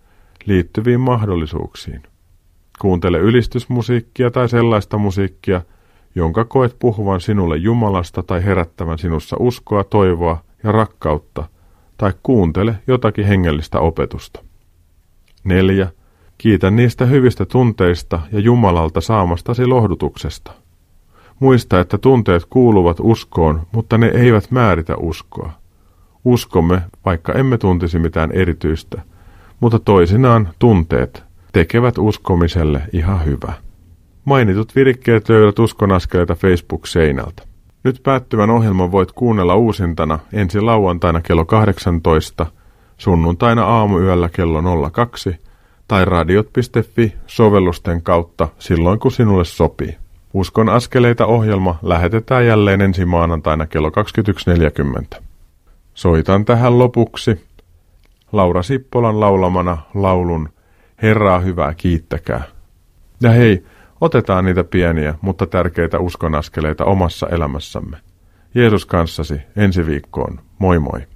liittyviin 0.46 1.00
mahdollisuuksiin. 1.00 2.02
Kuuntele 2.80 3.18
ylistysmusiikkia 3.18 4.30
tai 4.30 4.48
sellaista 4.48 4.98
musiikkia, 4.98 5.60
jonka 6.14 6.44
koet 6.44 6.76
puhuvan 6.78 7.20
sinulle 7.20 7.56
Jumalasta 7.56 8.22
tai 8.22 8.44
herättävän 8.44 8.98
sinussa 8.98 9.36
uskoa, 9.40 9.84
toivoa 9.84 10.44
ja 10.62 10.72
rakkautta, 10.72 11.44
tai 11.96 12.12
kuuntele 12.22 12.74
jotakin 12.86 13.26
hengellistä 13.26 13.80
opetusta. 13.80 14.44
4. 15.44 15.88
Kiitä 16.38 16.70
niistä 16.70 17.06
hyvistä 17.06 17.44
tunteista 17.44 18.20
ja 18.32 18.40
Jumalalta 18.40 19.00
saamastasi 19.00 19.66
lohdutuksesta. 19.66 20.52
Muista, 21.40 21.80
että 21.80 21.98
tunteet 21.98 22.42
kuuluvat 22.50 22.96
uskoon, 23.00 23.62
mutta 23.72 23.98
ne 23.98 24.06
eivät 24.06 24.50
määritä 24.50 24.96
uskoa. 24.96 25.52
Uskomme, 26.24 26.82
vaikka 27.04 27.32
emme 27.32 27.58
tuntisi 27.58 27.98
mitään 27.98 28.32
erityistä, 28.32 29.02
mutta 29.60 29.78
toisinaan 29.78 30.48
tunteet 30.58 31.24
tekevät 31.52 31.98
uskomiselle 31.98 32.82
ihan 32.92 33.24
hyvä. 33.24 33.52
Mainitut 34.24 34.76
virikkeet 34.76 35.28
löydät 35.28 35.58
uskonaskeleita 35.58 36.34
Facebook-seinältä. 36.34 37.42
Nyt 37.84 38.00
päättyvän 38.02 38.50
ohjelman 38.50 38.92
voit 38.92 39.12
kuunnella 39.12 39.54
uusintana 39.54 40.18
ensi 40.32 40.60
lauantaina 40.60 41.20
kello 41.20 41.44
18, 41.44 42.46
sunnuntaina 42.96 43.64
aamuyöllä 43.64 44.28
kello 44.28 44.90
02 44.90 45.45
tai 45.88 46.04
radiot.fi 46.04 47.14
sovellusten 47.26 48.02
kautta 48.02 48.48
silloin 48.58 48.98
kun 48.98 49.12
sinulle 49.12 49.44
sopii. 49.44 49.96
Uskon 50.34 50.68
askeleita 50.68 51.26
ohjelma 51.26 51.78
lähetetään 51.82 52.46
jälleen 52.46 52.80
ensi 52.80 53.04
maanantaina 53.04 53.66
kello 53.66 53.90
21.40. 55.14 55.22
Soitan 55.94 56.44
tähän 56.44 56.78
lopuksi 56.78 57.46
Laura 58.32 58.62
Sippolan 58.62 59.20
laulamana 59.20 59.78
laulun 59.94 60.48
Herraa 61.02 61.38
hyvää 61.38 61.74
kiittäkää. 61.74 62.42
Ja 63.20 63.30
hei, 63.30 63.64
otetaan 64.00 64.44
niitä 64.44 64.64
pieniä, 64.64 65.14
mutta 65.20 65.46
tärkeitä 65.46 65.98
uskonaskeleita 65.98 66.84
omassa 66.84 67.28
elämässämme. 67.28 67.96
Jeesus 68.54 68.86
kanssasi 68.86 69.40
ensi 69.56 69.86
viikkoon. 69.86 70.40
Moi 70.58 70.78
moi. 70.78 71.15